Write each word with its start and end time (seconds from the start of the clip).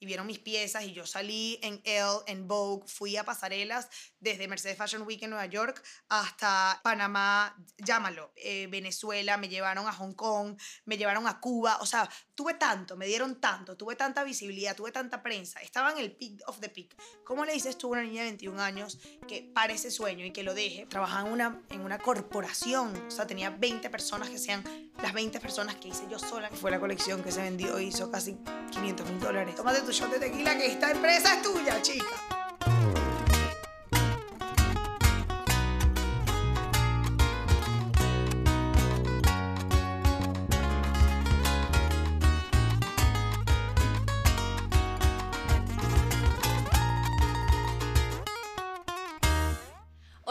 y 0.00 0.06
vieron 0.06 0.26
mis 0.26 0.38
piezas 0.38 0.84
y 0.84 0.92
yo 0.92 1.06
salí 1.06 1.58
en 1.62 1.80
Elle, 1.84 2.20
en 2.26 2.46
Vogue, 2.46 2.86
fui 2.86 3.16
a 3.16 3.24
pasarelas 3.24 3.88
desde 4.20 4.48
Mercedes 4.48 4.76
Fashion 4.76 5.02
Week 5.02 5.22
en 5.22 5.30
Nueva 5.30 5.46
York 5.46 5.82
hasta 6.08 6.80
Panamá, 6.82 7.56
llámalo, 7.78 8.32
eh, 8.36 8.66
Venezuela, 8.70 9.36
me 9.36 9.48
llevaron 9.48 9.86
a 9.86 9.92
Hong 9.92 10.14
Kong, 10.14 10.56
me 10.84 10.96
llevaron 10.96 11.26
a 11.26 11.40
Cuba, 11.40 11.78
o 11.80 11.86
sea, 11.86 12.08
tuve 12.34 12.54
tanto, 12.54 12.96
me 12.96 13.06
dieron 13.06 13.40
tanto, 13.40 13.76
tuve 13.76 13.96
tanta 13.96 14.24
visibilidad, 14.24 14.76
tuve 14.76 14.92
tanta 14.92 15.22
prensa, 15.22 15.60
estaba 15.60 15.92
en 15.92 15.98
el 15.98 16.12
peak 16.12 16.40
of 16.46 16.60
the 16.60 16.68
peak. 16.68 16.96
¿Cómo 17.24 17.44
le 17.44 17.52
dices 17.52 17.76
tú 17.76 17.88
a 17.88 17.90
una 17.90 18.02
niña 18.02 18.22
de 18.22 18.30
21 18.30 18.62
años 18.62 18.98
que 19.26 19.42
parece 19.54 19.90
sueño 19.90 20.24
y 20.24 20.32
que 20.32 20.42
lo 20.42 20.54
deje? 20.54 20.86
Trabajaba 20.86 21.26
en 21.26 21.32
una, 21.32 21.62
en 21.70 21.80
una 21.80 21.98
corporación, 21.98 22.96
o 23.06 23.10
sea, 23.10 23.26
tenía 23.26 23.50
20 23.50 23.90
personas 23.90 24.30
que 24.30 24.38
sean 24.38 24.64
las 25.02 25.12
20 25.12 25.40
personas 25.40 25.76
que 25.76 25.88
hice 25.88 26.04
yo 26.10 26.18
sola, 26.18 26.50
fue 26.50 26.70
la 26.70 26.80
colección 26.80 27.22
que 27.22 27.32
se 27.32 27.42
vendió, 27.42 27.78
hizo 27.80 28.10
casi 28.10 28.36
500 28.70 29.08
mil 29.08 29.20
dólares. 29.20 29.54
Tómate 29.54 29.82
tu 29.82 29.92
shot 29.92 30.10
de 30.10 30.18
tequila 30.18 30.56
que 30.56 30.66
esta 30.66 30.90
empresa 30.90 31.34
es 31.34 31.42
tuya, 31.42 31.80
chica. 31.82 32.37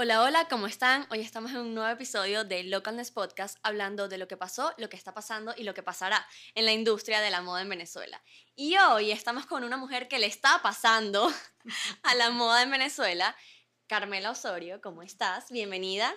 Hola, 0.07 0.23
hola, 0.23 0.47
¿cómo 0.47 0.67
están? 0.67 1.05
Hoy 1.09 1.19
estamos 1.19 1.51
en 1.51 1.57
un 1.57 1.75
nuevo 1.75 1.91
episodio 1.91 2.45
de 2.45 2.63
Localness 2.63 3.11
Podcast 3.11 3.57
hablando 3.61 4.07
de 4.07 4.17
lo 4.17 4.25
que 4.29 4.37
pasó, 4.37 4.73
lo 4.77 4.87
que 4.87 4.95
está 4.95 5.13
pasando 5.13 5.53
y 5.57 5.63
lo 5.63 5.73
que 5.73 5.83
pasará 5.83 6.25
en 6.55 6.63
la 6.63 6.71
industria 6.71 7.19
de 7.19 7.29
la 7.29 7.41
moda 7.41 7.61
en 7.61 7.67
Venezuela. 7.67 8.23
Y 8.55 8.77
hoy 8.77 9.11
estamos 9.11 9.45
con 9.47 9.65
una 9.65 9.75
mujer 9.75 10.07
que 10.07 10.17
le 10.17 10.27
está 10.27 10.61
pasando 10.63 11.29
a 12.03 12.15
la 12.15 12.29
moda 12.29 12.63
en 12.63 12.71
Venezuela, 12.71 13.35
Carmela 13.87 14.31
Osorio. 14.31 14.79
¿Cómo 14.79 15.03
estás? 15.03 15.51
Bienvenida. 15.51 16.15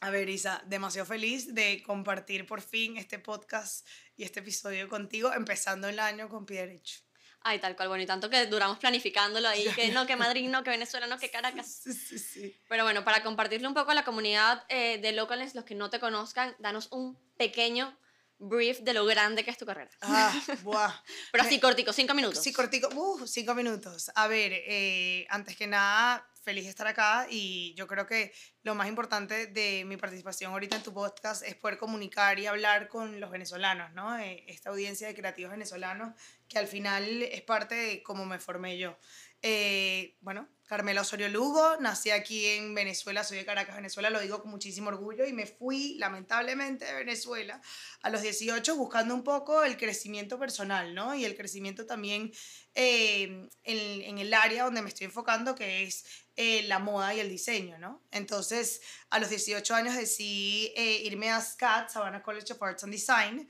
A 0.00 0.10
ver, 0.10 0.28
Isa, 0.28 0.64
demasiado 0.66 1.06
feliz 1.06 1.54
de 1.54 1.84
compartir 1.84 2.46
por 2.46 2.60
fin 2.60 2.96
este 2.96 3.20
podcast 3.20 3.86
y 4.16 4.24
este 4.24 4.40
episodio 4.40 4.88
contigo, 4.88 5.32
empezando 5.32 5.88
el 5.88 6.00
año 6.00 6.28
con 6.28 6.46
pie 6.46 6.62
derecho. 6.62 6.98
Ay, 7.42 7.58
tal 7.58 7.74
cual, 7.74 7.88
bueno, 7.88 8.02
y 8.04 8.06
tanto 8.06 8.28
que 8.28 8.46
duramos 8.46 8.78
planificándolo 8.78 9.48
ahí, 9.48 9.66
que 9.74 9.88
no, 9.88 10.06
que 10.06 10.14
Madrid, 10.14 10.48
no, 10.48 10.62
que 10.62 10.70
Venezuela, 10.70 11.06
no, 11.06 11.18
que 11.18 11.30
Caracas. 11.30 11.80
Sí, 11.84 11.94
sí, 11.94 12.18
sí. 12.18 12.60
Pero 12.68 12.84
bueno, 12.84 13.02
para 13.02 13.22
compartirle 13.22 13.66
un 13.66 13.74
poco 13.74 13.92
a 13.92 13.94
la 13.94 14.04
comunidad 14.04 14.64
eh, 14.68 14.98
de 14.98 15.12
locales, 15.12 15.54
los 15.54 15.64
que 15.64 15.74
no 15.74 15.88
te 15.88 16.00
conozcan, 16.00 16.54
danos 16.58 16.88
un 16.92 17.18
pequeño 17.38 17.96
brief 18.40 18.80
de 18.80 18.94
lo 18.94 19.04
grande 19.06 19.44
que 19.44 19.50
es 19.50 19.58
tu 19.58 19.66
carrera. 19.66 19.90
Ah, 20.00 20.38
buah. 20.62 20.92
Pero 21.32 21.44
así 21.44 21.60
cortico, 21.60 21.92
cinco 21.92 22.14
minutos. 22.14 22.42
Sí, 22.42 22.52
cortico, 22.52 22.88
uh, 22.94 23.26
cinco 23.26 23.54
minutos. 23.54 24.10
A 24.14 24.26
ver, 24.28 24.52
eh, 24.54 25.26
antes 25.30 25.56
que 25.56 25.66
nada, 25.66 26.26
feliz 26.42 26.64
de 26.64 26.70
estar 26.70 26.86
acá 26.86 27.26
y 27.28 27.74
yo 27.74 27.86
creo 27.86 28.06
que 28.06 28.32
lo 28.62 28.74
más 28.74 28.88
importante 28.88 29.46
de 29.46 29.84
mi 29.84 29.96
participación 29.96 30.52
ahorita 30.52 30.76
en 30.76 30.82
tu 30.82 30.92
podcast 30.92 31.42
es 31.44 31.54
poder 31.54 31.78
comunicar 31.78 32.38
y 32.38 32.46
hablar 32.46 32.88
con 32.88 33.20
los 33.20 33.30
venezolanos, 33.30 33.92
¿no? 33.92 34.18
Eh, 34.18 34.44
esta 34.48 34.70
audiencia 34.70 35.06
de 35.06 35.14
creativos 35.14 35.52
venezolanos 35.52 36.14
que 36.48 36.58
al 36.58 36.66
final 36.66 37.22
es 37.22 37.42
parte 37.42 37.74
de 37.74 38.02
cómo 38.02 38.26
me 38.26 38.38
formé 38.38 38.78
yo. 38.78 38.96
Eh, 39.42 40.18
bueno, 40.20 40.48
Carmela 40.66 41.00
Osorio 41.00 41.28
Lugo, 41.28 41.78
nací 41.80 42.10
aquí 42.10 42.46
en 42.46 42.74
Venezuela, 42.74 43.24
soy 43.24 43.38
de 43.38 43.46
Caracas, 43.46 43.74
Venezuela, 43.74 44.10
lo 44.10 44.20
digo 44.20 44.42
con 44.42 44.50
muchísimo 44.50 44.88
orgullo 44.88 45.26
y 45.26 45.32
me 45.32 45.46
fui 45.46 45.96
lamentablemente 45.98 46.84
de 46.84 46.92
Venezuela 46.92 47.60
a 48.02 48.10
los 48.10 48.20
18 48.20 48.76
buscando 48.76 49.14
un 49.14 49.24
poco 49.24 49.64
el 49.64 49.78
crecimiento 49.78 50.38
personal, 50.38 50.94
¿no? 50.94 51.14
Y 51.14 51.24
el 51.24 51.36
crecimiento 51.36 51.86
también 51.86 52.32
eh, 52.74 53.48
en, 53.64 54.18
el 54.18 54.34
área 54.34 54.64
donde 54.64 54.82
me 54.82 54.90
estoy 54.90 55.06
enfocando, 55.06 55.54
que 55.54 55.84
es 55.84 56.04
eh, 56.36 56.62
la 56.64 56.78
moda 56.78 57.14
y 57.14 57.20
el 57.20 57.30
diseño, 57.30 57.78
¿no? 57.78 58.04
Entonces, 58.10 58.82
a 59.08 59.18
los 59.18 59.30
18 59.30 59.74
años 59.74 59.96
decidí 59.96 60.72
irme 61.02 61.30
a 61.30 61.40
SCAD, 61.40 61.88
Savannah 61.88 62.22
College 62.22 62.52
of 62.52 62.62
Arts 62.62 62.84
and 62.84 62.92
Design, 62.92 63.48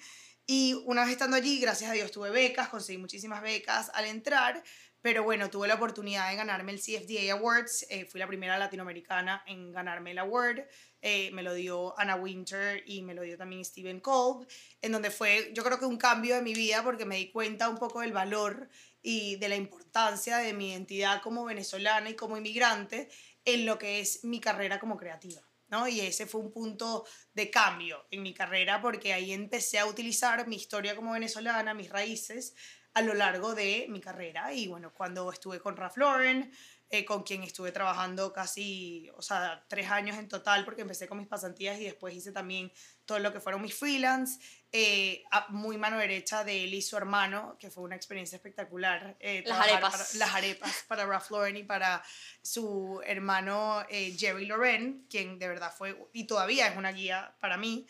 y 0.53 0.75
una 0.84 1.03
vez 1.03 1.12
estando 1.12 1.36
allí, 1.36 1.60
gracias 1.60 1.88
a 1.91 1.92
Dios, 1.92 2.10
tuve 2.10 2.31
becas, 2.31 2.69
conseguí 2.70 2.98
muchísimas 2.98 3.41
becas 3.41 3.88
al 3.94 4.06
entrar, 4.06 4.65
pero 5.03 5.22
bueno, 5.22 5.49
tuve 5.49 5.66
la 5.66 5.75
oportunidad 5.75 6.28
de 6.31 6.37
ganarme 6.37 6.72
el 6.72 6.81
CFDA 6.81 7.33
Awards. 7.33 7.87
Eh, 7.88 8.05
fui 8.05 8.21
la 8.21 8.27
primera 8.27 8.59
latinoamericana 8.59 9.43
en 9.47 9.72
ganarme 9.72 10.11
el 10.11 10.19
award. 10.19 10.61
Eh, 11.00 11.31
me 11.33 11.43
lo 11.43 11.55
dio 11.55 11.99
Anna 11.99 12.16
Winter 12.16 12.83
y 12.87 13.00
me 13.03 13.15
lo 13.15 13.22
dio 13.22 13.39
también 13.39 13.65
Stephen 13.65 14.00
Kolb, 14.00 14.47
en 14.83 14.93
donde 14.93 15.10
fue, 15.10 15.53
yo 15.55 15.65
creo 15.65 15.78
que 15.78 15.87
un 15.87 15.97
cambio 15.97 16.34
de 16.34 16.43
mi 16.43 16.53
vida 16.53 16.83
porque 16.84 17.06
me 17.06 17.16
di 17.16 17.31
cuenta 17.31 17.71
un 17.71 17.78
poco 17.78 18.00
del 18.00 18.12
valor 18.12 18.69
y 19.03 19.37
de 19.37 19.49
la 19.49 19.56
importancia 19.56 20.37
de 20.37 20.53
mi 20.53 20.72
identidad 20.72 21.22
como 21.22 21.47
venezolana 21.47 22.10
y 22.10 22.15
como 22.16 22.37
inmigrante 22.37 23.09
en 23.47 23.65
lo 23.65 23.78
que 23.78 24.00
es 24.00 24.25
mi 24.25 24.41
carrera 24.41 24.78
como 24.78 24.99
creativa. 24.99 25.41
¿no? 25.69 25.89
Y 25.89 26.00
ese 26.00 26.27
fue 26.27 26.41
un 26.41 26.53
punto 26.53 27.06
de 27.33 27.49
cambio 27.50 28.05
en 28.10 28.22
mi 28.22 28.34
carrera 28.34 28.83
porque 28.83 29.15
ahí 29.15 29.33
empecé 29.33 29.78
a 29.78 29.87
utilizar 29.87 30.47
mi 30.49 30.56
historia 30.56 30.97
como 30.97 31.12
venezolana, 31.12 31.75
mis 31.75 31.89
raíces, 31.89 32.55
a 32.95 33.03
lo 33.03 33.15
largo 33.15 33.55
de 33.55 33.87
mi 33.89 34.01
carrera. 34.01 34.53
Y 34.53 34.69
bueno, 34.69 34.93
cuando 34.93 35.31
estuve 35.33 35.61
con 35.61 35.77
Ralph 35.77 35.97
Lauren, 35.97 36.51
eh, 36.93 37.05
con 37.05 37.23
quien 37.23 37.45
estuve 37.45 37.71
trabajando 37.71 38.33
casi, 38.33 39.09
o 39.17 39.23
sea, 39.23 39.65
tres 39.69 39.89
años 39.93 40.19
en 40.19 40.27
total, 40.27 40.65
porque 40.65 40.83
empecé 40.83 41.06
con 41.06 41.19
mis 41.19 41.28
pasantías 41.28 41.78
y 41.78 41.84
después 41.84 42.12
hice 42.12 42.33
también 42.33 42.73
todo 43.05 43.21
lo 43.21 43.33
que 43.33 43.39
fueron 43.39 43.62
mis 43.62 43.77
freelance, 43.77 44.41
eh, 44.73 45.23
muy 45.51 45.78
mano 45.78 45.99
derecha 45.99 46.43
de 46.43 46.65
él 46.65 46.75
y 46.75 46.83
su 46.83 46.97
hermano, 46.97 47.56
que 47.61 47.71
fue 47.71 47.84
una 47.84 47.95
experiencia 47.95 48.34
espectacular. 48.34 49.17
Eh, 49.21 49.45
las 49.47 49.61
arepas. 49.61 49.93
Para, 49.93 50.05
las 50.15 50.34
arepas 50.34 50.84
para 50.89 51.06
Ralph 51.06 51.31
Lauren 51.31 51.56
y 51.59 51.62
para 51.62 52.03
su 52.43 53.01
hermano 53.07 53.87
Jerry 53.89 54.47
Loren, 54.47 55.07
quien 55.09 55.39
de 55.39 55.47
verdad 55.47 55.72
fue 55.72 55.97
y 56.12 56.25
todavía 56.25 56.67
es 56.67 56.77
una 56.77 56.91
guía 56.91 57.37
para 57.39 57.57
mí. 57.57 57.87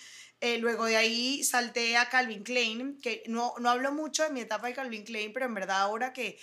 luego 0.58 0.84
de 0.84 0.98
ahí 0.98 1.42
salté 1.42 1.96
a 1.96 2.10
Calvin 2.10 2.42
Klein, 2.42 3.00
que 3.00 3.22
no, 3.28 3.54
no 3.60 3.70
hablo 3.70 3.92
mucho 3.92 4.24
de 4.24 4.30
mi 4.30 4.42
etapa 4.42 4.66
de 4.66 4.74
Calvin 4.74 5.04
Klein, 5.04 5.32
pero 5.32 5.46
en 5.46 5.54
verdad 5.54 5.80
ahora 5.80 6.12
que 6.12 6.38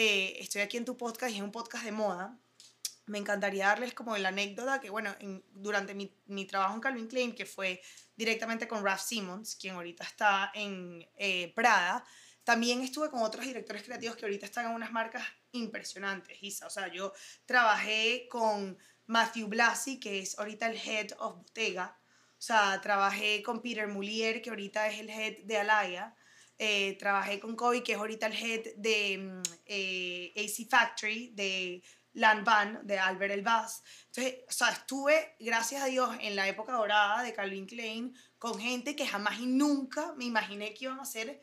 eh, 0.00 0.40
estoy 0.40 0.62
aquí 0.62 0.78
en 0.78 0.86
tu 0.86 0.96
podcast 0.96 1.30
y 1.30 1.36
es 1.36 1.42
un 1.42 1.52
podcast 1.52 1.84
de 1.84 1.92
moda, 1.92 2.34
me 3.04 3.18
encantaría 3.18 3.66
darles 3.66 3.92
como 3.92 4.16
la 4.16 4.28
anécdota 4.28 4.80
que, 4.80 4.88
bueno, 4.88 5.14
durante 5.52 5.92
mi, 5.92 6.16
mi, 6.24 6.46
trabajo 6.46 6.74
en 6.74 6.80
Calvin 6.80 7.06
Klein, 7.06 7.34
que 7.34 7.44
fue 7.44 7.82
directamente 8.16 8.66
con 8.66 8.82
Ralph 8.82 9.02
Simmons, 9.02 9.56
quien 9.56 9.74
ahorita 9.74 10.04
está 10.04 10.52
en 10.54 11.06
eh, 11.18 11.52
Prada, 11.54 12.02
también 12.44 12.80
estuve 12.80 13.10
con 13.10 13.20
otros 13.22 13.44
directores 13.44 13.82
creativos 13.82 14.16
que 14.16 14.24
ahorita 14.24 14.46
están 14.46 14.66
en 14.66 14.72
unas 14.72 14.90
marcas 14.90 15.22
impresionantes, 15.52 16.42
Isa. 16.42 16.66
O 16.66 16.70
sea, 16.70 16.88
yo 16.88 17.12
trabajé 17.44 18.26
con 18.30 18.78
Matthew 19.06 19.48
Blasi, 19.48 20.00
que 20.00 20.20
es 20.20 20.38
ahorita 20.38 20.68
el 20.68 20.78
head 20.78 21.10
of 21.18 21.36
Bottega. 21.36 21.98
O 22.38 22.42
sea, 22.42 22.80
trabajé 22.80 23.42
con 23.42 23.60
Peter 23.60 23.86
Mulier, 23.86 24.40
que 24.40 24.48
ahorita 24.48 24.88
es 24.88 25.00
el 25.00 25.10
head 25.10 25.44
de 25.44 25.58
Alaya. 25.58 26.14
Eh, 26.62 26.98
trabajé 26.98 27.40
con 27.40 27.56
Kobe, 27.56 27.82
que 27.82 27.92
es 27.92 27.98
ahorita 27.98 28.26
el 28.26 28.34
head 28.34 28.74
de 28.76 29.16
mm, 29.16 29.42
eh, 29.64 30.34
AC 30.36 30.68
Factory, 30.68 31.30
de 31.32 31.82
Van 32.12 32.86
de 32.86 32.98
Albert 32.98 33.32
Elbaz. 33.32 33.82
Entonces, 34.08 34.44
o 34.46 34.52
sea, 34.52 34.68
estuve, 34.68 35.36
gracias 35.40 35.82
a 35.82 35.86
Dios, 35.86 36.14
en 36.20 36.36
la 36.36 36.46
época 36.46 36.74
dorada 36.74 37.22
de 37.22 37.32
Calvin 37.32 37.64
Klein, 37.64 38.14
con 38.38 38.60
gente 38.60 38.94
que 38.94 39.06
jamás 39.06 39.40
y 39.40 39.46
nunca 39.46 40.12
me 40.18 40.26
imaginé 40.26 40.74
que 40.74 40.84
iban 40.84 41.00
a 41.00 41.06
ser 41.06 41.40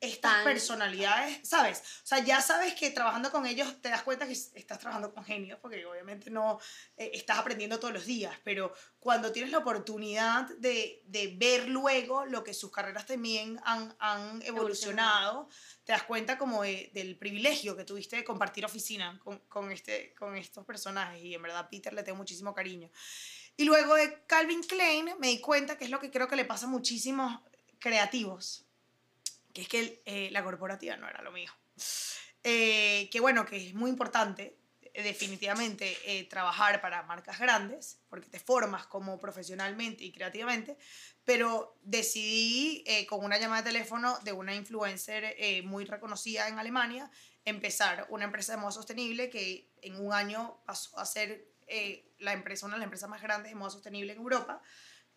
estas 0.00 0.44
personalidades, 0.44 1.40
¿sabes? 1.42 1.80
O 2.04 2.06
sea, 2.06 2.18
ya 2.20 2.40
sabes 2.40 2.74
que 2.74 2.90
trabajando 2.90 3.32
con 3.32 3.46
ellos 3.46 3.80
te 3.82 3.88
das 3.88 4.02
cuenta 4.02 4.26
que 4.26 4.32
estás 4.32 4.78
trabajando 4.78 5.12
con 5.12 5.24
genios, 5.24 5.58
porque 5.60 5.84
obviamente 5.86 6.30
no 6.30 6.60
eh, 6.96 7.10
estás 7.14 7.38
aprendiendo 7.38 7.80
todos 7.80 7.94
los 7.94 8.06
días, 8.06 8.34
pero 8.44 8.72
cuando 9.00 9.32
tienes 9.32 9.50
la 9.50 9.58
oportunidad 9.58 10.48
de, 10.58 11.02
de 11.06 11.34
ver 11.36 11.68
luego 11.68 12.26
lo 12.26 12.44
que 12.44 12.54
sus 12.54 12.70
carreras 12.70 13.06
también 13.06 13.60
han, 13.64 13.94
han 13.98 14.40
evolucionado, 14.42 15.48
te 15.82 15.92
das 15.92 16.04
cuenta 16.04 16.38
como 16.38 16.62
del 16.62 17.16
privilegio 17.18 17.76
que 17.76 17.84
tuviste 17.84 18.16
de 18.16 18.24
compartir 18.24 18.64
oficina 18.64 19.18
con, 19.24 19.38
con, 19.48 19.72
este, 19.72 20.14
con 20.14 20.36
estos 20.36 20.64
personajes, 20.64 21.22
y 21.22 21.34
en 21.34 21.42
verdad 21.42 21.68
Peter 21.68 21.92
le 21.92 22.04
tengo 22.04 22.18
muchísimo 22.18 22.54
cariño. 22.54 22.88
Y 23.56 23.64
luego 23.64 23.96
de 23.96 24.22
Calvin 24.26 24.62
Klein 24.62 25.10
me 25.18 25.26
di 25.26 25.40
cuenta 25.40 25.76
que 25.76 25.84
es 25.84 25.90
lo 25.90 25.98
que 25.98 26.12
creo 26.12 26.28
que 26.28 26.36
le 26.36 26.44
pasa 26.44 26.66
a 26.66 26.68
muchísimos 26.68 27.40
creativos 27.80 28.67
es 29.60 29.68
que 29.68 30.02
eh, 30.04 30.28
la 30.30 30.44
corporativa 30.44 30.96
no 30.96 31.08
era 31.08 31.22
lo 31.22 31.32
mío. 31.32 31.50
Eh, 32.44 33.08
que 33.10 33.20
bueno, 33.20 33.44
que 33.44 33.56
es 33.56 33.74
muy 33.74 33.90
importante 33.90 34.58
eh, 34.82 35.02
definitivamente 35.02 36.26
trabajar 36.30 36.80
para 36.80 37.02
marcas 37.02 37.38
grandes, 37.38 38.00
porque 38.08 38.28
te 38.28 38.38
formas 38.38 38.86
como 38.86 39.18
profesionalmente 39.18 40.04
y 40.04 40.12
creativamente, 40.12 40.76
pero 41.24 41.76
decidí 41.82 42.84
con 43.08 43.24
una 43.24 43.38
llamada 43.38 43.62
de 43.62 43.70
teléfono 43.70 44.18
de 44.20 44.32
una 44.32 44.54
influencer 44.54 45.36
muy 45.64 45.84
reconocida 45.84 46.48
en 46.48 46.58
Alemania, 46.58 47.10
empezar 47.44 48.06
una 48.08 48.24
empresa 48.24 48.52
de 48.52 48.58
moda 48.58 48.72
sostenible 48.72 49.28
que 49.28 49.70
en 49.82 49.96
un 49.96 50.12
año 50.12 50.62
pasó 50.64 50.98
a 50.98 51.04
ser 51.04 51.48
la 52.18 52.32
empresa, 52.32 52.64
una 52.64 52.76
de 52.76 52.80
las 52.80 52.86
empresas 52.86 53.10
más 53.10 53.20
grandes 53.20 53.52
de 53.52 53.56
moda 53.56 53.70
sostenible 53.70 54.12
en 54.12 54.18
Europa, 54.18 54.62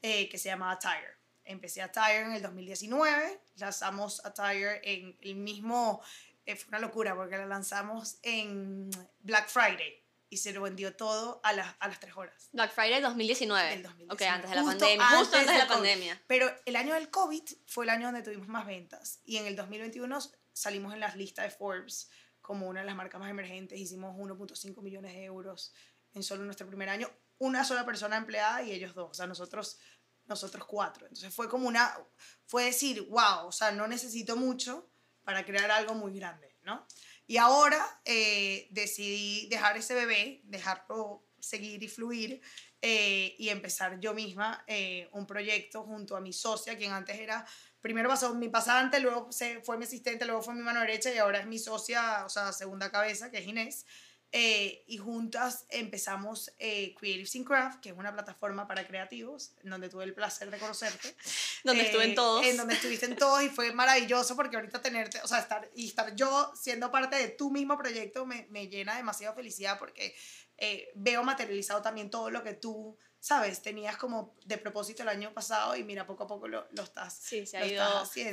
que 0.01 0.37
se 0.37 0.49
llama 0.49 0.77
Tire 0.79 1.20
empecé 1.45 1.81
a 1.81 1.91
Tire 1.91 2.21
en 2.21 2.33
el 2.33 2.41
2019, 2.41 3.41
lanzamos 3.55 4.25
a 4.25 4.33
Tire 4.33 4.81
en 4.83 5.17
el 5.21 5.35
mismo 5.35 6.01
eh, 6.45 6.55
fue 6.55 6.69
una 6.69 6.79
locura 6.79 7.15
porque 7.15 7.38
la 7.38 7.45
lanzamos 7.45 8.17
en 8.23 8.89
Black 9.19 9.47
Friday 9.47 10.01
y 10.29 10.38
se 10.38 10.53
lo 10.53 10.61
vendió 10.61 10.95
todo 10.95 11.41
a 11.43 11.53
las, 11.53 11.75
a 11.79 11.88
las 11.88 11.99
3 11.99 12.15
horas. 12.15 12.49
Black 12.53 12.73
Friday 12.73 13.01
2019. 13.01 13.69
Del 13.69 13.83
2019. 13.83 14.13
Ok, 14.13 14.33
antes 14.33 14.49
de 14.49 14.55
la 14.55 14.61
Justo 14.63 14.79
pandemia. 14.79 15.07
Justo 15.07 15.38
antes 15.38 15.39
antes 15.39 15.53
de 15.53 15.59
la 15.59 15.67
COVID. 15.67 15.75
pandemia. 15.75 16.21
Pero 16.27 16.55
el 16.65 16.75
año 16.77 16.93
del 16.93 17.09
COVID 17.09 17.44
fue 17.67 17.85
el 17.85 17.89
año 17.89 18.07
donde 18.07 18.23
tuvimos 18.23 18.47
más 18.47 18.65
ventas 18.65 19.19
y 19.25 19.37
en 19.37 19.45
el 19.45 19.55
2021 19.55 20.19
salimos 20.53 20.94
en 20.94 20.99
las 20.99 21.15
listas 21.15 21.45
de 21.45 21.51
Forbes 21.51 22.09
como 22.41 22.67
una 22.67 22.79
de 22.79 22.87
las 22.87 22.95
marcas 22.95 23.19
más 23.19 23.29
emergentes, 23.29 23.79
hicimos 23.79 24.15
1.5 24.15 24.81
millones 24.81 25.13
de 25.13 25.25
euros 25.25 25.73
en 26.13 26.23
solo 26.23 26.44
nuestro 26.44 26.67
primer 26.67 26.89
año, 26.89 27.09
una 27.37 27.63
sola 27.63 27.85
persona 27.85 28.17
empleada 28.17 28.63
y 28.63 28.71
ellos 28.71 28.95
dos, 28.95 29.11
o 29.11 29.13
sea, 29.13 29.27
nosotros 29.27 29.79
nosotros 30.31 30.66
cuatro. 30.66 31.06
Entonces 31.06 31.33
fue 31.33 31.48
como 31.48 31.68
una, 31.68 31.94
fue 32.45 32.66
decir, 32.66 33.04
wow, 33.10 33.48
o 33.48 33.51
sea, 33.51 33.72
no 33.72 33.88
necesito 33.88 34.36
mucho 34.36 34.89
para 35.24 35.45
crear 35.45 35.69
algo 35.69 35.94
muy 35.94 36.18
grande, 36.18 36.57
¿no? 36.63 36.88
Y 37.28 37.38
ahora 37.38 38.01
eh, 38.06 38.68
decidí 38.72 39.48
dejar 39.50 39.78
ese 39.78 39.94
bebé, 39.94 40.42
dejarlo 40.45 41.28
seguir 41.39 41.81
y 41.83 41.88
fluir 41.88 42.42
eh, 42.81 43.36
y 43.38 43.50
empezar 43.50 44.00
yo 44.00 44.13
misma 44.13 44.63
eh, 44.68 45.10
un 45.13 45.25
proyecto 45.25 45.83
junto 45.83 46.16
a 46.16 46.22
mi 46.22 46.33
socia, 46.33 46.78
quien 46.78 46.92
antes 46.92 47.19
era, 47.19 47.45
primero 47.80 48.10
pasó 48.10 48.33
mi 48.36 48.50
pasante, 48.50 49.00
luego 49.00 49.31
se, 49.31 49.62
fue 49.62 49.78
mi 49.78 49.86
asistente, 49.86 50.25
luego 50.25 50.42
fue 50.42 50.56
mi 50.56 50.62
mano 50.62 50.81
derecha 50.81 51.13
y 51.13 51.18
ahora 51.18 51.39
es 51.39 51.48
mi 51.48 51.60
socia, 51.60 52.25
o 52.25 52.30
sea, 52.30 52.51
segunda 52.54 52.92
cabeza, 52.92 53.31
que 53.31 53.39
es 53.39 53.48
Inés. 53.48 53.86
Eh, 54.33 54.86
y 54.88 54.98
juntas 54.98 55.66
empezamos 55.69 56.54
eh, 56.57 56.95
Creative 56.98 57.25
Sin 57.25 57.44
Craft, 57.44 57.81
que 57.81 57.89
es 57.89 57.98
una 57.98 58.13
plataforma 58.13 58.66
para 58.66 58.88
creativos, 58.88 59.51
donde 59.63 59.89
tuve 59.89 60.06
el 60.06 60.13
placer 60.13 60.50
de 60.50 60.57
conocerte. 60.57 61.16
Donde 61.66 61.83
estuve 61.83 62.06
en 62.06 62.12
Eh, 62.12 62.16
todos. 62.16 62.45
En 62.45 62.57
donde 62.57 62.74
estuviste 62.75 63.06
en 63.06 63.18
todos 63.18 63.44
y 63.44 63.50
fue 63.50 63.74
maravilloso 63.74 64.36
porque 64.36 64.56
ahorita 64.56 64.81
tenerte, 64.81 65.19
o 65.22 65.28
sea, 65.28 65.39
estar, 65.39 65.69
y 65.75 65.88
estar 65.89 66.16
yo 66.16 66.51
siendo 66.56 66.89
parte 66.92 67.18
de 67.18 67.28
tu 67.28 67.51
mismo 67.51 67.78
proyecto 67.78 68.25
me, 68.25 68.48
me 68.50 68.68
llena 68.68 68.95
demasiado 68.95 69.36
felicidad 69.36 69.78
porque 69.78 70.16
eh, 70.57 70.89
veo 70.95 71.24
materializado 71.24 71.81
también 71.81 72.10
todo 72.10 72.30
lo 72.30 72.42
que 72.42 72.54
tú, 72.54 72.98
sabes, 73.19 73.62
tenías 73.62 73.98
como 73.98 74.36
de 74.45 74.57
propósito 74.57 75.04
el 75.04 75.10
año 75.10 75.33
pasado 75.33 75.75
y 75.75 75.83
mira, 75.83 76.07
poco 76.07 76.24
a 76.24 76.28
poco 76.28 76.48
lo, 76.48 76.68
lo 76.72 76.83
estás. 76.83 77.13
Sí, 77.16 77.45
se 77.45 77.57
ha 77.57 77.66
ido 77.66 77.83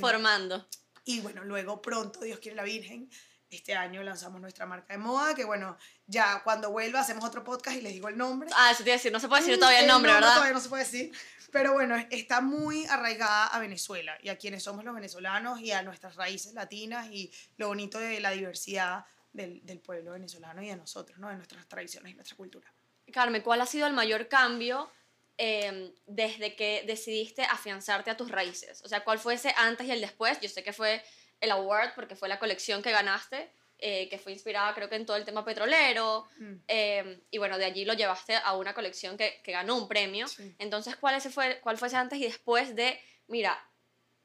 formando. 0.00 0.66
Y 1.04 1.20
bueno, 1.20 1.42
luego 1.42 1.80
pronto, 1.82 2.20
Dios 2.20 2.38
quiere 2.38 2.54
la 2.54 2.64
Virgen, 2.64 3.10
este 3.50 3.74
año 3.74 4.02
lanzamos 4.02 4.40
nuestra 4.40 4.66
marca 4.66 4.92
de 4.92 4.98
moda, 4.98 5.34
que 5.34 5.44
bueno, 5.44 5.76
ya 6.06 6.42
cuando 6.44 6.70
vuelva 6.70 7.00
hacemos 7.00 7.24
otro 7.24 7.42
podcast 7.42 7.76
y 7.76 7.80
les 7.80 7.92
digo 7.92 8.08
el 8.08 8.16
nombre. 8.16 8.50
Ah, 8.54 8.70
eso 8.70 8.82
te 8.82 8.90
iba 8.90 8.94
a 8.94 8.98
decir, 8.98 9.12
no 9.12 9.20
se 9.20 9.28
puede 9.28 9.42
decir 9.42 9.56
Mm, 9.56 9.60
todavía 9.60 9.80
el 9.80 9.86
nombre, 9.86 10.12
¿verdad? 10.12 10.34
Todavía 10.34 10.54
no 10.54 10.60
se 10.60 10.68
puede 10.68 10.84
decir. 10.84 11.12
Pero 11.50 11.72
bueno, 11.72 11.96
está 12.10 12.40
muy 12.40 12.84
arraigada 12.86 13.46
a 13.46 13.58
Venezuela 13.58 14.18
y 14.22 14.28
a 14.28 14.36
quienes 14.36 14.62
somos 14.62 14.84
los 14.84 14.94
venezolanos 14.94 15.60
y 15.60 15.72
a 15.72 15.82
nuestras 15.82 16.16
raíces 16.16 16.52
latinas 16.52 17.08
y 17.10 17.32
lo 17.56 17.68
bonito 17.68 17.98
de 17.98 18.20
la 18.20 18.32
diversidad 18.32 19.06
del, 19.32 19.64
del 19.64 19.80
pueblo 19.80 20.12
venezolano 20.12 20.62
y 20.62 20.70
a 20.70 20.76
nosotros, 20.76 21.18
¿no? 21.18 21.28
De 21.28 21.36
nuestras 21.36 21.66
tradiciones 21.66 22.12
y 22.12 22.14
nuestra 22.16 22.36
cultura. 22.36 22.72
Carmen, 23.12 23.42
¿cuál 23.42 23.60
ha 23.62 23.66
sido 23.66 23.86
el 23.86 23.94
mayor 23.94 24.28
cambio 24.28 24.90
eh, 25.38 25.94
desde 26.06 26.54
que 26.54 26.84
decidiste 26.86 27.42
afianzarte 27.44 28.10
a 28.10 28.16
tus 28.16 28.30
raíces? 28.30 28.82
O 28.84 28.88
sea, 28.88 29.04
¿cuál 29.04 29.18
fue 29.18 29.34
ese 29.34 29.54
antes 29.56 29.86
y 29.86 29.90
el 29.90 30.00
después? 30.00 30.38
Yo 30.40 30.48
sé 30.48 30.62
que 30.62 30.72
fue 30.72 31.02
el 31.40 31.50
award 31.50 31.94
porque 31.94 32.16
fue 32.16 32.28
la 32.28 32.38
colección 32.38 32.82
que 32.82 32.90
ganaste, 32.90 33.50
eh, 33.80 34.08
que 34.08 34.18
fue 34.18 34.32
inspirada 34.32 34.74
creo 34.74 34.88
que 34.88 34.96
en 34.96 35.06
todo 35.06 35.16
el 35.16 35.24
tema 35.24 35.44
petrolero. 35.44 36.26
Mm. 36.38 36.54
eh, 36.66 37.20
y 37.30 37.38
bueno, 37.38 37.58
de 37.58 37.64
allí 37.64 37.84
lo 37.84 37.94
llevaste 37.94 38.34
a 38.34 38.54
una 38.56 38.74
colección 38.74 39.16
que, 39.16 39.40
que 39.44 39.52
ganó 39.52 39.76
un 39.76 39.86
premio. 39.88 40.26
Sí. 40.26 40.54
Entonces, 40.58 40.96
¿cuál, 40.96 41.14
ese 41.14 41.30
fue, 41.30 41.60
¿cuál 41.60 41.78
fue 41.78 41.88
ese 41.88 41.96
antes 41.96 42.18
y 42.18 42.24
después 42.24 42.74
de, 42.74 43.00
mira, 43.28 43.56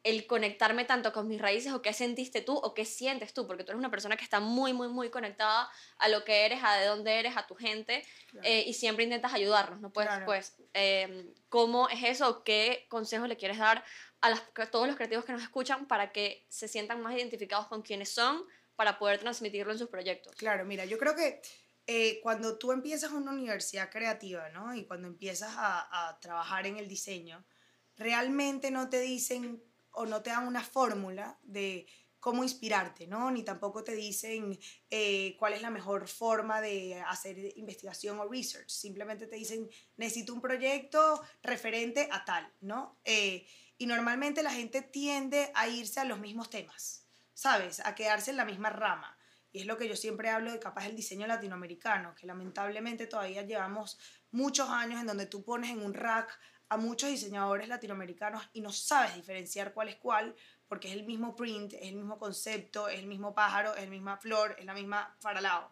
el 0.01 0.27
conectarme 0.27 0.83
tanto 0.83 1.13
con 1.13 1.29
mis 1.29 1.39
raíces 1.39 1.71
o 1.71 1.81
qué 1.81 1.93
sentiste 1.93 2.41
tú 2.41 2.55
o 2.57 2.73
qué 2.73 2.83
sientes 2.83 3.33
tú? 3.33 3.47
Porque 3.47 3.63
tú 3.63 3.71
eres 3.71 3.79
una 3.79 3.91
persona 3.91 4.17
que 4.17 4.23
está 4.25 4.39
muy, 4.41 4.73
muy, 4.73 4.89
muy 4.89 5.09
conectada 5.09 5.69
a 5.97 6.07
lo 6.09 6.25
que 6.25 6.45
eres, 6.45 6.59
a 6.61 6.75
de 6.75 6.87
dónde 6.87 7.19
eres, 7.19 7.37
a 7.37 7.47
tu 7.47 7.55
gente 7.55 8.03
Claro. 8.31 8.45
eh, 8.47 8.63
y 8.67 8.73
siempre 8.73 9.05
intentas 9.05 9.33
ayudarnos, 9.33 9.79
¿no? 9.79 9.93
Pues, 9.93 10.07
Claro. 10.07 10.25
pues 10.25 10.55
eh, 10.73 11.31
¿cómo 11.47 11.87
es 11.89 12.03
eso? 12.03 12.43
¿Qué 12.43 12.85
consejos 12.89 13.29
le 13.29 13.37
quieres 13.37 13.59
dar 13.59 13.81
a, 14.23 14.29
las- 14.31 14.43
a 14.55 14.71
todos 14.71 14.87
los 14.87 14.95
creativos 14.97 15.25
que 15.25 15.33
nos 15.33 15.43
escuchan 15.43 15.87
para 15.87 16.11
que 16.11 16.47
se 16.49 16.67
sientan 16.67 17.01
más 17.01 17.15
identificados 17.15 17.67
con 17.67 17.81
quiénes 17.83 18.09
son 18.09 18.43
para 18.75 18.97
poder 18.99 19.19
transmitirlo 19.19 19.71
en 19.73 19.79
sus 19.79 19.89
proyectos? 19.89 20.35
Claro, 20.35 20.65
mira, 20.65 20.85
yo 20.85 20.97
creo 20.97 21.15
que 21.15 21.41
eh, 21.87 22.19
cuando 22.21 22.57
tú 22.57 22.71
empiezas 22.71 23.11
una 23.11 23.31
universidad 23.31 23.89
creativa, 23.91 24.49
¿no? 24.49 24.73
Y 24.73 24.85
cuando 24.85 25.07
empiezas 25.07 25.53
a, 25.55 26.09
a 26.09 26.19
trabajar 26.19 26.65
en 26.67 26.77
el 26.77 26.87
diseño, 26.87 27.45
realmente 27.95 28.71
no 28.71 28.89
te 28.89 28.99
dicen 29.01 29.63
o 29.91 30.05
no 30.05 30.23
te 30.23 30.31
dan 30.31 30.47
una 30.47 30.63
fórmula 30.63 31.39
de 31.43 31.85
cómo 32.19 32.43
inspirarte, 32.43 33.05
¿no? 33.05 33.29
Ni 33.31 33.43
tampoco 33.43 33.83
te 33.83 33.93
dicen 33.95 34.57
eh, 34.89 35.35
cuál 35.37 35.53
es 35.53 35.61
la 35.61 35.69
mejor 35.69 36.07
forma 36.07 36.61
de 36.61 36.99
hacer 37.01 37.37
investigación 37.57 38.17
o 38.19 38.27
research. 38.27 38.69
Simplemente 38.69 39.27
te 39.27 39.35
dicen, 39.35 39.69
necesito 39.97 40.33
un 40.33 40.41
proyecto 40.41 41.21
referente 41.43 42.07
a 42.11 42.23
tal, 42.25 42.51
¿no? 42.61 43.01
Eh, 43.03 43.45
y 43.77 43.85
normalmente 43.85 44.43
la 44.43 44.51
gente 44.51 44.81
tiende 44.81 45.51
a 45.55 45.67
irse 45.67 45.99
a 45.99 46.05
los 46.05 46.19
mismos 46.19 46.49
temas, 46.49 47.07
¿sabes? 47.33 47.79
A 47.85 47.95
quedarse 47.95 48.31
en 48.31 48.37
la 48.37 48.45
misma 48.45 48.69
rama. 48.69 49.17
Y 49.51 49.61
es 49.61 49.65
lo 49.67 49.77
que 49.77 49.87
yo 49.87 49.95
siempre 49.95 50.29
hablo 50.29 50.51
de 50.51 50.59
capaz 50.59 50.87
el 50.87 50.95
diseño 50.95 51.27
latinoamericano, 51.27 52.15
que 52.15 52.25
lamentablemente 52.25 53.05
todavía 53.05 53.43
llevamos 53.43 53.99
muchos 54.31 54.69
años 54.69 54.99
en 54.99 55.07
donde 55.07 55.27
tú 55.27 55.43
pones 55.43 55.69
en 55.69 55.83
un 55.83 55.93
rack 55.93 56.39
a 56.69 56.77
muchos 56.77 57.09
diseñadores 57.09 57.67
latinoamericanos 57.67 58.49
y 58.51 58.61
no 58.61 58.71
sabes 58.71 59.15
diferenciar 59.15 59.73
cuál 59.73 59.89
es 59.89 59.95
cuál, 59.97 60.35
porque 60.67 60.87
es 60.87 60.95
el 60.95 61.03
mismo 61.03 61.35
print, 61.35 61.73
es 61.73 61.83
el 61.83 61.95
mismo 61.95 62.17
concepto, 62.17 62.87
es 62.87 62.97
el 62.97 63.05
mismo 63.05 63.35
pájaro, 63.35 63.75
es 63.75 63.83
la 63.83 63.89
misma 63.91 64.17
flor, 64.17 64.55
es 64.57 64.65
la 64.65 64.73
misma 64.73 65.15
faralao. 65.19 65.71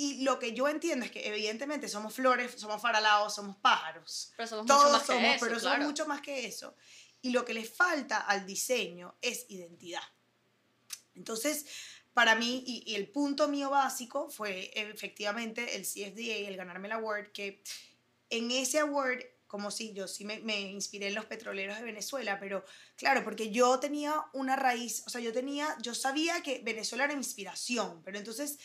Y 0.00 0.22
lo 0.22 0.38
que 0.38 0.52
yo 0.52 0.68
entiendo 0.68 1.04
es 1.04 1.10
que 1.10 1.26
evidentemente 1.26 1.88
somos 1.88 2.14
flores, 2.14 2.52
somos 2.56 2.80
faralaos, 2.80 3.34
somos 3.34 3.56
pájaros. 3.56 4.32
Pero 4.36 4.48
somos 4.48 4.66
Todos 4.66 4.84
mucho 4.84 4.92
más 4.92 5.06
somos, 5.06 5.20
que 5.20 5.30
eso, 5.34 5.40
pero 5.40 5.58
claro. 5.58 5.74
somos 5.74 5.86
mucho 5.88 6.06
más 6.06 6.20
que 6.20 6.46
eso. 6.46 6.76
Y 7.20 7.30
lo 7.30 7.44
que 7.44 7.52
le 7.52 7.64
falta 7.64 8.18
al 8.18 8.46
diseño 8.46 9.16
es 9.20 9.46
identidad. 9.48 10.02
Entonces, 11.16 11.66
para 12.14 12.36
mí, 12.36 12.62
y, 12.64 12.84
y 12.86 12.94
el 12.94 13.08
punto 13.08 13.48
mío 13.48 13.70
básico 13.70 14.30
fue 14.30 14.70
efectivamente 14.72 15.74
el 15.74 15.82
CFDA, 15.82 16.48
el 16.48 16.56
ganarme 16.56 16.86
el 16.86 16.92
award, 16.92 17.32
que 17.32 17.60
en 18.30 18.52
ese 18.52 18.78
award, 18.78 19.18
como 19.48 19.72
si 19.72 19.92
yo 19.94 20.06
sí 20.06 20.24
me, 20.24 20.38
me 20.40 20.60
inspiré 20.60 21.08
en 21.08 21.16
los 21.16 21.24
petroleros 21.24 21.76
de 21.76 21.82
Venezuela, 21.82 22.38
pero 22.38 22.64
claro, 22.94 23.24
porque 23.24 23.50
yo 23.50 23.80
tenía 23.80 24.14
una 24.32 24.54
raíz, 24.54 25.02
o 25.08 25.10
sea, 25.10 25.20
yo 25.20 25.32
tenía, 25.32 25.76
yo 25.80 25.92
sabía 25.92 26.40
que 26.42 26.60
Venezuela 26.60 27.02
era 27.02 27.14
inspiración, 27.14 28.00
pero 28.04 28.16
entonces 28.16 28.58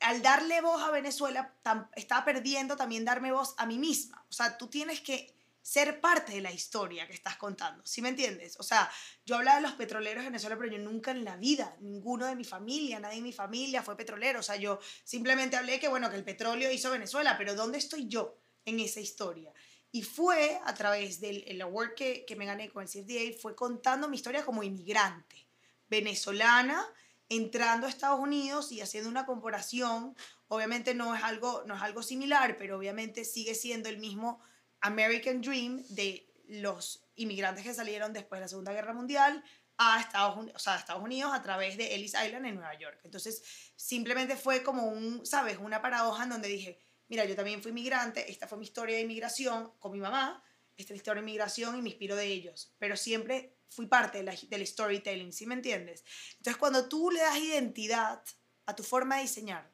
al 0.00 0.22
darle 0.22 0.60
voz 0.60 0.82
a 0.82 0.90
Venezuela, 0.90 1.54
tam- 1.62 1.88
estaba 1.94 2.24
perdiendo 2.24 2.76
también 2.76 3.04
darme 3.04 3.32
voz 3.32 3.54
a 3.58 3.66
mí 3.66 3.78
misma. 3.78 4.24
O 4.28 4.32
sea, 4.32 4.56
tú 4.58 4.68
tienes 4.68 5.00
que 5.00 5.34
ser 5.62 6.00
parte 6.00 6.32
de 6.32 6.40
la 6.40 6.50
historia 6.50 7.06
que 7.06 7.12
estás 7.12 7.36
contando, 7.36 7.84
¿sí 7.84 8.00
me 8.00 8.08
entiendes? 8.08 8.58
O 8.58 8.62
sea, 8.62 8.90
yo 9.26 9.36
hablaba 9.36 9.56
de 9.56 9.62
los 9.62 9.72
petroleros 9.74 10.24
de 10.24 10.30
Venezuela, 10.30 10.56
pero 10.58 10.72
yo 10.72 10.78
nunca 10.78 11.10
en 11.10 11.22
la 11.22 11.36
vida, 11.36 11.76
ninguno 11.80 12.26
de 12.26 12.34
mi 12.34 12.44
familia, 12.44 12.98
nadie 12.98 13.18
en 13.18 13.24
mi 13.24 13.32
familia 13.32 13.82
fue 13.82 13.96
petrolero. 13.96 14.40
O 14.40 14.42
sea, 14.42 14.56
yo 14.56 14.80
simplemente 15.04 15.56
hablé 15.56 15.78
que, 15.78 15.88
bueno, 15.88 16.08
que 16.08 16.16
el 16.16 16.24
petróleo 16.24 16.72
hizo 16.72 16.90
Venezuela, 16.90 17.36
pero 17.36 17.54
¿dónde 17.54 17.76
estoy 17.78 18.08
yo 18.08 18.38
en 18.64 18.80
esa 18.80 19.00
historia? 19.00 19.52
Y 19.92 20.02
fue 20.02 20.58
a 20.64 20.72
través 20.74 21.20
del 21.20 21.44
el 21.46 21.60
award 21.60 21.94
que, 21.94 22.24
que 22.24 22.36
me 22.36 22.46
gané 22.46 22.70
con 22.70 22.82
el 22.82 22.88
CFDA, 22.88 23.38
fue 23.38 23.54
contando 23.54 24.08
mi 24.08 24.16
historia 24.16 24.44
como 24.44 24.62
inmigrante 24.62 25.46
venezolana 25.88 26.86
entrando 27.30 27.86
a 27.86 27.90
Estados 27.90 28.20
Unidos 28.20 28.70
y 28.72 28.82
haciendo 28.82 29.08
una 29.08 29.24
comparación. 29.24 30.14
Obviamente 30.48 30.94
no 30.94 31.14
es 31.14 31.22
algo, 31.22 31.62
no 31.64 31.74
es 31.74 31.80
algo 31.80 32.02
similar, 32.02 32.58
pero 32.58 32.76
obviamente 32.76 33.24
sigue 33.24 33.54
siendo 33.54 33.88
el 33.88 33.96
mismo 33.98 34.40
American 34.80 35.40
Dream 35.40 35.82
de 35.88 36.30
los 36.48 37.06
inmigrantes 37.14 37.64
que 37.64 37.72
salieron 37.72 38.12
después 38.12 38.40
de 38.40 38.44
la 38.44 38.48
Segunda 38.48 38.72
Guerra 38.72 38.92
Mundial 38.92 39.42
a 39.78 40.00
Estados, 40.00 40.36
Uni- 40.36 40.52
o 40.54 40.58
sea, 40.58 40.74
a 40.74 40.78
Estados 40.78 41.02
Unidos 41.02 41.32
a 41.32 41.42
través 41.42 41.78
de 41.78 41.94
Ellis 41.94 42.14
Island 42.14 42.44
en 42.46 42.56
Nueva 42.56 42.76
York. 42.78 43.00
Entonces, 43.04 43.42
simplemente 43.76 44.36
fue 44.36 44.62
como 44.62 44.88
un, 44.88 45.24
¿sabes? 45.24 45.56
Una 45.58 45.80
paradoja 45.80 46.24
en 46.24 46.30
donde 46.30 46.48
dije, 46.48 46.78
mira, 47.08 47.24
yo 47.24 47.36
también 47.36 47.62
fui 47.62 47.70
inmigrante, 47.70 48.30
esta 48.30 48.46
fue 48.48 48.58
mi 48.58 48.64
historia 48.64 48.96
de 48.96 49.02
inmigración 49.02 49.72
con 49.78 49.92
mi 49.92 50.00
mamá, 50.00 50.42
esta 50.76 50.92
es 50.92 50.96
la 50.96 50.96
historia 50.96 51.22
de 51.22 51.28
inmigración 51.28 51.78
y 51.78 51.82
me 51.82 51.90
inspiro 51.90 52.16
de 52.16 52.26
ellos, 52.26 52.74
pero 52.78 52.96
siempre 52.96 53.59
fui 53.70 53.86
parte 53.86 54.18
de 54.18 54.24
la- 54.24 54.36
del 54.48 54.66
storytelling, 54.66 55.32
¿sí 55.32 55.46
me 55.46 55.54
entiendes? 55.54 56.04
Entonces, 56.36 56.58
cuando 56.58 56.88
tú 56.88 57.10
le 57.10 57.20
das 57.20 57.38
identidad 57.38 58.22
a 58.66 58.76
tu 58.76 58.82
forma 58.82 59.16
de 59.16 59.22
diseñar, 59.22 59.70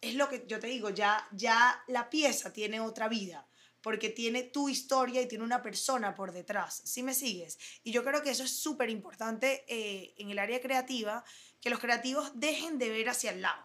es 0.00 0.14
lo 0.14 0.28
que 0.28 0.44
yo 0.46 0.58
te 0.58 0.66
digo, 0.66 0.90
ya, 0.90 1.28
ya 1.32 1.82
la 1.88 2.10
pieza 2.10 2.52
tiene 2.52 2.80
otra 2.80 3.08
vida, 3.08 3.48
porque 3.80 4.08
tiene 4.10 4.42
tu 4.42 4.68
historia 4.68 5.22
y 5.22 5.28
tiene 5.28 5.44
una 5.44 5.62
persona 5.62 6.14
por 6.14 6.32
detrás, 6.32 6.82
¿sí 6.84 7.02
me 7.02 7.14
sigues? 7.14 7.58
Y 7.82 7.92
yo 7.92 8.04
creo 8.04 8.22
que 8.22 8.30
eso 8.30 8.42
es 8.42 8.50
súper 8.50 8.90
importante 8.90 9.64
eh, 9.68 10.14
en 10.18 10.30
el 10.30 10.38
área 10.38 10.60
creativa, 10.60 11.24
que 11.60 11.70
los 11.70 11.78
creativos 11.78 12.32
dejen 12.34 12.78
de 12.78 12.90
ver 12.90 13.08
hacia 13.08 13.30
el 13.30 13.42
lado, 13.42 13.62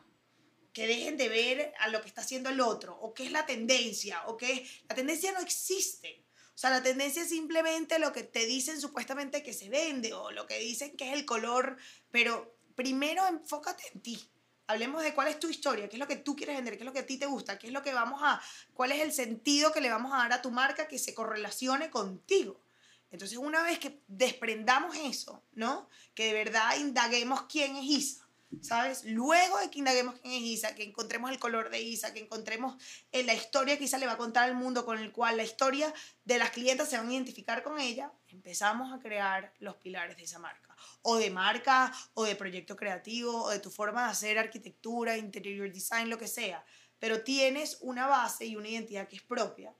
que 0.74 0.88
dejen 0.88 1.18
de 1.18 1.28
ver 1.28 1.74
a 1.80 1.90
lo 1.90 2.02
que 2.02 2.08
está 2.08 2.22
haciendo 2.22 2.50
el 2.50 2.62
otro, 2.62 2.98
o 3.02 3.14
qué 3.14 3.26
es 3.26 3.32
la 3.32 3.46
tendencia, 3.46 4.24
o 4.28 4.38
qué 4.38 4.66
la 4.88 4.96
tendencia 4.96 5.32
no 5.32 5.40
existe. 5.40 6.24
Sea, 6.62 6.70
la 6.70 6.84
tendencia 6.84 7.24
es 7.24 7.30
simplemente 7.30 7.98
lo 7.98 8.14
que 8.14 8.22
te 8.22 8.46
dicen 8.46 8.80
supuestamente 8.80 9.42
que 9.42 9.52
se 9.52 9.68
vende, 9.68 10.14
o 10.14 10.30
lo 10.30 10.46
que 10.46 10.60
dicen 10.60 10.96
que 10.96 11.08
es 11.08 11.14
el 11.14 11.26
color, 11.26 11.76
pero 12.12 12.56
primero 12.76 13.26
enfócate 13.26 13.82
en 13.92 14.02
ti. 14.02 14.30
Hablemos 14.68 15.02
de 15.02 15.16
cuál 15.16 15.30
es 15.30 15.40
tu 15.40 15.50
historia, 15.50 15.90
qué 15.90 15.96
es 15.96 16.00
lo 16.00 16.08
que 16.08 16.18
tú 16.18 16.36
quieres 16.36 16.56
vender, 16.58 16.76
qué 16.76 16.82
es 16.82 16.86
lo 16.86 16.94
que 16.94 17.00
a 17.00 17.06
ti 17.08 17.18
te 17.18 17.26
gusta, 17.26 17.58
qué 17.58 17.66
es 17.66 17.74
lo 17.74 17.82
que 17.82 17.96
vamos 17.96 18.22
a, 18.22 18.40
cuál 18.76 18.92
es 18.92 19.02
el 19.02 19.12
sentido 19.12 19.72
que 19.72 19.82
le 19.82 19.90
vamos 19.90 20.14
a 20.14 20.18
dar 20.18 20.34
a 20.34 20.42
tu 20.44 20.52
marca 20.52 20.88
que 20.88 21.00
se 21.00 21.16
correlacione 21.16 21.90
contigo. 21.90 22.62
Entonces, 23.10 23.40
una 23.40 23.64
vez 23.64 23.80
que 23.80 24.00
desprendamos 24.08 24.96
eso, 24.98 25.42
¿no? 25.54 25.90
Que 26.14 26.26
de 26.26 26.34
verdad 26.34 26.78
indaguemos 26.78 27.42
quién 27.50 27.76
es 27.76 27.86
Isa, 27.86 28.28
¿sabes? 28.62 29.04
Luego 29.06 29.60
de 29.60 29.70
que 29.70 29.80
indaguemos 29.80 30.16
quién 30.20 30.34
es 30.34 30.42
Isa, 30.42 30.76
que 30.76 30.84
encontremos 30.84 31.32
el 31.32 31.40
color 31.40 31.70
de 31.70 31.82
Isa, 31.82 32.14
que 32.14 32.20
encontremos 32.20 32.76
en 33.12 33.26
la 33.26 33.34
historia 33.34 33.78
que 33.78 33.86
Isa 33.86 33.98
le 33.98 34.06
va 34.06 34.14
a 34.14 34.18
contar 34.18 34.44
al 34.44 34.56
mundo, 34.56 34.86
con 34.86 35.00
el 35.00 35.12
cual 35.12 35.38
la 35.38 35.44
historia 35.44 35.94
de 36.26 36.38
las 36.38 36.52
clientas 36.52 36.90
se 36.90 36.98
van 36.98 37.10
a 37.10 37.14
identificar 37.14 37.64
con 37.64 37.80
ella, 37.80 38.12
empezamos 38.28 38.94
a 38.94 39.00
crear 39.00 39.54
los 39.60 39.76
pilares 39.78 40.18
de 40.18 40.24
esa 40.24 40.40
marca. 40.40 40.76
O 41.04 41.18
de 41.18 41.30
marca, 41.30 41.94
o 42.14 42.26
de 42.26 42.36
proyecto 42.36 42.76
creativo, 42.76 43.44
o 43.44 43.50
de 43.50 43.60
tu 43.60 43.72
forma 43.72 44.06
de 44.06 44.12
hacer 44.12 44.38
arquitectura, 44.38 45.18
interior 45.18 45.72
design, 45.72 46.10
lo 46.10 46.18
que 46.18 46.28
sea. 46.28 46.64
Pero 47.00 47.24
tienes 47.24 47.78
una 47.82 48.08
base 48.08 48.46
y 48.46 48.56
una 48.56 48.68
identidad 48.68 49.08
que 49.08 49.16
es 49.16 49.24
propia 49.24 49.74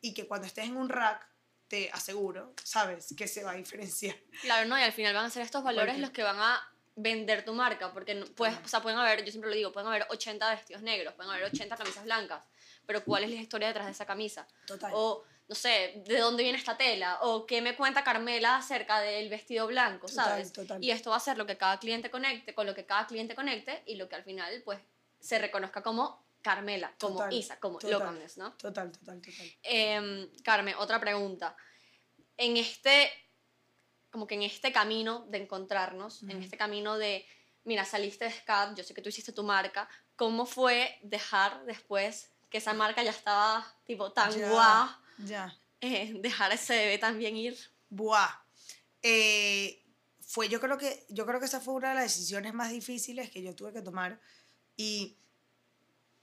y 0.00 0.14
que 0.14 0.26
cuando 0.26 0.46
estés 0.46 0.66
en 0.66 0.76
un 0.76 0.88
rack 0.88 1.28
te 1.68 1.90
aseguro, 1.90 2.54
sabes, 2.64 3.14
que 3.16 3.28
se 3.28 3.44
va 3.44 3.52
a 3.52 3.56
diferenciar. 3.56 4.16
Claro, 4.40 4.68
no, 4.68 4.78
y 4.78 4.82
al 4.82 4.92
final 4.92 5.14
van 5.14 5.26
a 5.26 5.30
ser 5.30 5.42
estos 5.42 5.62
valores 5.62 5.98
los 5.98 6.10
que 6.10 6.22
van 6.22 6.38
a 6.38 6.60
vender 6.98 7.44
tu 7.44 7.54
marca, 7.54 7.92
porque 7.92 8.24
pues, 8.36 8.54
o 8.64 8.68
sea, 8.68 8.80
pueden 8.80 8.98
haber, 8.98 9.24
yo 9.24 9.30
siempre 9.30 9.50
lo 9.50 9.56
digo, 9.56 9.72
pueden 9.72 9.88
haber 9.88 10.06
80 10.10 10.50
vestidos 10.50 10.82
negros, 10.82 11.14
pueden 11.14 11.30
haber 11.30 11.44
80 11.44 11.76
camisas 11.76 12.04
blancas, 12.04 12.42
pero 12.86 13.04
¿cuál 13.04 13.24
es 13.24 13.30
la 13.30 13.36
historia 13.36 13.68
detrás 13.68 13.86
de 13.86 13.92
esa 13.92 14.04
camisa? 14.04 14.46
Total. 14.66 14.90
O, 14.94 15.24
no 15.48 15.54
sé, 15.54 16.02
¿de 16.06 16.18
dónde 16.18 16.42
viene 16.42 16.58
esta 16.58 16.76
tela? 16.76 17.18
O 17.22 17.46
¿qué 17.46 17.62
me 17.62 17.76
cuenta 17.76 18.02
Carmela 18.02 18.56
acerca 18.56 19.00
del 19.00 19.28
vestido 19.28 19.66
blanco, 19.68 20.08
sabes? 20.08 20.52
total. 20.52 20.82
Y 20.82 20.90
esto 20.90 21.10
va 21.10 21.16
a 21.16 21.20
ser 21.20 21.38
lo 21.38 21.46
que 21.46 21.56
cada 21.56 21.78
cliente 21.78 22.10
conecte, 22.10 22.54
con 22.54 22.66
lo 22.66 22.74
que 22.74 22.84
cada 22.84 23.06
cliente 23.06 23.34
conecte 23.34 23.82
y 23.86 23.94
lo 23.94 24.08
que 24.08 24.16
al 24.16 24.24
final, 24.24 24.60
pues, 24.64 24.80
se 25.20 25.38
reconozca 25.38 25.82
como 25.82 26.26
Carmela, 26.42 26.92
como 26.98 27.14
Total, 27.14 27.32
Isa, 27.32 27.60
como 27.60 27.78
total. 27.78 27.98
Localness, 27.98 28.38
¿no? 28.38 28.52
Total, 28.54 28.90
total, 28.90 29.20
total. 29.20 29.52
Em, 29.62 30.28
Carmen, 30.42 30.74
otra 30.78 30.98
pregunta. 31.00 31.56
En 32.36 32.56
este, 32.56 33.10
como 34.18 34.26
que 34.26 34.34
en 34.34 34.42
este 34.42 34.72
camino 34.72 35.26
de 35.30 35.38
encontrarnos, 35.38 36.24
en 36.24 36.42
este 36.42 36.56
camino 36.56 36.98
de, 36.98 37.24
mira, 37.62 37.84
saliste 37.84 38.24
de 38.24 38.32
SCAD, 38.32 38.74
yo 38.74 38.82
sé 38.82 38.92
que 38.92 39.00
tú 39.00 39.10
hiciste 39.10 39.30
tu 39.30 39.44
marca, 39.44 39.88
¿cómo 40.16 40.44
fue 40.44 40.98
dejar 41.04 41.64
después 41.66 42.32
que 42.50 42.58
esa 42.58 42.74
marca 42.74 43.00
ya 43.04 43.12
estaba 43.12 43.64
tipo 43.84 44.10
tan 44.10 44.32
Ya, 44.36 44.50
guau, 44.50 44.88
Ya. 45.18 45.56
eh, 45.80 46.14
dejar 46.18 46.50
ese 46.50 46.74
bebé 46.74 46.98
también 46.98 47.36
ir? 47.36 47.56
Buah. 47.90 48.28
Eh, 49.02 49.84
fue, 50.20 50.48
yo 50.48 50.58
creo 50.60 50.76
que, 50.78 51.06
yo 51.10 51.24
creo 51.24 51.38
que 51.38 51.46
esa 51.46 51.60
fue 51.60 51.74
una 51.74 51.90
de 51.90 51.94
las 51.94 52.04
decisiones 52.04 52.52
más 52.54 52.72
difíciles 52.72 53.30
que 53.30 53.40
yo 53.40 53.54
tuve 53.54 53.72
que 53.72 53.82
tomar. 53.82 54.20
Y 54.76 55.16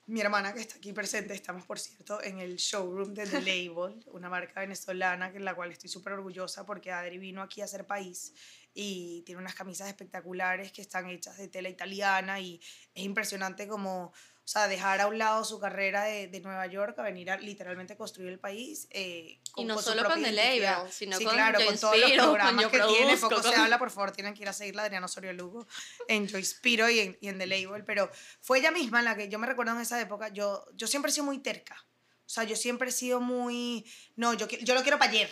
mi 0.08 0.22
hermana, 0.22 0.54
que 0.54 0.60
está 0.60 0.76
aquí 0.76 0.94
presente, 0.94 1.34
estamos, 1.34 1.66
por 1.66 1.80
cierto, 1.80 2.22
en 2.22 2.40
el 2.40 2.58
showroom 2.58 3.14
de 3.14 3.26
The 3.26 3.42
Label, 3.42 4.04
una 4.12 4.30
marca 4.30 4.60
venezolana 4.60 5.30
en 5.30 5.44
la 5.44 5.56
cual 5.56 5.72
estoy 5.72 5.90
súper 5.90 6.14
orgullosa 6.14 6.66
porque 6.66 6.92
Adri 6.92 7.18
vino 7.18 7.42
aquí 7.42 7.62
a 7.62 7.66
hacer 7.66 7.88
país 7.88 8.34
y 8.74 9.24
tiene 9.26 9.42
unas 9.42 9.56
camisas 9.56 9.88
espectaculares 9.88 10.72
que 10.72 10.82
están 10.82 11.10
hechas 11.10 11.38
de 11.38 11.48
tela 11.48 11.70
italiana 11.70 12.40
y 12.40 12.60
es 12.94 13.04
impresionante 13.04 13.68
como, 13.68 14.14
o 14.46 14.48
sea, 14.48 14.68
dejar 14.68 15.02
a 15.02 15.08
un 15.08 15.18
lado 15.18 15.44
su 15.44 15.60
carrera 15.60 16.04
de, 16.04 16.28
de 16.28 16.40
Nueva 16.40 16.68
York 16.68 16.98
a 17.00 17.02
venir 17.02 17.32
a 17.32 17.38
literalmente 17.38 17.98
construir 17.98 18.30
el 18.30 18.38
país. 18.38 18.88
eh, 18.92 19.40
Y 19.56 19.64
no 19.66 19.74
con 19.74 19.84
solo 19.84 20.06
con 20.06 20.22
The. 20.22 20.32
Label, 20.32 20.92
sino 20.92 21.18
sí, 21.18 21.26
con 21.26 21.34
claro, 21.34 21.66
con 21.66 21.78
todos 21.80 21.96
los 21.98 22.04
Inspiro, 22.04 22.24
con 22.26 22.34
programas 22.36 22.66
que 22.68 22.78
tiene, 22.78 23.06
Produzco, 23.18 23.30
poco 23.30 23.42
se 23.42 23.50
con- 23.50 23.60
habla, 23.62 23.80
por 23.80 23.90
favor, 23.90 24.12
tienen 24.12 24.36
que 24.36 24.44
ir 24.44 24.50
a 24.50 24.54
seguirla, 24.54 24.84
Adriana 24.84 25.08
Osorio 25.08 25.34
Lugo, 25.34 25.66
en 26.08 26.28
Yo 26.28 26.38
Inspiro 26.38 26.88
y 26.90 27.00
en, 27.00 27.18
y 27.22 27.28
en 27.30 27.40
The 27.40 27.48
Label, 27.48 27.84
pero 27.86 28.12
fue 28.40 28.60
ella 28.60 28.70
misma 28.70 29.02
la 29.02 29.16
que 29.18 29.30
yo 29.30 29.40
me 29.40 29.48
recuerdo 29.48 29.72
en 29.74 29.82
esa 29.82 30.00
época, 30.00 30.30
yo, 30.30 30.64
yo 30.76 30.86
siempre 30.86 31.10
he 31.10 31.14
sido 31.14 31.26
muy 31.26 31.40
terca, 31.40 31.84
o 32.26 32.30
sea, 32.30 32.44
yo 32.44 32.56
siempre 32.56 32.90
he 32.90 32.94
sido 32.94 33.20
muy, 33.20 33.84
no, 34.16 34.36
yo, 34.36 34.48
yo 34.48 34.76
lo 34.76 34.84
quiero 34.84 35.00
para 35.00 35.10
ayer, 35.10 35.32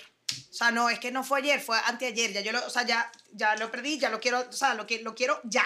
o 0.49 0.53
sea, 0.53 0.71
no, 0.71 0.89
es 0.89 0.97
que 0.97 1.11
no 1.11 1.23
fue 1.23 1.37
ayer, 1.39 1.61
fue 1.61 1.77
anteayer, 1.85 2.33
ya 2.33 2.41
yo 2.41 2.51
lo, 2.51 2.65
o 2.65 2.69
sea, 2.71 2.81
ya, 2.83 3.11
ya 3.33 3.55
lo 3.57 3.69
perdí, 3.69 3.99
ya 3.99 4.09
lo 4.09 4.19
quiero, 4.19 4.39
o 4.39 4.51
sea, 4.51 4.73
lo, 4.73 4.87
que, 4.87 5.01
lo 5.03 5.13
quiero 5.13 5.39
ya. 5.43 5.65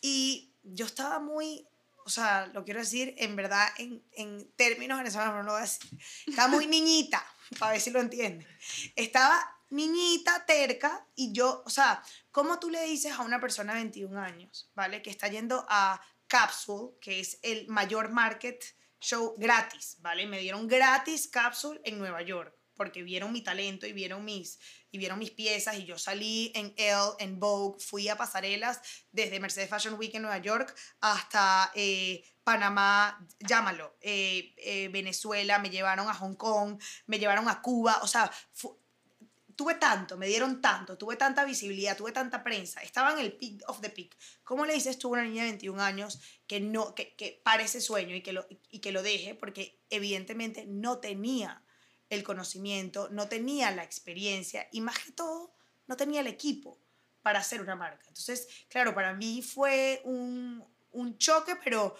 Y 0.00 0.52
yo 0.62 0.86
estaba 0.86 1.18
muy, 1.18 1.66
o 2.08 2.10
sea, 2.10 2.46
lo 2.54 2.64
quiero 2.64 2.80
decir 2.80 3.14
en 3.18 3.36
verdad, 3.36 3.68
en, 3.76 4.02
en 4.12 4.50
términos 4.56 4.96
venezolanos, 4.96 5.34
no 5.34 5.42
lo 5.42 5.52
voy 5.52 5.58
a 5.58 5.64
decir. 5.64 5.90
Estaba 6.26 6.48
muy 6.48 6.66
niñita, 6.66 7.22
para 7.58 7.72
ver 7.72 7.82
si 7.82 7.90
lo 7.90 8.00
entienden. 8.00 8.48
Estaba 8.96 9.38
niñita, 9.68 10.46
terca, 10.46 11.06
y 11.14 11.32
yo, 11.32 11.62
o 11.66 11.68
sea, 11.68 12.02
¿cómo 12.30 12.58
tú 12.58 12.70
le 12.70 12.82
dices 12.84 13.12
a 13.12 13.20
una 13.20 13.42
persona 13.42 13.74
de 13.74 13.80
21 13.80 14.18
años, 14.18 14.70
¿vale? 14.74 15.02
Que 15.02 15.10
está 15.10 15.28
yendo 15.28 15.66
a 15.68 16.00
Capsule, 16.28 16.94
que 16.98 17.20
es 17.20 17.40
el 17.42 17.68
mayor 17.68 18.08
market 18.08 18.64
show 19.02 19.34
gratis, 19.36 19.98
¿vale? 20.00 20.26
Me 20.26 20.40
dieron 20.40 20.66
gratis 20.66 21.28
Capsule 21.28 21.78
en 21.84 21.98
Nueva 21.98 22.22
York 22.22 22.54
porque 22.74 23.02
vieron 23.02 23.32
mi 23.32 23.42
talento 23.42 23.86
y 23.86 23.92
vieron 23.92 24.24
mis, 24.24 24.58
y 24.90 24.98
vieron 24.98 25.18
mis 25.18 25.30
piezas 25.30 25.76
y 25.76 25.84
yo 25.84 25.98
salí 25.98 26.52
en 26.54 26.72
Elle, 26.76 27.12
en 27.18 27.38
Vogue, 27.38 27.78
fui 27.80 28.08
a 28.08 28.16
pasarelas 28.16 28.80
desde 29.12 29.40
Mercedes 29.40 29.68
Fashion 29.68 29.94
Week 29.94 30.14
en 30.14 30.22
Nueva 30.22 30.38
York 30.38 30.74
hasta 31.00 31.70
eh, 31.74 32.24
Panamá, 32.44 33.26
llámalo, 33.40 33.98
eh, 34.00 34.54
eh, 34.56 34.88
Venezuela, 34.88 35.58
me 35.58 35.68
llevaron 35.68 36.08
a 36.08 36.14
Hong 36.14 36.34
Kong, 36.34 36.80
me 37.06 37.18
llevaron 37.18 37.48
a 37.48 37.60
Cuba, 37.60 37.98
o 38.02 38.06
sea, 38.06 38.30
tuve 39.54 39.74
tanto, 39.74 40.16
me 40.16 40.28
dieron 40.28 40.62
tanto, 40.62 40.96
tuve 40.96 41.16
tanta 41.16 41.44
visibilidad, 41.44 41.96
tuve 41.96 42.12
tanta 42.12 42.42
prensa, 42.42 42.80
estaba 42.80 43.12
en 43.12 43.18
el 43.18 43.32
peak 43.32 43.62
of 43.66 43.80
the 43.80 43.90
peak. 43.90 44.16
¿Cómo 44.44 44.64
le 44.64 44.72
dices 44.72 44.98
tú 44.98 45.08
a 45.08 45.18
una 45.18 45.24
niña 45.24 45.42
de 45.42 45.50
21 45.50 45.82
años 45.82 46.20
que 46.46 46.60
no 46.60 46.94
que, 46.94 47.16
que 47.16 47.40
pare 47.44 47.64
ese 47.64 47.80
sueño 47.80 48.14
y 48.14 48.22
que, 48.22 48.32
lo, 48.32 48.46
y 48.70 48.78
que 48.78 48.92
lo 48.92 49.02
deje? 49.02 49.34
Porque 49.34 49.82
evidentemente 49.90 50.64
no 50.66 51.00
tenía 51.00 51.64
el 52.10 52.22
conocimiento, 52.22 53.08
no 53.10 53.28
tenía 53.28 53.70
la 53.70 53.84
experiencia 53.84 54.68
y 54.72 54.80
más 54.80 54.98
que 54.98 55.12
todo, 55.12 55.54
no 55.86 55.96
tenía 55.96 56.20
el 56.20 56.26
equipo 56.26 56.78
para 57.22 57.40
hacer 57.40 57.60
una 57.60 57.76
marca. 57.76 58.04
Entonces, 58.08 58.48
claro, 58.68 58.94
para 58.94 59.14
mí 59.14 59.42
fue 59.42 60.00
un, 60.04 60.64
un 60.92 61.18
choque, 61.18 61.56
pero 61.62 61.96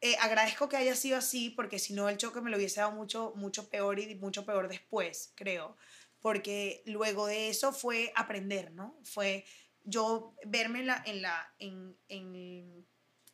eh, 0.00 0.16
agradezco 0.20 0.68
que 0.68 0.76
haya 0.76 0.94
sido 0.94 1.18
así, 1.18 1.50
porque 1.50 1.78
si 1.78 1.92
no 1.92 2.08
el 2.08 2.16
choque 2.16 2.40
me 2.40 2.50
lo 2.50 2.56
hubiese 2.56 2.80
dado 2.80 2.92
mucho, 2.92 3.32
mucho 3.36 3.68
peor 3.68 3.98
y 3.98 4.14
mucho 4.14 4.44
peor 4.44 4.68
después, 4.68 5.32
creo. 5.34 5.76
Porque 6.20 6.82
luego 6.86 7.26
de 7.26 7.48
eso 7.48 7.72
fue 7.72 8.12
aprender, 8.16 8.72
¿no? 8.72 8.98
Fue 9.04 9.44
yo 9.84 10.34
verme 10.44 10.80
en, 10.80 10.86
la, 10.86 11.02
en, 11.06 11.22
la, 11.22 11.54
en, 11.58 11.96
en, 12.08 12.86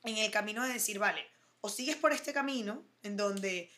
en 0.05 0.17
el 0.19 0.31
camino 0.31 0.65
de 0.65 0.75
decir, 0.75 0.99
vale, 0.99 1.27
o 1.61 1.69
sigues 1.69 1.97
por 1.97 2.13
este 2.13 2.33
camino 2.33 2.87
en 3.03 3.17
donde 3.17 3.71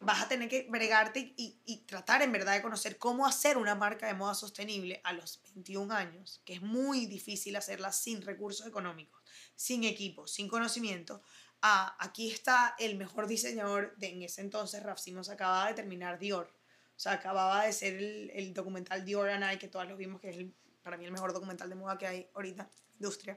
vas 0.00 0.22
a 0.22 0.28
tener 0.28 0.48
que 0.48 0.66
bregarte 0.68 1.34
y, 1.36 1.60
y 1.64 1.78
tratar 1.78 2.22
en 2.22 2.30
verdad 2.30 2.54
de 2.54 2.62
conocer 2.62 2.98
cómo 2.98 3.26
hacer 3.26 3.56
una 3.56 3.74
marca 3.74 4.06
de 4.06 4.14
moda 4.14 4.34
sostenible 4.34 5.00
a 5.04 5.12
los 5.12 5.42
21 5.54 5.92
años, 5.92 6.40
que 6.44 6.54
es 6.54 6.62
muy 6.62 7.06
difícil 7.06 7.56
hacerla 7.56 7.92
sin 7.92 8.22
recursos 8.22 8.66
económicos, 8.66 9.22
sin 9.56 9.84
equipo, 9.84 10.26
sin 10.26 10.48
conocimiento. 10.48 11.22
Ah, 11.62 11.96
aquí 11.98 12.30
está 12.30 12.76
el 12.78 12.96
mejor 12.96 13.26
diseñador 13.26 13.96
de 13.96 14.08
en 14.10 14.22
ese 14.22 14.40
entonces, 14.40 14.82
Raf 14.82 15.00
Simons 15.00 15.28
acababa 15.28 15.68
de 15.68 15.74
terminar 15.74 16.18
Dior. 16.18 16.54
O 16.96 17.00
sea, 17.00 17.12
acababa 17.12 17.64
de 17.64 17.72
ser 17.72 17.94
el, 17.94 18.30
el 18.34 18.54
documental 18.54 19.04
Dior 19.04 19.28
and 19.30 19.52
I, 19.52 19.58
que 19.58 19.68
todos 19.68 19.88
lo 19.88 19.96
vimos, 19.96 20.20
que 20.20 20.30
es 20.30 20.46
para 20.82 20.96
mí 20.96 21.04
el 21.04 21.12
mejor 21.12 21.32
documental 21.32 21.68
de 21.68 21.74
moda 21.74 21.98
que 21.98 22.06
hay 22.06 22.30
ahorita 22.34 22.70
industria. 22.94 23.36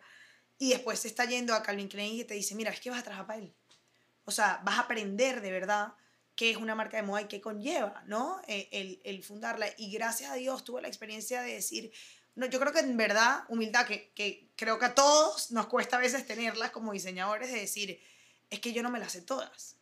Y 0.57 0.69
después 0.69 0.99
se 0.99 1.07
está 1.07 1.25
yendo 1.25 1.55
a 1.55 1.63
Calvin 1.63 1.87
Klein 1.87 2.19
y 2.19 2.23
te 2.23 2.35
dice, 2.35 2.53
mira, 2.53 2.71
es 2.71 2.79
que 2.79 2.91
vas 2.91 2.99
a 2.99 3.03
trabajar 3.03 3.25
para 3.25 3.39
él. 3.39 3.53
O 4.25 4.31
sea, 4.31 4.61
vas 4.63 4.77
a 4.77 4.81
aprender 4.81 5.41
de 5.41 5.51
verdad 5.51 5.93
qué 6.35 6.51
es 6.51 6.57
una 6.57 6.75
marca 6.75 6.97
de 6.97 7.03
moda 7.03 7.21
y 7.21 7.27
qué 7.27 7.41
conlleva, 7.41 8.03
¿no? 8.07 8.41
Eh, 8.47 8.69
El, 8.71 9.01
el 9.03 9.23
fundarla. 9.23 9.67
Y 9.77 9.91
gracias 9.91 10.31
a 10.31 10.35
Dios 10.35 10.63
tuve 10.63 10.81
la 10.81 10.87
experiencia 10.87 11.41
de 11.41 11.53
decir, 11.53 11.91
no, 12.35 12.45
yo 12.45 12.59
creo 12.59 12.71
que 12.71 12.79
en 12.79 12.95
verdad, 12.97 13.43
humildad, 13.49 13.85
que, 13.85 14.11
que 14.13 14.51
creo 14.55 14.79
que 14.79 14.85
a 14.85 14.95
todos 14.95 15.51
nos 15.51 15.67
cuesta 15.67 15.97
a 15.97 15.99
veces 15.99 16.25
tenerlas 16.25 16.71
como 16.71 16.93
diseñadores, 16.93 17.51
de 17.51 17.59
decir, 17.59 18.01
es 18.49 18.59
que 18.59 18.73
yo 18.73 18.83
no 18.83 18.89
me 18.89 18.99
las 18.99 19.11
sé 19.13 19.21
todas. 19.21 19.77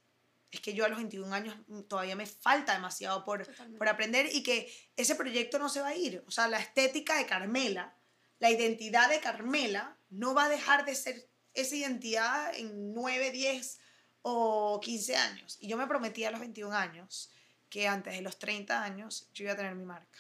Es 0.52 0.62
que 0.62 0.74
yo 0.74 0.84
a 0.84 0.90
los 0.90 0.98
21 0.98 1.32
años 1.34 1.56
mm, 1.68 1.82
todavía 1.82 2.16
me 2.16 2.26
falta 2.26 2.74
demasiado 2.74 3.24
por, 3.24 3.46
Totalmente. 3.46 3.78
por 3.78 3.88
aprender 3.88 4.30
y 4.34 4.42
que 4.42 4.74
ese 4.96 5.16
proyecto 5.16 5.60
no 5.60 5.70
se 5.70 5.82
va 5.82 5.90
a 5.90 5.96
ir. 5.96 6.24
O 6.28 6.32
sea, 6.32 6.48
la 6.48 6.60
estética 6.60 7.18
de 7.18 7.28
Carmela, 7.28 7.96
la 8.40 8.50
identidad 8.50 9.10
de 9.10 9.20
Carmela 9.20 9.98
no 10.10 10.34
va 10.34 10.46
a 10.46 10.50
dejar 10.50 10.86
de 10.86 10.96
ser 10.96 11.30
esa 11.54 11.76
identidad 11.76 12.56
en 12.56 12.94
9, 12.94 13.32
10 13.32 13.80
o 14.22 14.80
15 14.82 15.16
años. 15.16 15.58
Y 15.62 15.68
yo 15.68 15.78
me 15.78 15.88
prometí 15.88 16.24
a 16.26 16.32
los 16.32 16.40
21 16.40 16.74
años 16.76 17.30
que 17.70 17.88
antes 17.88 18.14
de 18.14 18.22
los 18.22 18.38
30 18.40 18.84
años 18.84 19.28
yo 19.34 19.44
iba 19.44 19.54
a 19.54 19.56
tener 19.56 19.76
mi 19.76 19.86
marca. 19.86 20.20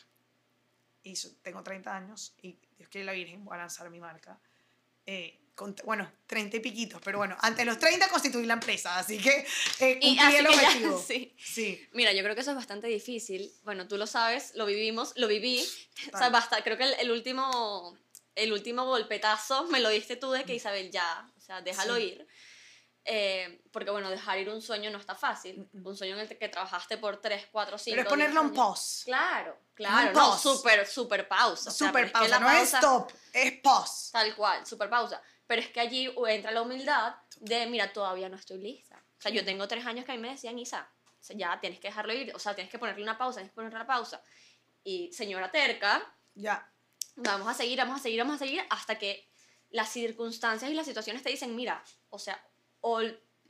Y 1.04 1.14
tengo 1.42 1.64
30 1.64 1.96
años 1.96 2.34
y 2.42 2.58
Dios 2.78 2.90
quiere 2.90 3.06
la 3.06 3.14
Virgen, 3.14 3.44
voy 3.46 3.56
a 3.56 3.60
lanzar 3.60 3.90
mi 3.90 4.00
marca. 4.00 4.40
Eh, 5.06 5.40
con- 5.56 5.76
bueno, 5.84 6.10
30 6.28 6.58
y 6.58 6.60
piquitos, 6.60 7.02
pero 7.04 7.18
bueno, 7.18 7.36
antes 7.42 7.58
de 7.60 7.66
los 7.66 7.80
30 7.80 8.08
constituí 8.10 8.46
la 8.46 8.54
empresa, 8.54 8.98
así 8.98 9.18
que 9.18 9.46
eh, 9.80 10.00
Y 10.02 10.16
cumplí 10.16 10.20
así 10.20 10.36
el 10.38 10.48
que 10.48 10.56
ya- 10.56 10.62
objetivo. 10.68 11.04
sí. 11.08 11.36
sí. 11.38 11.88
Mira, 11.94 12.14
yo 12.14 12.22
creo 12.24 12.36
que 12.36 12.42
eso 12.42 12.52
es 12.52 12.56
bastante 12.58 12.88
difícil. 12.88 13.52
Bueno, 13.64 13.88
tú 13.88 13.98
lo 13.98 14.08
sabes, 14.08 14.54
lo 14.56 14.66
vivimos, 14.66 15.14
lo 15.18 15.28
viví. 15.28 15.62
O 16.14 16.18
sea, 16.18 16.30
basta, 16.30 16.64
creo 16.64 16.78
que 16.78 16.84
el, 16.84 16.94
el 17.00 17.12
último 17.12 17.98
el 18.36 18.54
último 18.54 18.86
golpetazo 18.86 19.66
me 19.68 19.82
lo 19.82 19.90
diste 19.90 20.16
tú 20.16 20.32
de 20.32 20.46
que 20.46 20.56
Isabel 20.56 20.92
ya, 20.92 21.30
o 21.38 21.42
sea, 21.42 21.62
déjalo 21.62 21.98
Sí. 21.98 22.04
ir. 22.04 22.28
Eh, 23.12 23.64
porque 23.72 23.90
bueno, 23.90 24.08
dejar 24.12 24.38
ir 24.38 24.50
un 24.50 24.62
sueño 24.62 24.92
no 24.92 25.00
está 25.00 25.16
fácil. 25.16 25.68
Un 25.74 25.98
sueño 25.98 26.14
en 26.14 26.22
el 26.22 26.38
que 26.38 26.48
trabajaste 26.48 26.98
por 27.00 27.18
3, 27.20 27.48
4, 27.52 27.78
5. 27.80 27.94
Pero 27.96 28.02
es 28.04 28.08
ponerlo 28.08 28.42
en 28.42 28.54
pause. 28.54 29.02
Claro, 29.06 29.58
claro. 29.74 30.12
No, 30.12 30.20
pause. 30.20 30.42
súper, 30.44 30.86
súper 30.86 31.28
pausa. 31.28 31.70
o 31.70 31.74
sea, 31.74 31.88
Super 31.88 32.06
es 32.06 32.12
que 32.12 32.20
pausa. 32.20 32.40
No 32.40 32.52
es 32.52 32.74
stop, 32.74 33.12
es 33.34 33.52
pause. 33.62 34.10
Tal 34.12 34.36
cual, 34.36 34.64
super 34.68 34.90
pausa. 34.92 35.20
Pero 35.48 35.60
es 35.60 35.70
que 35.70 35.80
allí 35.80 36.14
entra 36.28 36.52
la 36.52 36.62
humildad 36.62 37.16
de, 37.40 37.66
mira, 37.66 37.92
todavía 37.92 38.30
no 38.30 38.36
estoy 38.36 38.60
lista. 38.60 39.04
O 39.18 39.22
sea, 39.22 39.32
yo 39.32 39.44
tengo 39.44 39.68
tres 39.68 39.84
años 39.88 40.06
que 40.06 40.12
a 40.12 40.16
mí 40.16 40.22
me 40.22 40.30
decían, 40.30 40.60
Isa, 40.60 40.88
o 41.06 41.24
sea, 41.24 41.36
ya 41.36 41.60
tienes 41.60 41.80
que 41.80 41.88
dejarlo 41.88 42.14
ir, 42.14 42.32
o 42.36 42.40
sea, 42.40 42.54
tienes 42.54 42.72
que 42.72 42.78
ponerle 42.78 43.02
una 43.02 43.18
pausa, 43.18 43.38
tienes 43.40 43.52
que 43.52 43.56
ponerle 43.56 43.76
una 43.76 43.88
pausa. 43.88 44.22
Y 44.84 45.12
señora 45.14 45.50
terca, 45.50 46.04
Ya. 46.36 46.72
vamos 47.16 47.48
a 47.48 47.56
seguir, 47.56 47.80
vamos 47.80 48.00
a 48.00 48.04
seguir, 48.04 48.20
vamos 48.20 48.36
a 48.36 48.40
seguir, 48.46 48.64
hasta 48.70 49.00
que 49.00 49.28
las 49.72 49.90
circunstancias 49.90 50.70
y 50.70 50.76
las 50.76 50.86
situaciones 50.86 51.24
te 51.24 51.30
dicen, 51.32 51.56
mira, 51.56 51.84
o 52.12 52.20
sea, 52.20 52.40
o 52.82 53.02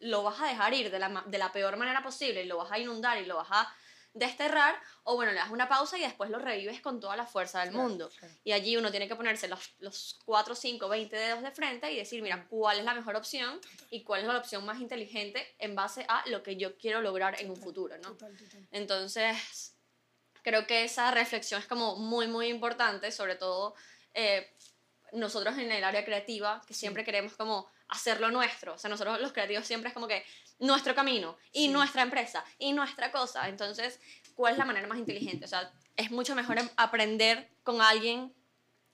lo 0.01 0.23
vas 0.23 0.39
a 0.41 0.47
dejar 0.47 0.73
ir 0.73 0.91
de 0.91 0.99
la, 0.99 1.23
de 1.25 1.37
la 1.37 1.51
peor 1.51 1.77
manera 1.77 2.01
posible, 2.03 2.43
y 2.43 2.47
lo 2.47 2.57
vas 2.57 2.71
a 2.71 2.79
inundar 2.79 3.17
y 3.17 3.25
lo 3.25 3.37
vas 3.37 3.49
a 3.51 3.73
desterrar, 4.13 4.75
o 5.03 5.15
bueno, 5.15 5.31
le 5.31 5.37
das 5.37 5.51
una 5.51 5.69
pausa 5.69 5.97
y 5.97 6.01
después 6.01 6.29
lo 6.29 6.39
revives 6.39 6.81
con 6.81 6.99
toda 6.99 7.15
la 7.15 7.25
fuerza 7.25 7.61
del 7.61 7.71
mundo. 7.71 8.09
claro. 8.17 8.33
Y 8.43 8.51
allí 8.53 8.75
uno 8.75 8.89
tiene 8.91 9.07
que 9.07 9.15
ponerse 9.15 9.47
los, 9.47 9.75
los 9.79 10.19
4, 10.25 10.55
5, 10.55 10.89
20 10.89 11.15
dedos 11.15 11.41
de 11.41 11.51
frente 11.51 11.91
y 11.91 11.97
decir, 11.97 12.21
mira, 12.21 12.47
cuál 12.49 12.79
es 12.79 12.85
la 12.85 12.93
mejor 12.93 13.15
opción 13.15 13.59
y 13.91 14.03
cuál 14.03 14.21
es 14.21 14.27
la 14.27 14.37
opción 14.37 14.65
más 14.65 14.79
inteligente 14.79 15.55
en 15.59 15.75
base 15.75 16.05
a 16.07 16.23
lo 16.27 16.41
que 16.41 16.55
yo 16.57 16.77
quiero 16.77 17.01
lograr 17.01 17.39
en 17.39 17.49
un 17.49 17.57
futuro, 17.57 17.97
¿no? 17.97 18.09
Total, 18.09 18.35
total. 18.35 18.67
Entonces, 18.71 19.75
creo 20.41 20.65
que 20.65 20.83
esa 20.83 21.11
reflexión 21.11 21.61
es 21.61 21.67
como 21.67 21.95
muy, 21.97 22.27
muy 22.27 22.47
importante, 22.47 23.11
sobre 23.11 23.35
todo 23.35 23.75
eh, 24.13 24.51
nosotros 25.13 25.57
en 25.57 25.71
el 25.71 25.83
área 25.83 26.03
creativa, 26.03 26.61
que 26.67 26.73
siempre 26.73 27.03
queremos 27.03 27.35
como 27.35 27.69
hacerlo 27.89 28.31
nuestro. 28.31 28.73
O 28.75 28.77
sea, 28.77 28.89
nosotros 28.89 29.19
los 29.19 29.31
creativos 29.33 29.65
siempre 29.67 29.89
es 29.89 29.93
como 29.93 30.07
que 30.07 30.23
nuestro 30.59 30.95
camino 30.95 31.37
y 31.51 31.65
Sí. 31.65 31.67
nuestra 31.69 32.01
empresa 32.03 32.43
y 32.57 32.71
nuestra 32.73 33.11
cosa. 33.11 33.47
Entonces, 33.49 33.99
¿cuál 34.35 34.53
es 34.53 34.57
la 34.59 34.65
manera 34.65 34.87
más 34.87 34.97
inteligente? 34.97 35.45
O 35.45 35.47
sea, 35.47 35.71
es 35.97 36.11
mucho 36.11 36.35
mejor 36.35 36.57
em- 36.59 36.69
aprender 36.77 37.49
con 37.63 37.81
alguien 37.81 38.33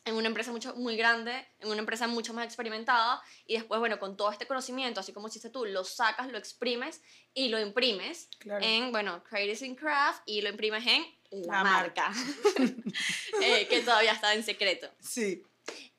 en 0.05 0.13
una 0.13 0.27
empresa 0.27 0.51
mucho, 0.51 0.75
muy 0.75 0.95
grande, 0.95 1.47
en 1.59 1.67
una 1.69 1.79
empresa 1.79 2.05
mucho 2.07 2.31
más 2.31 2.45
experimentada, 2.45 3.23
y 3.47 3.55
después, 3.55 3.79
bueno, 3.79 3.97
con 3.97 4.15
todo 4.15 4.31
este 4.31 4.45
conocimiento, 4.45 4.99
así 4.99 5.11
como 5.13 5.27
hiciste 5.29 5.49
tú, 5.49 5.65
lo 5.65 5.83
sacas, 5.83 6.27
lo 6.31 6.37
exprimes 6.37 7.01
y 7.33 7.47
lo 7.49 7.59
imprimes 7.59 8.29
Claro. 8.37 8.63
en, 8.63 8.91
bueno, 8.91 9.23
Creatives 9.23 9.63
in 9.63 9.75
Craft 9.75 10.21
y 10.27 10.41
lo 10.43 10.49
imprimes 10.49 10.85
en 10.85 11.03
la, 11.31 11.57
La 11.57 11.63
marca, 11.63 12.13
eh, 13.41 13.67
que 13.67 13.81
todavía 13.81 14.11
está 14.11 14.33
en 14.35 14.43
secreto. 14.43 14.89
Sí. 14.99 15.41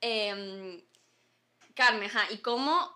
Em, 0.00 0.80
Carmen, 1.76 2.08
ajá, 2.10 2.24
¿y 2.32 2.38
cómo, 2.38 2.90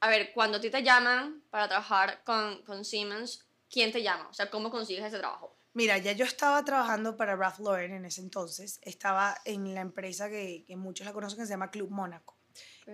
a 0.00 0.08
ver, 0.08 0.32
cuando 0.34 0.58
a 0.58 0.60
ti 0.60 0.68
te 0.68 0.82
llaman 0.82 1.42
para 1.50 1.68
trabajar 1.68 2.22
con, 2.24 2.62
con 2.64 2.84
Siemens, 2.84 3.46
¿quién 3.70 3.92
te 3.92 4.02
llama? 4.02 4.28
O 4.28 4.34
sea, 4.34 4.50
¿cómo 4.50 4.70
consigues 4.70 5.04
ese 5.04 5.18
trabajo? 5.18 5.56
Mira, 5.72 5.96
ya 5.98 6.12
yo 6.12 6.24
estaba 6.24 6.64
trabajando 6.64 7.16
para 7.16 7.34
Ralph 7.36 7.58
Lauren 7.60 7.92
en 7.92 8.04
ese 8.04 8.20
entonces. 8.20 8.78
Estaba 8.82 9.36
en 9.44 9.74
la 9.74 9.80
empresa 9.80 10.28
que, 10.28 10.64
que 10.66 10.76
muchos 10.76 11.06
la 11.06 11.12
conocen 11.12 11.38
que 11.38 11.46
se 11.46 11.52
llama 11.52 11.70
Club 11.70 11.90
Mónaco. 11.90 12.36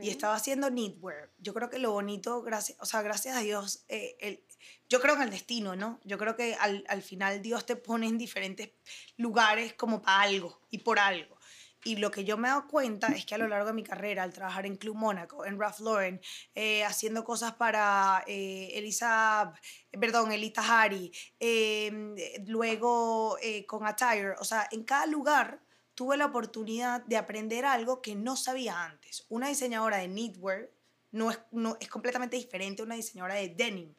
Y 0.00 0.08
estaba 0.08 0.34
haciendo 0.34 0.68
knitwear. 0.68 1.30
Yo 1.38 1.52
creo 1.52 1.68
que 1.68 1.78
lo 1.78 1.90
bonito, 1.92 2.40
gracias, 2.42 2.78
o 2.80 2.86
sea, 2.86 3.02
gracias 3.02 3.36
a 3.36 3.40
Dios, 3.40 3.84
eh, 3.88 4.16
el- 4.20 4.42
yo 4.88 5.00
creo 5.00 5.14
en 5.16 5.22
el 5.22 5.30
destino, 5.30 5.76
¿no? 5.76 6.00
Yo 6.04 6.16
creo 6.16 6.36
que 6.36 6.54
al, 6.54 6.84
al 6.88 7.02
final 7.02 7.42
Dios 7.42 7.66
te 7.66 7.76
pone 7.76 8.06
en 8.06 8.16
diferentes 8.16 8.70
lugares 9.16 9.74
como 9.74 10.00
para 10.00 10.20
algo 10.22 10.60
y 10.70 10.78
por 10.78 10.98
algo. 10.98 11.36
Y 11.84 11.96
lo 11.96 12.10
que 12.10 12.24
yo 12.24 12.36
me 12.36 12.48
he 12.48 12.50
dado 12.50 12.68
cuenta 12.68 13.08
es 13.08 13.24
que 13.24 13.34
a 13.34 13.38
lo 13.38 13.48
largo 13.48 13.68
de 13.68 13.72
mi 13.72 13.82
carrera, 13.82 14.22
al 14.22 14.32
trabajar 14.32 14.66
en 14.66 14.76
Club 14.76 14.96
Mónaco, 14.96 15.44
en 15.46 15.58
Ralph 15.58 15.80
Lauren, 15.80 16.20
eh, 16.54 16.84
haciendo 16.84 17.24
cosas 17.24 17.54
para 17.54 18.22
eh, 18.26 18.70
Elisa, 18.74 19.52
perdón, 19.98 20.32
Elita 20.32 20.62
Hari, 20.62 21.10
eh, 21.38 22.42
luego 22.46 23.38
con 23.66 23.86
Attire, 23.86 24.34
o 24.38 24.44
sea, 24.44 24.68
en 24.70 24.84
cada 24.84 25.06
lugar 25.06 25.60
tuve 26.00 26.16
la 26.16 26.24
oportunidad 26.24 27.04
de 27.04 27.18
aprender 27.18 27.66
algo 27.66 28.00
que 28.00 28.14
no 28.14 28.34
sabía 28.34 28.84
antes. 28.84 29.26
Una 29.28 29.48
diseñadora 29.48 29.98
de 29.98 30.08
knitwear 30.08 30.70
no 31.12 31.30
es, 31.30 31.38
no, 31.50 31.76
es 31.78 31.88
completamente 31.88 32.38
diferente 32.38 32.80
a 32.80 32.86
una 32.86 32.94
diseñadora 32.94 33.34
de 33.34 33.50
denim. 33.50 33.94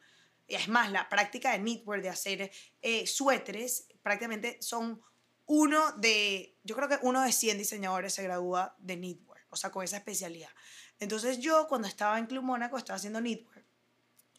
Es 0.48 0.68
más, 0.68 0.90
la 0.90 1.08
práctica 1.08 1.52
de 1.52 1.60
knitwear, 1.60 2.02
de 2.02 2.08
hacer 2.08 2.50
eh, 2.80 3.06
suéteres, 3.06 3.86
prácticamente 4.02 4.60
son 4.60 5.00
uno 5.46 5.92
de, 5.92 6.58
yo 6.62 6.76
creo 6.76 6.88
que 6.88 6.98
uno 7.02 7.22
de 7.22 7.32
100 7.32 7.58
diseñadores 7.58 8.14
se 8.14 8.22
gradúa 8.22 8.74
de 8.78 8.96
knitwear, 8.96 9.40
o 9.50 9.56
sea, 9.56 9.70
con 9.70 9.84
esa 9.84 9.96
especialidad. 9.96 10.50
Entonces 10.98 11.38
yo 11.38 11.66
cuando 11.68 11.88
estaba 11.88 12.18
en 12.18 12.26
Club 12.26 12.44
Mónaco 12.44 12.78
estaba 12.78 12.96
haciendo 12.96 13.20
knitwear 13.20 13.64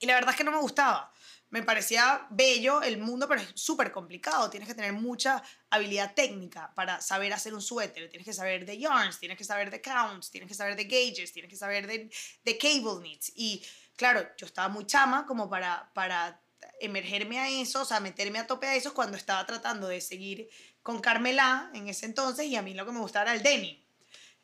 y 0.04 0.06
la 0.06 0.16
verdad 0.16 0.32
es 0.32 0.36
que 0.36 0.44
no 0.44 0.52
me 0.52 0.60
gustaba. 0.60 1.14
Me 1.50 1.64
parecía 1.64 2.28
bello 2.30 2.82
el 2.82 2.98
mundo, 2.98 3.26
pero 3.26 3.40
es 3.40 3.54
súper 3.56 3.90
complicado. 3.90 4.50
Tienes 4.50 4.68
que 4.68 4.76
tener 4.76 4.92
mucha 4.92 5.42
habilidad 5.70 6.14
técnica 6.14 6.74
para 6.76 7.00
saber 7.00 7.32
hacer 7.32 7.54
un 7.54 7.62
suéter. 7.62 8.10
Tienes 8.10 8.26
que 8.26 8.34
saber 8.34 8.66
de 8.66 8.78
yarns, 8.78 9.18
tienes 9.18 9.38
que 9.38 9.46
saber 9.46 9.72
de 9.72 9.80
counts, 9.80 10.30
tienes 10.30 10.50
que 10.50 10.56
saber 10.56 10.76
de 10.76 10.84
gauges, 10.84 11.32
tienes 11.32 11.50
que 11.50 11.56
saber 11.56 11.88
de, 11.88 12.12
de 12.44 12.58
cable 12.58 13.00
knits. 13.00 13.32
Y 13.34 13.64
claro, 13.96 14.28
yo 14.36 14.46
estaba 14.46 14.68
muy 14.68 14.86
chama 14.86 15.26
como 15.26 15.50
para, 15.50 15.90
para 15.94 16.43
emergerme 16.80 17.40
a 17.40 17.50
eso, 17.50 17.82
o 17.82 17.86
sea, 17.86 18.00
meterme 18.00 18.40
a 18.40 18.48
tope 18.48 18.68
a 18.68 18.76
eso 18.76 18.94
cuando 18.94 19.18
estaba 19.18 19.46
tratando 19.46 19.88
de 19.88 20.02
seguir 20.02 20.50
con 20.82 21.00
Carmela 21.00 21.72
en 21.74 21.88
ese 21.88 22.06
entonces 22.06 22.46
y 22.46 22.56
a 22.56 22.62
mí 22.62 22.74
lo 22.74 22.86
que 22.86 22.92
me 22.92 23.00
gustaba 23.00 23.32
era 23.32 23.36
el 23.36 23.44
denim. 23.44 23.78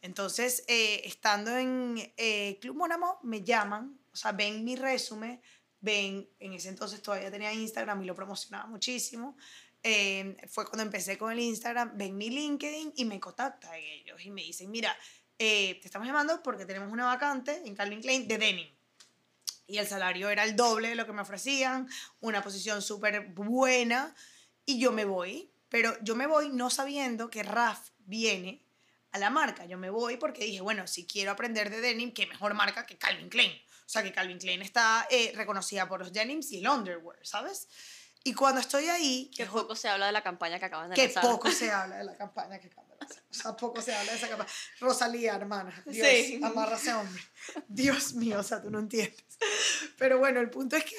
Entonces, 0.01 0.63
eh, 0.67 1.01
estando 1.03 1.57
en 1.57 2.13
eh, 2.15 2.57
Club 2.61 2.77
Mónamo, 2.77 3.19
me 3.23 3.43
llaman, 3.43 3.99
o 4.13 4.15
sea, 4.15 4.31
ven 4.31 4.63
mi 4.63 4.75
resumen, 4.75 5.41
ven, 5.81 6.29
en 6.39 6.53
ese 6.53 6.69
entonces 6.69 7.01
todavía 7.01 7.31
tenía 7.31 7.53
Instagram 7.53 8.01
y 8.03 8.05
lo 8.05 8.15
promocionaba 8.15 8.67
muchísimo. 8.67 9.35
Eh, 9.81 10.35
fue 10.49 10.65
cuando 10.65 10.83
empecé 10.83 11.17
con 11.17 11.31
el 11.31 11.39
Instagram, 11.39 11.97
ven 11.97 12.17
mi 12.17 12.29
LinkedIn 12.29 12.93
y 12.95 13.05
me 13.05 13.19
contactan 13.19 13.75
ellos 13.75 14.23
y 14.25 14.31
me 14.31 14.43
dicen, 14.43 14.69
mira, 14.69 14.95
eh, 15.37 15.79
te 15.79 15.87
estamos 15.87 16.05
llamando 16.05 16.43
porque 16.43 16.65
tenemos 16.65 16.91
una 16.91 17.05
vacante 17.05 17.61
en 17.65 17.75
Calvin 17.75 18.01
Klein 18.01 18.27
de 18.27 18.37
denim. 18.37 18.67
Y 19.69 19.77
el 19.77 19.87
salario 19.87 20.29
era 20.29 20.43
el 20.43 20.55
doble 20.55 20.89
de 20.89 20.95
lo 20.95 21.05
que 21.05 21.13
me 21.13 21.21
ofrecían, 21.21 21.87
una 22.21 22.41
posición 22.41 22.81
súper 22.81 23.27
buena 23.33 24.15
y 24.65 24.79
yo 24.79 24.91
me 24.91 25.05
voy. 25.05 25.51
Pero 25.69 25.95
yo 26.01 26.15
me 26.15 26.25
voy 26.25 26.49
no 26.49 26.71
sabiendo 26.71 27.29
que 27.29 27.43
Raf 27.43 27.89
viene 27.99 28.65
a 29.11 29.19
la 29.19 29.29
marca. 29.29 29.65
Yo 29.65 29.77
me 29.77 29.91
voy 29.91 30.17
porque 30.17 30.45
dije, 30.45 30.61
bueno, 30.61 30.87
si 30.87 31.05
quiero 31.05 31.31
aprender 31.31 31.69
de 31.69 31.81
denim, 31.81 32.11
qué 32.13 32.25
mejor 32.25 32.55
marca 32.55 32.87
que 32.87 32.97
Calvin 32.97 33.29
Klein. 33.29 33.51
O 33.51 33.89
sea, 33.91 34.01
que 34.03 34.11
Calvin 34.11 34.39
Klein 34.39 34.61
está 34.63 35.07
eh, 35.11 35.31
reconocida 35.35 35.87
por 35.87 35.99
los 35.99 36.11
denims 36.11 36.51
y 36.51 36.57
el 36.59 36.67
underwear, 36.67 37.19
¿sabes? 37.23 37.67
Y 38.23 38.33
cuando 38.33 38.59
estoy 38.61 38.87
ahí, 38.89 39.31
Que 39.35 39.43
que, 39.43 39.49
poco 39.49 39.75
se 39.75 39.87
habla 39.87 40.07
de 40.07 40.11
la 40.11 40.21
campaña 40.21 40.59
que 40.59 40.65
acaban 40.65 40.89
de 40.89 40.95
que 40.95 41.03
lanzar. 41.05 41.23
poco 41.23 41.49
se 41.51 41.71
habla 41.71 41.97
de 41.97 42.03
la 42.03 42.17
campaña 42.17 42.59
que 42.59 42.67
acaban 42.67 42.89
de 42.89 42.97
lanzar. 42.97 43.23
O 43.29 43.33
sea, 43.33 43.55
poco 43.55 43.81
se 43.81 43.93
habla 43.95 44.11
de 44.11 44.17
esa 44.17 44.27
campaña. 44.27 44.49
Rosalía, 44.79 45.35
hermana. 45.35 45.83
Dios, 45.85 46.07
Sí. 46.07 46.39
amarra 46.43 46.75
a 46.75 46.79
ese 46.79 46.93
hombre. 46.93 47.23
Dios 47.67 48.13
mío, 48.13 48.39
o 48.39 48.43
sea, 48.43 48.61
tú 48.61 48.69
no 48.69 48.79
entiendes. 48.79 49.23
Pero 49.97 50.17
bueno, 50.19 50.39
el 50.39 50.49
punto 50.49 50.75
es 50.75 50.83
que, 50.85 50.95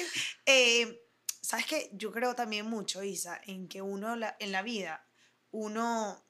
eh, 0.46 1.02
¿sabes 1.40 1.66
qué? 1.66 1.90
Yo 1.92 2.12
creo 2.12 2.34
también 2.34 2.66
mucho, 2.66 3.02
Isa, 3.02 3.40
en 3.46 3.68
que 3.68 3.82
uno 3.82 4.16
la- 4.16 4.36
en 4.40 4.52
la 4.52 4.62
vida, 4.62 5.06
uno, 5.50 6.24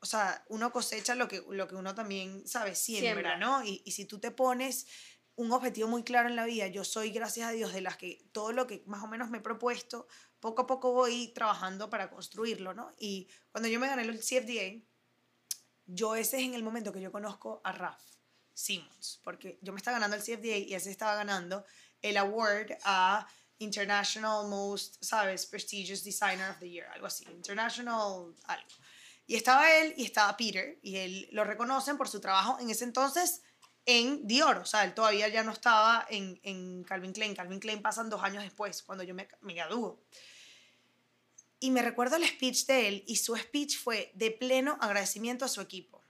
o 0.00 0.06
sea, 0.06 0.44
uno 0.48 0.72
cosecha 0.72 1.14
lo 1.14 1.28
que, 1.28 1.42
lo 1.48 1.68
que 1.68 1.74
uno 1.76 1.94
también, 1.94 2.46
¿sabes? 2.46 2.78
Siembra, 2.78 3.12
Siembra. 3.12 3.36
¿no? 3.38 3.64
Y, 3.64 3.82
y 3.84 3.92
si 3.92 4.04
tú 4.04 4.18
te 4.18 4.30
pones 4.30 4.86
un 5.36 5.52
objetivo 5.52 5.88
muy 5.88 6.02
claro 6.02 6.28
en 6.28 6.36
la 6.36 6.46
vida, 6.46 6.66
yo 6.68 6.82
soy, 6.84 7.10
gracias 7.10 7.48
a 7.48 7.52
Dios, 7.52 7.72
de 7.74 7.82
las 7.82 7.96
que 7.98 8.26
todo 8.32 8.52
lo 8.52 8.66
que 8.66 8.82
más 8.86 9.02
o 9.02 9.06
menos 9.06 9.28
me 9.30 9.38
he 9.38 9.42
propuesto, 9.42 10.08
poco 10.40 10.62
a 10.62 10.66
poco 10.66 10.92
voy 10.92 11.28
trabajando 11.34 11.90
para 11.90 12.08
construirlo, 12.10 12.72
¿no? 12.72 12.94
Y 12.98 13.28
cuando 13.52 13.68
yo 13.68 13.78
me 13.78 13.86
gané 13.86 14.02
el 14.02 14.18
CFDA, 14.18 14.82
yo 15.86 16.16
ese 16.16 16.38
es 16.38 16.42
en 16.44 16.54
el 16.54 16.62
momento 16.62 16.92
que 16.92 17.00
yo 17.00 17.12
conozco 17.12 17.60
a 17.64 17.72
Raf 17.72 18.02
Simmons, 18.56 19.20
porque 19.22 19.58
yo 19.60 19.72
me 19.72 19.78
estaba 19.78 19.98
ganando 19.98 20.16
el 20.16 20.22
CFDA 20.22 20.56
y 20.56 20.74
ese 20.74 20.90
estaba 20.90 21.14
ganando 21.14 21.64
el 22.00 22.16
award 22.16 22.72
a 22.84 23.28
International 23.58 24.48
Most, 24.48 24.96
¿sabes? 25.02 25.44
Prestigious 25.44 26.02
Designer 26.02 26.50
of 26.50 26.58
the 26.58 26.68
Year, 26.68 26.88
algo 26.88 27.06
así, 27.06 27.24
International 27.30 28.34
algo. 28.44 28.68
Y 29.26 29.34
estaba 29.36 29.70
él 29.76 29.92
y 29.98 30.04
estaba 30.04 30.36
Peter, 30.36 30.78
y 30.82 30.96
él 30.96 31.28
lo 31.32 31.44
reconocen 31.44 31.98
por 31.98 32.08
su 32.08 32.20
trabajo 32.20 32.58
en 32.58 32.70
ese 32.70 32.84
entonces 32.84 33.42
en 33.84 34.26
Dior, 34.26 34.58
o 34.58 34.64
sea, 34.64 34.84
él 34.84 34.94
todavía 34.94 35.28
ya 35.28 35.44
no 35.44 35.52
estaba 35.52 36.06
en, 36.08 36.40
en 36.42 36.82
Calvin 36.82 37.12
Klein. 37.12 37.34
Calvin 37.34 37.60
Klein 37.60 37.82
pasan 37.82 38.08
dos 38.08 38.22
años 38.22 38.42
después, 38.42 38.82
cuando 38.82 39.04
yo 39.04 39.14
me, 39.14 39.28
me 39.42 39.54
gradúo. 39.54 40.00
Y 41.60 41.70
me 41.70 41.82
recuerdo 41.82 42.16
el 42.16 42.26
speech 42.26 42.66
de 42.66 42.88
él, 42.88 43.04
y 43.06 43.16
su 43.16 43.36
speech 43.36 43.78
fue 43.78 44.10
de 44.14 44.30
pleno 44.30 44.78
agradecimiento 44.80 45.44
a 45.44 45.48
su 45.48 45.60
equipo. 45.60 46.02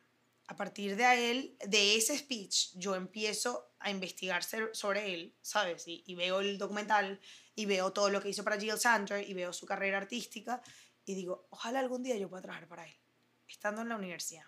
A 0.48 0.56
partir 0.56 0.96
de 0.96 1.30
él, 1.30 1.56
de 1.66 1.96
ese 1.96 2.16
speech, 2.16 2.72
yo 2.74 2.94
empiezo 2.94 3.72
a 3.80 3.90
investigar 3.90 4.42
sobre 4.72 5.12
él, 5.12 5.34
¿sabes? 5.42 5.88
Y, 5.88 6.04
y 6.06 6.14
veo 6.14 6.40
el 6.40 6.56
documental, 6.56 7.20
y 7.54 7.66
veo 7.66 7.92
todo 7.92 8.10
lo 8.10 8.20
que 8.22 8.28
hizo 8.28 8.44
para 8.44 8.58
Jill 8.58 8.78
Sander, 8.78 9.28
y 9.28 9.34
veo 9.34 9.52
su 9.52 9.66
carrera 9.66 9.98
artística, 9.98 10.62
y 11.04 11.14
digo, 11.14 11.46
ojalá 11.50 11.80
algún 11.80 12.02
día 12.02 12.16
yo 12.16 12.28
pueda 12.28 12.42
trabajar 12.42 12.68
para 12.68 12.86
él, 12.86 12.94
estando 13.48 13.82
en 13.82 13.88
la 13.88 13.96
universidad. 13.96 14.44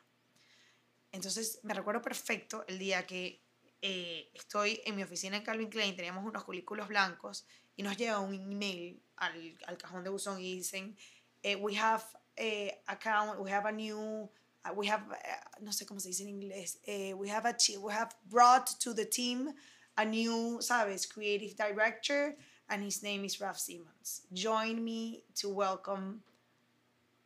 Entonces 1.13 1.61
me 1.63 1.75
recuerdo 1.75 2.03
perfecto 2.03 2.65
el 2.69 2.79
día 2.79 3.07
que 3.07 3.43
eh, 3.81 4.31
estoy 4.35 4.81
en 4.85 4.97
mi 4.97 5.03
oficina 5.03 5.37
en 5.37 5.45
Calvin 5.45 5.71
Klein, 5.71 5.97
teníamos 5.97 6.25
unos 6.25 6.45
culículos 6.45 6.89
blancos 6.89 7.47
y 7.77 7.83
nos 7.83 7.97
llega 7.97 8.19
un 8.19 8.35
email 8.35 9.01
al, 9.17 9.57
al 9.67 9.79
cajón 9.79 10.03
de 10.03 10.11
buzón 10.11 10.41
y 10.41 10.57
dicen, 10.57 10.97
eh, 11.43 11.57
we 11.57 11.77
have 11.79 12.05
a 12.37 12.93
account, 12.93 13.39
we 13.41 13.53
have 13.53 13.69
a 13.69 13.73
new, 13.73 14.29
we 14.75 14.87
have, 14.87 15.03
uh, 15.11 15.63
no 15.63 15.73
sé 15.73 15.87
cómo 15.87 16.01
se 16.01 16.09
dice 16.09 16.23
en 16.23 16.29
inglés, 16.29 16.79
eh, 16.87 17.13
we, 17.15 17.29
have 17.29 17.47
a 17.47 17.57
we 17.81 17.93
have 17.93 18.15
brought 18.29 18.67
to 18.81 18.95
the 18.95 19.05
team 19.05 19.53
a 19.97 20.05
new, 20.05 20.59
sabes, 20.61 21.07
creative 21.07 21.57
director 21.57 22.37
and 22.69 22.83
his 22.83 23.03
name 23.03 23.25
is 23.25 23.41
Ralph 23.41 23.59
Simmons. 23.59 24.23
Join 24.33 24.85
me 24.85 25.25
to 25.37 25.49
welcome. 25.49 26.23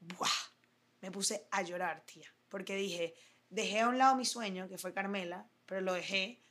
Buah, 0.07 0.51
me 1.03 1.11
puse 1.11 1.41
a 1.53 1.63
llorar, 1.63 2.03
tía, 2.07 2.27
porque 2.49 2.77
dije, 2.77 3.15
dejé 3.51 3.81
a 3.81 3.89
un 3.89 3.99
lado 3.99 4.17
mi 4.17 4.25
sueño, 4.25 4.69
que 4.69 4.79
fue 4.79 4.93
Carmela, 4.93 5.47
pero 5.67 5.81
lo 5.81 5.95
dejé 5.95 6.43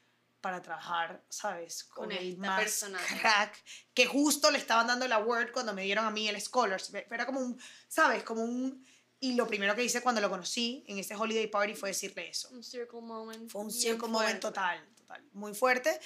para 0.41 0.61
trabajar, 0.61 1.23
¿sabes? 1.29 1.83
Con, 1.83 2.11
el 2.11 2.37
más 2.37 2.85
crack, 3.19 3.63
que 3.93 4.05
justo 4.05 4.49
le 4.51 4.57
estaban 4.57 4.87
dando 4.87 5.05
el 5.05 5.11
award 5.11 5.51
cuando 5.51 5.73
me 5.73 5.83
dieron 5.83 6.05
a 6.05 6.11
mí 6.11 6.27
el 6.27 6.41
Scholarship. 6.41 6.95
Era 7.09 7.25
como 7.25 7.39
un, 7.39 7.61
¿sabes? 7.87 8.23
Como 8.23 8.43
un... 8.43 8.85
Y 9.23 9.35
lo 9.35 9.45
primero 9.45 9.75
que 9.75 9.83
hice 9.83 10.01
cuando 10.01 10.19
lo 10.19 10.31
conocí 10.31 10.83
en 10.87 10.97
ese 10.97 11.15
holiday 11.15 11.45
party 11.45 11.75
fue 11.75 11.89
decirle 11.89 12.27
eso. 12.27 12.49
Un 12.49 12.63
circle 12.63 13.01
moment. 13.01 13.51
Fue 13.51 13.61
un 13.61 13.71
circle 13.71 14.07
moment 14.07 14.39
total, 14.39 14.83
total, 14.95 15.23
muy 15.33 15.53
fuerte. 15.53 15.99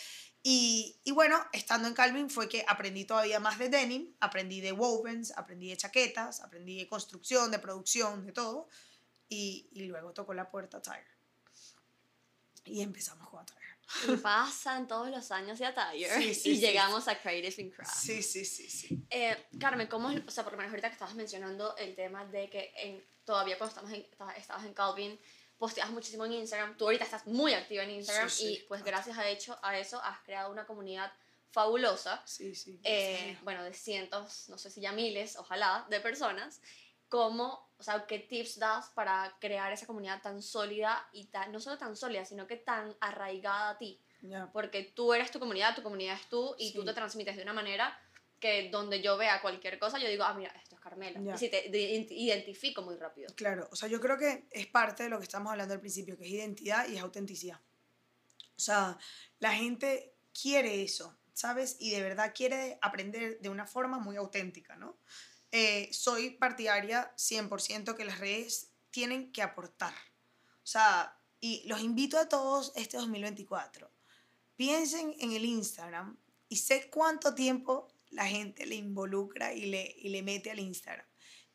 Y, 0.43 0.99
y, 1.05 1.11
bueno, 1.11 1.41
estando 1.53 1.87
en 1.87 1.93
Calvin 1.93 2.29
fue 2.29 2.49
que 2.49 2.65
aprendí 2.67 3.05
todavía 3.05 3.39
más 3.39 3.57
de 3.57 3.69
denim, 3.69 4.13
aprendí 4.19 4.59
de 4.59 4.73
wovens, 4.73 5.31
aprendí 5.37 5.69
de 5.69 5.77
chaquetas, 5.77 6.41
aprendí 6.41 6.77
de 6.77 6.87
construcción, 6.87 7.51
de 7.51 7.59
producción, 7.59 8.25
de 8.25 8.33
todo. 8.33 8.67
Y, 9.29 9.69
y 9.71 9.85
luego 9.85 10.11
tocó 10.11 10.33
la 10.33 10.49
puerta 10.51 10.81
Tiger. 10.81 11.07
Y 12.65 12.81
empezamos 12.81 13.29
con. 13.29 13.45
Y 14.07 14.17
pasan 14.17 14.87
todos 14.87 15.09
los 15.09 15.31
años 15.31 15.59
de 15.59 15.65
Attire 15.65 16.09
y 16.45 16.59
llegamos 16.59 17.07
a 17.07 17.19
Creative 17.19 17.61
in 17.61 17.71
Craft. 17.71 17.95
Sí, 17.95 18.21
sí, 18.23 18.45
sí, 18.45 18.69
sí. 18.69 19.05
Eh, 19.09 19.47
Carmen, 19.59 19.87
¿cómo, 19.87 20.09
o 20.09 20.31
sea, 20.31 20.43
por 20.43 20.53
lo 20.53 20.57
menos 20.57 20.71
ahorita 20.71 20.89
que 20.89 20.93
estabas 20.93 21.15
mencionando 21.15 21.75
el 21.77 21.95
tema 21.95 22.25
de 22.25 22.49
que 22.49 22.73
en, 22.77 23.03
todavía 23.23 23.57
cuando 23.57 23.75
estamos 23.75 23.91
en, 23.91 24.07
estabas 24.37 24.65
en 24.65 24.73
Calvin, 24.73 25.19
posteas 25.57 25.89
muchísimo 25.91 26.25
en 26.25 26.33
Instagram, 26.33 26.77
tú 26.77 26.85
ahorita 26.85 27.05
estás 27.05 27.25
muy 27.27 27.53
activa 27.53 27.83
en 27.83 27.91
Instagram 27.91 28.29
y 28.39 28.57
pues 28.67 28.83
gracias 28.83 29.17
a, 29.17 29.27
hecho, 29.29 29.57
a 29.61 29.77
eso 29.77 30.01
has 30.01 30.19
creado 30.21 30.51
una 30.51 30.65
comunidad 30.65 31.11
fabulosa. 31.51 32.21
Sí, 32.25 32.53
sí. 32.53 32.79
Eh, 32.83 33.37
bueno, 33.43 33.63
de 33.63 33.73
cientos, 33.73 34.49
no 34.49 34.57
sé 34.57 34.69
si 34.69 34.81
ya 34.81 34.91
miles, 34.91 35.37
ojalá, 35.37 35.85
de 35.89 36.01
personas. 36.01 36.59
¿Cómo, 37.07 37.64
o 37.77 37.83
sea, 37.83 38.05
qué 38.05 38.19
tips 38.19 38.59
das 38.59 38.89
para 38.89 39.35
crear 39.39 39.71
esa 39.71 39.85
comunidad 39.85 40.21
tan 40.21 40.41
sólida 40.41 41.07
y 41.11 41.25
tan, 41.25 41.51
no 41.51 41.59
solo 41.59 41.77
tan 41.77 41.95
sólida, 41.95 42.25
sino 42.25 42.47
que 42.47 42.57
tan 42.57 42.95
arraigada 42.99 43.71
a 43.71 43.77
ti? 43.77 43.99
Porque 44.53 44.83
tú 44.83 45.13
eres 45.13 45.29
tu 45.29 45.39
comunidad, 45.39 45.75
tu 45.75 45.83
comunidad 45.83 46.15
es 46.19 46.27
tú 46.29 46.55
y 46.57 46.73
tú 46.73 46.83
te 46.83 46.93
transmites 46.93 47.35
de 47.35 47.43
una 47.43 47.53
manera 47.53 47.99
que 48.39 48.69
donde 48.69 49.01
yo 49.01 49.17
vea 49.17 49.41
cualquier 49.41 49.79
cosa, 49.79 49.97
yo 49.99 50.07
digo, 50.07 50.23
ah, 50.23 50.33
mira, 50.33 50.51
esto 50.61 50.75
es 50.75 50.81
Carmela. 50.81 51.19
Y 51.33 51.37
si 51.37 51.49
te 51.49 51.67
identifico 51.69 52.81
muy 52.81 52.95
rápido. 52.95 53.33
Claro, 53.35 53.67
o 53.71 53.75
sea, 53.75 53.87
yo 53.87 53.99
creo 53.99 54.17
que 54.17 54.47
es 54.51 54.67
parte 54.67 55.03
de 55.03 55.09
lo 55.09 55.17
que 55.19 55.23
estamos 55.23 55.51
hablando 55.51 55.73
al 55.73 55.79
principio, 55.79 56.17
que 56.17 56.25
es 56.25 56.31
identidad 56.31 56.87
y 56.87 56.95
es 56.95 57.01
autenticidad. 57.01 57.59
O 58.57 58.59
sea, 58.59 58.97
la 59.39 59.53
gente 59.53 60.15
quiere 60.39 60.83
eso, 60.83 61.17
¿sabes? 61.33 61.77
Y 61.79 61.91
de 61.91 62.01
verdad 62.01 62.33
quiere 62.35 62.77
aprender 62.81 63.39
de 63.39 63.49
una 63.49 63.67
forma 63.67 63.99
muy 63.99 64.15
auténtica, 64.15 64.75
¿no? 64.75 64.97
Eh, 65.57 65.87
soy 65.93 66.31
partidaria 66.31 67.13
100% 67.15 67.95
que 67.95 68.03
las 68.03 68.19
redes 68.19 68.73
tienen 68.91 69.31
que 69.31 69.41
aportar. 69.41 69.93
O 70.55 70.67
sea, 70.67 71.17
y 71.39 71.65
los 71.65 71.79
invito 71.79 72.19
a 72.19 72.27
todos 72.27 72.73
este 72.75 72.97
2024. 72.97 73.89
Piensen 74.57 75.15
en 75.17 75.31
el 75.31 75.45
Instagram 75.45 76.17
y 76.49 76.57
sé 76.57 76.89
cuánto 76.89 77.33
tiempo 77.33 77.87
la 78.09 78.27
gente 78.27 78.65
le 78.65 78.75
involucra 78.75 79.53
y 79.53 79.67
le, 79.67 79.95
y 79.97 80.09
le 80.09 80.23
mete 80.23 80.51
al 80.51 80.59
Instagram. 80.59 81.07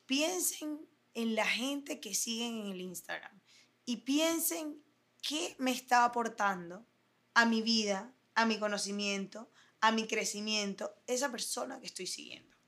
Piensen 0.07 0.89
en 1.13 1.35
la 1.35 1.45
gente 1.45 2.01
que 2.01 2.15
siguen 2.15 2.57
en 2.57 2.73
el 2.73 2.81
Instagram 2.81 3.39
y 3.85 3.99
piensen 3.99 4.83
qué 5.21 5.55
me 5.59 5.73
está 5.73 6.07
aportando 6.07 6.87
a 7.35 7.45
mi 7.45 7.61
vida, 7.61 8.15
a 8.35 8.47
mi 8.47 8.59
conocimiento, 8.59 9.51
a 9.83 9.93
mi 9.93 10.07
crecimiento, 10.07 10.91
esa 11.07 11.31
persona 11.31 11.79
que 11.81 11.87
estoy 11.87 12.07
siguiendo 12.07 12.60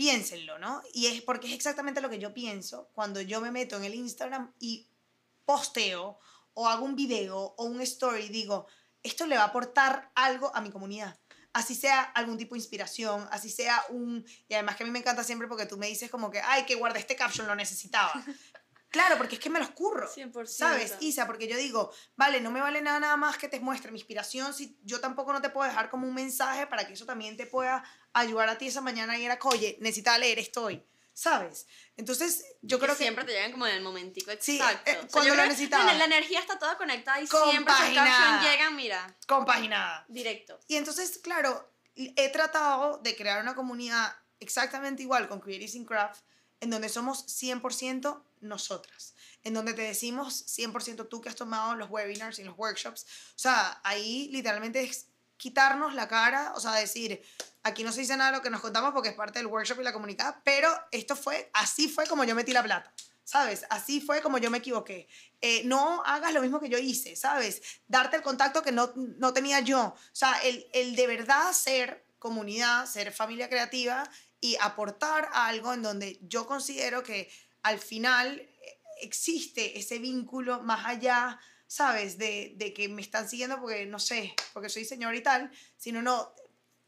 piénsenlo, 0.00 0.58
¿no? 0.58 0.80
Y 0.94 1.08
es 1.08 1.20
porque 1.20 1.46
es 1.46 1.52
exactamente 1.52 2.00
lo 2.00 2.08
que 2.08 2.18
yo 2.18 2.32
pienso 2.32 2.88
cuando 2.94 3.20
yo 3.20 3.38
me 3.42 3.50
meto 3.50 3.76
en 3.76 3.84
el 3.84 3.94
Instagram 3.94 4.50
y 4.58 4.88
posteo 5.44 6.18
o 6.54 6.66
hago 6.66 6.86
un 6.86 6.96
video 6.96 7.36
o 7.36 7.64
un 7.64 7.82
story, 7.82 8.30
digo, 8.30 8.66
esto 9.02 9.26
le 9.26 9.36
va 9.36 9.42
a 9.42 9.48
aportar 9.48 10.10
algo 10.14 10.56
a 10.56 10.62
mi 10.62 10.70
comunidad. 10.70 11.18
Así 11.52 11.74
sea 11.74 12.00
algún 12.00 12.38
tipo 12.38 12.54
de 12.54 12.60
inspiración, 12.60 13.28
así 13.30 13.50
sea 13.50 13.84
un... 13.90 14.24
Y 14.48 14.54
además 14.54 14.76
que 14.76 14.84
a 14.84 14.86
mí 14.86 14.90
me 14.90 15.00
encanta 15.00 15.22
siempre 15.22 15.48
porque 15.48 15.66
tú 15.66 15.76
me 15.76 15.88
dices 15.88 16.10
como 16.10 16.30
que, 16.30 16.40
ay, 16.40 16.64
que 16.64 16.76
guarda 16.76 16.98
este 16.98 17.14
caption, 17.14 17.46
lo 17.46 17.54
necesitaba. 17.54 18.14
Claro, 18.90 19.16
porque 19.16 19.36
es 19.36 19.40
que 19.40 19.50
me 19.50 19.60
los 19.60 19.70
curro. 19.70 20.12
100%. 20.12 20.46
¿Sabes, 20.46 20.96
Isa? 21.00 21.26
Porque 21.26 21.46
yo 21.46 21.56
digo, 21.56 21.92
vale, 22.16 22.40
no 22.40 22.50
me 22.50 22.60
vale 22.60 22.82
nada, 22.82 22.98
nada 22.98 23.16
más 23.16 23.38
que 23.38 23.48
te 23.48 23.60
muestre 23.60 23.92
mi 23.92 23.98
inspiración 23.98 24.52
si 24.52 24.76
yo 24.82 25.00
tampoco 25.00 25.32
no 25.32 25.40
te 25.40 25.48
puedo 25.50 25.68
dejar 25.68 25.90
como 25.90 26.08
un 26.08 26.14
mensaje 26.14 26.66
para 26.66 26.86
que 26.86 26.94
eso 26.94 27.06
también 27.06 27.36
te 27.36 27.46
pueda 27.46 27.84
ayudar 28.12 28.48
a 28.48 28.58
ti 28.58 28.66
esa 28.66 28.80
mañana 28.80 29.16
y 29.16 29.24
era, 29.24 29.38
oye, 29.44 29.78
necesita 29.80 30.18
leer 30.18 30.40
esto 30.40 30.64
hoy. 30.64 30.84
¿Sabes? 31.12 31.66
Entonces, 31.96 32.44
yo 32.62 32.78
creo 32.78 32.96
que... 32.96 33.02
Siempre 33.02 33.24
te 33.24 33.32
llegan 33.32 33.52
como 33.52 33.66
en 33.66 33.74
el 33.74 33.82
momentico 33.82 34.30
exacto. 34.30 34.90
Sí, 34.90 34.96
eh, 34.96 35.06
cuando 35.10 35.34
lo 35.34 35.42
necesitas. 35.44 35.84
La 35.96 36.04
energía 36.04 36.40
está 36.40 36.58
toda 36.58 36.78
conectada 36.78 37.20
y 37.20 37.26
siempre 37.26 37.74
sus 37.74 37.94
captions 37.94 38.42
llegan, 38.42 38.74
mira. 38.74 39.16
Compaginada. 39.26 40.04
Directo. 40.08 40.58
Y 40.66 40.76
entonces, 40.76 41.18
claro, 41.18 41.72
he 41.94 42.28
tratado 42.30 42.98
de 42.98 43.14
crear 43.16 43.42
una 43.42 43.54
comunidad 43.54 44.16
exactamente 44.38 45.02
igual 45.02 45.28
con 45.28 45.40
Creative 45.40 45.84
Craft, 45.84 46.22
en 46.60 46.70
donde 46.70 46.88
somos 46.88 47.26
100% 47.26 48.22
nosotras, 48.40 49.14
en 49.42 49.54
donde 49.54 49.74
te 49.74 49.82
decimos 49.82 50.44
100% 50.46 51.08
tú 51.08 51.20
que 51.20 51.28
has 51.28 51.36
tomado 51.36 51.74
los 51.74 51.90
webinars 51.90 52.38
y 52.38 52.44
los 52.44 52.56
workshops. 52.56 53.06
O 53.34 53.38
sea, 53.38 53.80
ahí 53.82 54.28
literalmente 54.30 54.82
es 54.82 55.06
quitarnos 55.36 55.94
la 55.94 56.06
cara, 56.06 56.52
o 56.54 56.60
sea, 56.60 56.72
decir, 56.72 57.22
aquí 57.62 57.82
no 57.82 57.92
se 57.92 58.00
dice 58.00 58.16
nada 58.16 58.32
lo 58.32 58.42
que 58.42 58.50
nos 58.50 58.60
contamos 58.60 58.92
porque 58.92 59.08
es 59.08 59.14
parte 59.14 59.38
del 59.38 59.46
workshop 59.46 59.80
y 59.80 59.84
la 59.84 59.92
comunicada, 59.92 60.42
pero 60.44 60.68
esto 60.90 61.16
fue, 61.16 61.50
así 61.54 61.88
fue 61.88 62.06
como 62.06 62.24
yo 62.24 62.34
metí 62.34 62.52
la 62.52 62.62
plata. 62.62 62.92
¿Sabes? 63.22 63.64
Así 63.70 64.00
fue 64.00 64.22
como 64.22 64.38
yo 64.38 64.50
me 64.50 64.58
equivoqué. 64.58 65.06
Eh, 65.40 65.62
no 65.64 66.02
hagas 66.04 66.34
lo 66.34 66.42
mismo 66.42 66.58
que 66.58 66.68
yo 66.68 66.78
hice, 66.78 67.14
¿sabes? 67.14 67.62
Darte 67.86 68.16
el 68.16 68.22
contacto 68.22 68.60
que 68.60 68.72
no, 68.72 68.92
no 68.96 69.32
tenía 69.32 69.60
yo. 69.60 69.80
O 69.84 69.96
sea, 70.10 70.32
el, 70.42 70.66
el 70.72 70.96
de 70.96 71.06
verdad 71.06 71.52
ser 71.52 72.04
comunidad, 72.18 72.86
ser 72.86 73.12
familia 73.12 73.48
creativa 73.48 74.02
y 74.40 74.56
aportar 74.60 75.28
algo 75.32 75.74
en 75.74 75.82
donde 75.82 76.18
yo 76.22 76.46
considero 76.46 77.02
que 77.02 77.30
al 77.62 77.78
final 77.78 78.38
eh, 78.38 78.78
existe 79.02 79.78
ese 79.78 79.98
vínculo 79.98 80.62
más 80.62 80.86
allá, 80.86 81.38
¿sabes? 81.66 82.18
De, 82.18 82.54
de, 82.56 82.72
que 82.72 82.88
me 82.88 83.02
están 83.02 83.28
siguiendo 83.28 83.60
porque, 83.60 83.86
no 83.86 83.98
sé, 83.98 84.34
porque 84.52 84.68
soy 84.68 84.84
señor 84.84 85.14
y 85.14 85.22
tal, 85.22 85.50
sino 85.76 86.02
no, 86.02 86.34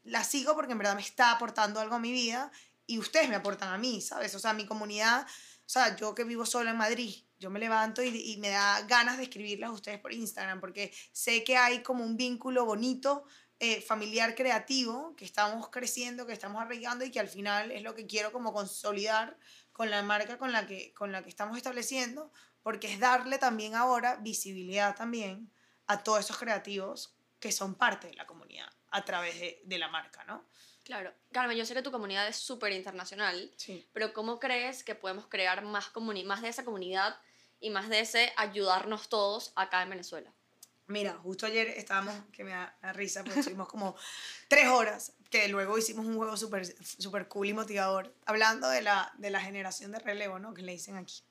la 0.03 0.23
sigo 0.23 0.55
porque 0.55 0.73
en 0.73 0.79
verdad 0.79 0.95
me 0.95 1.01
está 1.01 1.31
aportando 1.31 1.79
algo 1.79 1.95
a 1.95 1.99
mi 1.99 2.11
vida 2.11 2.51
y 2.85 2.99
ustedes 2.99 3.29
me 3.29 3.35
aportan 3.35 3.73
a 3.73 3.77
mí, 3.77 4.01
¿sabes? 4.01 4.35
O 4.35 4.39
sea, 4.39 4.53
mi 4.53 4.65
comunidad, 4.65 5.25
o 5.65 5.69
sea, 5.69 5.95
yo 5.95 6.13
que 6.13 6.23
vivo 6.23 6.45
solo 6.45 6.69
en 6.69 6.77
Madrid, 6.77 7.15
yo 7.39 7.49
me 7.49 7.59
levanto 7.59 8.01
y, 8.03 8.37
me 8.37 8.49
da 8.49 8.81
ganas 8.83 9.17
de 9.17 9.23
escribirles 9.23 9.69
a 9.69 9.73
ustedes 9.73 9.99
por 9.99 10.13
Instagram 10.13 10.59
porque 10.59 10.93
sé 11.11 11.43
que 11.43 11.57
hay 11.57 11.83
como 11.83 12.03
un 12.03 12.15
vínculo 12.15 12.65
bonito 12.65 13.25
eh, 13.63 13.79
familiar 13.79 14.35
creativo 14.35 15.15
que 15.15 15.23
estamos 15.23 15.69
creciendo, 15.69 16.25
que 16.25 16.33
estamos 16.33 16.61
arraigando 16.61 17.05
y 17.05 17.11
que 17.11 17.21
al 17.21 17.29
final 17.29 17.71
es 17.71 17.81
lo 17.81 17.95
que 17.95 18.05
quiero 18.05 18.33
como 18.33 18.51
consolidar 18.51 19.37
con 19.71 19.89
la 19.89 20.03
marca 20.03 20.37
con 20.37 20.51
la 20.51 20.67
que, 20.67 20.93
con 20.93 21.13
la 21.13 21.23
que 21.23 21.29
estamos 21.29 21.55
estableciendo, 21.55 22.29
porque 22.61 22.91
es 22.91 22.99
darle 22.99 23.37
también 23.37 23.73
ahora 23.73 24.17
visibilidad 24.17 24.97
también 24.97 25.49
a 25.87 26.03
todos 26.03 26.19
esos 26.19 26.37
creativos 26.37 27.15
que 27.39 27.53
son 27.53 27.75
parte 27.75 28.07
de 28.07 28.15
la 28.15 28.27
comunidad 28.27 28.67
a 28.91 29.05
través 29.05 29.39
de, 29.39 29.61
de 29.63 29.77
la 29.77 29.87
marca, 29.87 30.25
¿no? 30.25 30.45
Claro. 30.83 31.13
Carmen, 31.31 31.55
yo 31.55 31.65
sé 31.65 31.73
que 31.73 31.81
tu 31.81 31.91
comunidad 31.91 32.27
es 32.27 32.35
súper 32.35 32.73
internacional, 32.73 33.49
sí. 33.55 33.87
pero 33.93 34.11
¿cómo 34.11 34.41
crees 34.41 34.83
que 34.83 34.93
podemos 34.93 35.27
crear 35.27 35.63
más, 35.63 35.89
más 36.25 36.41
de 36.41 36.49
esa 36.49 36.65
comunidad 36.65 37.15
y 37.61 37.69
más 37.69 37.87
de 37.87 38.01
ese 38.01 38.33
ayudarnos 38.35 39.07
todos 39.07 39.53
acá 39.55 39.83
en 39.83 39.91
Venezuela? 39.91 40.33
Mira, 40.87 41.13
justo 41.23 41.45
ayer 41.45 41.67
estábamos, 41.69 42.13
que 42.31 42.43
me 42.43 42.51
da, 42.51 42.75
risa, 42.93 43.23
porque 43.23 43.39
estuvimos 43.39 43.67
como 43.67 43.95
tres 44.49 44.67
horas, 44.67 45.13
que 45.29 45.47
luego 45.47 45.77
hicimos 45.77 46.05
un 46.05 46.17
juego 46.17 46.35
súper 46.35 46.65
super 46.83 47.27
cool 47.27 47.47
y 47.47 47.53
motivador, 47.53 48.13
hablando 48.25 48.69
de 48.69 48.81
la, 48.81 49.13
de 49.17 49.29
la 49.29 49.39
generación 49.39 49.91
de 49.91 49.99
relevo, 49.99 50.39
¿no? 50.39 50.53
Que 50.53 50.61
le 50.61 50.73
dicen 50.73 50.97
aquí. 50.97 51.23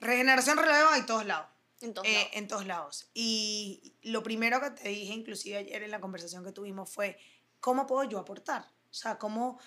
Regeneración 0.00 0.58
relevo 0.58 0.90
hay 0.90 1.02
todos 1.02 1.26
lados. 1.26 1.48
En 1.80 1.94
todos, 1.94 2.08
eh, 2.08 2.14
lados. 2.14 2.30
en 2.32 2.48
todos 2.48 2.66
lados. 2.66 3.10
Y 3.14 3.94
lo 4.02 4.22
primero 4.22 4.60
que 4.60 4.70
te 4.70 4.88
dije, 4.88 5.12
inclusive 5.12 5.58
ayer 5.58 5.82
en 5.82 5.90
la 5.90 6.00
conversación 6.00 6.44
que 6.44 6.52
tuvimos, 6.52 6.90
fue, 6.90 7.18
¿cómo 7.60 7.86
puedo 7.86 8.08
yo 8.08 8.18
aportar? 8.18 8.62
O 8.90 8.94
sea, 8.94 9.18
¿cómo, 9.18 9.60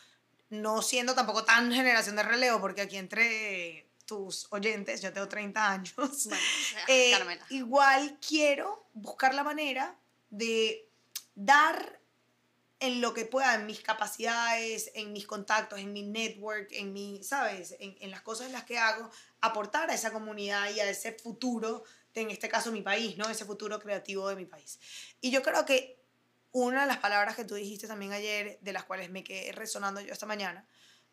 no 0.49 0.81
siendo 0.81 1.15
tampoco 1.15 1.43
tan 1.43 1.71
generación 1.71 2.15
de 2.15 2.23
relevo, 2.23 2.59
porque 2.59 2.81
aquí 2.81 2.97
entre 2.97 3.90
tus 4.11 4.45
oyentes, 4.49 5.01
yo 5.01 5.13
tengo 5.13 5.29
30 5.29 5.71
años, 5.71 5.93
Bueno, 5.95 6.35
eh, 6.89 7.39
igual 7.49 8.17
quiero 8.19 8.89
buscar 8.93 9.33
la 9.33 9.41
manera 9.41 9.95
de 10.29 10.85
dar 11.33 12.01
en 12.81 12.99
lo 12.99 13.13
que 13.13 13.23
pueda, 13.23 13.55
en 13.55 13.65
mis 13.67 13.79
capacidades, 13.79 14.91
en 14.95 15.13
mis 15.13 15.25
contactos, 15.25 15.79
en 15.79 15.93
mi 15.93 16.03
network, 16.03 16.67
en 16.73 16.91
mi, 16.91 17.23
¿sabes? 17.23 17.77
En, 17.79 17.95
en 18.01 18.11
las 18.11 18.21
cosas 18.21 18.47
en 18.47 18.51
las 18.51 18.65
que 18.65 18.77
hago, 18.77 19.09
aportar 19.39 19.89
a 19.89 19.93
esa 19.93 20.11
comunidad 20.11 20.69
y 20.75 20.81
a 20.81 20.89
ese 20.89 21.13
futuro, 21.13 21.85
de, 22.13 22.21
en 22.21 22.31
este 22.31 22.49
caso 22.49 22.69
mi 22.73 22.81
país, 22.81 23.17
¿no? 23.17 23.29
Ese 23.29 23.45
futuro 23.45 23.79
creativo 23.79 24.27
de 24.27 24.35
mi 24.35 24.45
país. 24.45 24.77
Y 25.21 25.31
yo 25.31 25.41
creo 25.41 25.65
que 25.65 26.03
una 26.51 26.81
de 26.81 26.87
las 26.87 26.97
palabras 26.97 27.37
que 27.37 27.45
tú 27.45 27.55
dijiste 27.55 27.87
también 27.87 28.11
ayer, 28.11 28.59
de 28.59 28.73
las 28.73 28.83
cuales 28.83 29.09
me 29.09 29.23
quedé 29.23 29.53
resonando 29.53 30.01
yo 30.01 30.11
esta 30.11 30.25
mañana, 30.25 30.67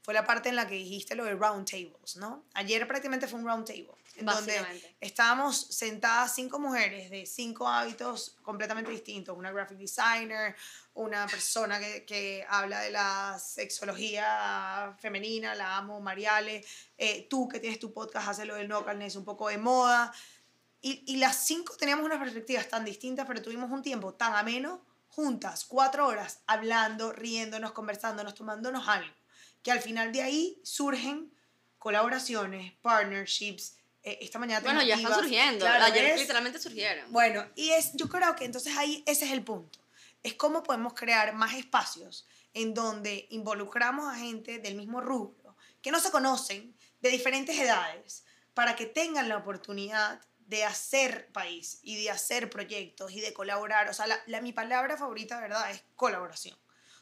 fue 0.09 0.15
la 0.15 0.25
parte 0.25 0.49
en 0.49 0.57
la 0.57 0.67
que 0.67 0.75
dijiste 0.75 1.15
lo 1.15 1.27
de 1.27 1.35
round 1.35 1.71
tables, 1.71 2.17
¿no? 2.17 2.47
Ayer 2.55 2.89
prácticamente 2.89 3.29
fue 3.29 3.41
un 3.41 3.47
round 3.47 3.67
table, 3.67 3.93
en 4.17 4.25
donde 4.25 4.97
estábamos 5.03 5.67
sentadas 5.69 6.35
cinco 6.35 6.59
mujeres 6.59 7.11
de 7.11 7.27
cinco 7.27 7.69
hábitos 7.69 8.39
completamente 8.41 8.91
distintos, 8.91 9.37
una 9.37 9.53
graphic 9.53 9.77
designer, 9.77 10.57
una 10.95 11.27
persona 11.27 11.79
que, 11.79 12.07
que 12.07 12.43
habla 12.49 12.81
de 12.81 12.91
la 12.91 13.39
sexología 13.39 14.97
femenina, 14.99 15.55
la 15.55 15.77
amo, 15.77 16.01
Mariale, 16.01 16.65
eh, 16.97 17.27
tú 17.29 17.47
que 17.47 17.61
tienes 17.61 17.79
tu 17.79 17.93
podcast, 17.93 18.29
haces 18.29 18.47
lo 18.47 18.55
del 18.55 18.69
localness, 18.69 19.15
un 19.15 19.27
poco 19.27 19.51
de 19.51 19.59
moda, 19.59 20.11
y, 20.81 21.05
y 21.07 21.19
las 21.19 21.37
cinco 21.37 21.77
teníamos 21.77 22.07
unas 22.07 22.19
perspectivas 22.19 22.67
tan 22.67 22.83
distintas, 22.83 23.27
pero 23.27 23.43
tuvimos 23.43 23.71
un 23.71 23.83
tiempo 23.83 24.15
tan 24.15 24.35
ameno, 24.35 24.81
juntas, 25.11 25.67
cuatro 25.67 26.07
horas, 26.07 26.41
hablando, 26.47 27.13
riéndonos, 27.13 27.73
conversándonos, 27.73 28.35
tomándonos 28.35 28.89
algo, 28.89 29.18
que 29.63 29.71
al 29.73 29.81
final 29.81 30.13
de 30.13 30.23
ahí 30.23 30.61
surgen 30.65 31.33
colaboraciones, 31.79 32.73
partnerships. 32.83 33.77
eh, 34.03 34.19
esta 34.21 34.39
mañana 34.39 34.61
Bueno, 34.61 34.83
ya 34.83 34.95
están 34.97 35.15
surgiendo. 35.15 35.65
Claro, 35.65 35.85
Ayer 35.85 36.05
¿ves? 36.13 36.21
literalmente 36.21 36.59
surgieron. 36.59 37.11
Bueno, 37.13 37.47
y 37.57 37.71
es, 37.71 37.93
yo 37.95 38.09
creo 38.09 38.35
que 38.37 38.45
entonces 38.45 38.77
ahí 38.77 39.03
ese 39.07 39.25
es 39.27 39.33
el 39.33 39.43
punto. 39.43 39.79
Es 40.23 40.35
cómo 40.35 40.63
podemos 40.63 40.95
crear 40.95 41.35
más 41.35 41.55
espacios 41.55 42.27
en 42.55 42.75
donde 42.75 43.27
involucramos 43.31 44.13
a 44.13 44.17
gente 44.17 44.59
del 44.59 44.75
mismo 44.75 45.01
rubro, 45.01 45.57
que 45.83 45.91
no 45.91 46.01
se 46.01 46.11
conocen, 46.11 46.75
de 47.01 47.11
diferentes 47.11 47.57
edades, 47.59 48.25
para 48.55 48.75
que 48.75 48.87
tengan 48.87 49.29
la 49.29 49.37
oportunidad 49.37 50.21
de 50.47 50.65
hacer 50.65 51.31
país 51.33 51.79
y 51.83 52.03
de 52.03 52.11
hacer 52.11 52.51
proyectos 52.51 53.13
y 53.13 53.21
de 53.21 53.33
colaborar. 53.33 53.89
O 53.89 53.95
sea, 53.95 54.07
la, 54.07 54.19
la- 54.27 54.41
mi 54.41 54.53
palabra 54.53 54.97
favorita, 54.97 55.39
¿verdad? 55.41 55.71
Es 55.71 55.83
colaboración. 55.95 56.57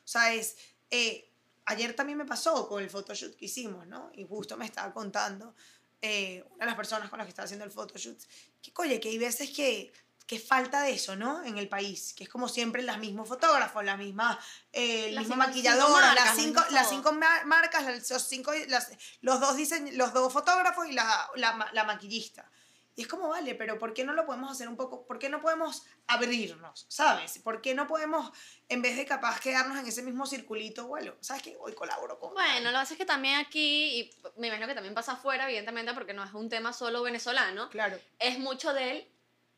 O 0.04 0.08
sea, 0.08 0.34
es... 0.34 0.56
eh, 0.90 1.30
ayer 1.66 1.94
también 1.94 2.18
me 2.18 2.24
pasó 2.24 2.68
con 2.68 2.82
el 2.82 2.88
photoshoot 2.90 3.36
que 3.36 3.44
hicimos, 3.46 3.86
¿no? 3.86 4.10
Y 4.14 4.24
justo 4.26 4.56
me 4.56 4.64
estaba 4.64 4.92
contando 4.92 5.54
eh, 6.02 6.44
una 6.50 6.60
de 6.60 6.66
las 6.66 6.74
personas 6.76 7.08
con 7.10 7.18
las 7.18 7.26
que 7.26 7.30
estaba 7.30 7.44
haciendo 7.44 7.64
el 7.64 7.70
photoshoot, 7.70 8.18
que, 8.62 8.72
oye, 8.76 9.00
que 9.00 9.08
hay 9.08 9.18
veces 9.18 9.50
que, 9.50 9.92
que 10.26 10.38
falta 10.38 10.82
de 10.82 10.92
eso, 10.92 11.16
¿no? 11.16 11.42
En 11.44 11.56
el 11.58 11.68
país, 11.68 12.12
que 12.14 12.24
es 12.24 12.30
como 12.30 12.48
siempre 12.48 12.82
las 12.82 12.98
mismos 12.98 13.28
fotógrafos, 13.28 13.84
las 13.84 13.96
mismas, 13.98 14.36
eh, 14.72 15.10
Las 15.12 15.22
misma 15.26 15.36
mismas 15.36 15.48
maquilladora, 15.48 15.86
cinco 15.86 16.00
las 16.00 16.14
marcas, 16.14 16.36
cinco, 16.36 16.64
las 16.70 16.88
cinco 16.88 17.12
ma- 17.12 17.44
marcas, 17.44 18.10
los, 18.10 18.22
cinco, 18.22 18.52
las- 18.68 18.90
los, 19.20 19.40
dos 19.40 19.56
dise- 19.56 19.92
los 19.92 20.12
dos 20.12 20.32
fotógrafos 20.32 20.86
y 20.88 20.92
la, 20.92 21.30
la 21.72 21.84
maquillista. 21.84 22.50
Y 22.98 23.02
es 23.02 23.08
como, 23.08 23.28
vale, 23.28 23.54
pero 23.54 23.78
¿por 23.78 23.92
qué 23.92 24.04
no 24.04 24.14
lo 24.14 24.24
podemos 24.24 24.50
hacer 24.50 24.68
un 24.68 24.76
poco? 24.76 25.06
¿Por 25.06 25.18
qué 25.18 25.28
no 25.28 25.42
podemos 25.42 25.84
abrirnos? 26.06 26.86
¿Sabes? 26.88 27.38
¿Por 27.40 27.60
qué 27.60 27.74
no 27.74 27.86
podemos, 27.86 28.32
en 28.70 28.80
vez 28.80 28.96
de 28.96 29.04
capaz 29.04 29.38
quedarnos 29.38 29.76
en 29.78 29.86
ese 29.86 30.02
mismo 30.02 30.24
circulito, 30.24 30.86
bueno, 30.86 31.12
¿sabes 31.20 31.42
qué? 31.42 31.56
Hoy 31.60 31.74
colaboro 31.74 32.18
con... 32.18 32.32
Bueno, 32.32 32.60
lo 32.64 32.70
que 32.70 32.74
pasa 32.82 32.94
es 32.94 32.98
que 32.98 33.04
también 33.04 33.36
aquí, 33.38 34.00
y 34.00 34.10
me 34.40 34.46
imagino 34.46 34.66
que 34.66 34.74
también 34.74 34.94
pasa 34.94 35.12
afuera, 35.12 35.44
evidentemente, 35.44 35.92
porque 35.92 36.14
no 36.14 36.24
es 36.24 36.32
un 36.32 36.48
tema 36.48 36.72
solo 36.72 37.02
venezolano, 37.02 37.68
Claro. 37.68 37.98
es 38.18 38.38
mucho 38.38 38.72
del 38.72 39.06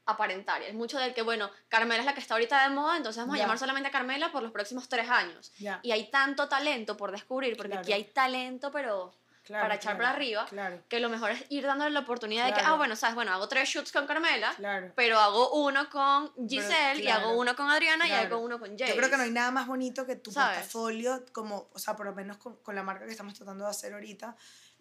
aparentar, 0.06 0.62
es 0.62 0.74
mucho 0.74 0.98
del 0.98 1.14
que, 1.14 1.22
bueno, 1.22 1.48
Carmela 1.68 2.00
es 2.00 2.06
la 2.06 2.14
que 2.14 2.20
está 2.20 2.34
ahorita 2.34 2.62
de 2.68 2.74
moda, 2.74 2.96
entonces 2.96 3.22
vamos 3.22 3.36
a 3.36 3.38
llamar 3.38 3.58
solamente 3.58 3.88
a 3.88 3.92
Carmela 3.92 4.32
por 4.32 4.42
los 4.42 4.50
próximos 4.50 4.88
tres 4.88 5.08
años. 5.10 5.52
Ya. 5.58 5.78
Y 5.84 5.92
hay 5.92 6.10
tanto 6.10 6.48
talento 6.48 6.96
por 6.96 7.12
descubrir, 7.12 7.56
porque 7.56 7.70
Claro. 7.72 7.82
aquí 7.82 7.92
hay 7.92 8.04
talento, 8.04 8.72
pero 8.72 9.14
Claro, 9.48 9.64
para 9.64 9.76
echar 9.76 9.96
claro, 9.96 9.98
para 9.98 10.10
arriba, 10.10 10.46
Claro, 10.46 10.82
que 10.90 11.00
lo 11.00 11.08
mejor 11.08 11.30
es 11.30 11.42
ir 11.48 11.64
dándole 11.64 11.90
la 11.90 12.00
oportunidad 12.00 12.44
de 12.44 12.52
que, 12.52 12.60
ah, 12.60 12.74
bueno, 12.74 12.94
sabes, 12.96 13.14
bueno, 13.14 13.32
hago 13.32 13.48
tres 13.48 13.66
shoots 13.66 13.92
con 13.92 14.06
Carmela, 14.06 14.52
claro. 14.54 14.92
pero 14.94 15.18
hago 15.18 15.62
uno 15.62 15.88
con 15.88 16.30
Giselle, 16.46 17.00
y 17.00 17.04
claro, 17.04 17.28
hago 17.28 17.38
uno 17.38 17.56
con 17.56 17.70
Adriana, 17.70 18.06
y 18.06 18.12
hago 18.12 18.36
uno 18.36 18.58
con 18.58 18.76
Jay. 18.76 18.90
Yo 18.90 18.96
creo 18.96 19.08
que 19.08 19.16
no 19.16 19.22
hay 19.22 19.30
nada 19.30 19.50
más 19.50 19.66
bonito 19.66 20.04
que 20.04 20.16
tu 20.16 20.30
¿Sabes? 20.30 20.58
portafolio, 20.58 21.24
como, 21.32 21.70
o 21.72 21.78
sea, 21.78 21.96
por 21.96 22.04
lo 22.04 22.14
menos 22.14 22.36
con, 22.36 22.56
con 22.56 22.74
la 22.74 22.82
marca 22.82 23.06
que 23.06 23.10
estamos 23.10 23.32
tratando 23.32 23.64
de 23.64 23.70
hacer 23.70 23.94
ahorita, 23.94 24.36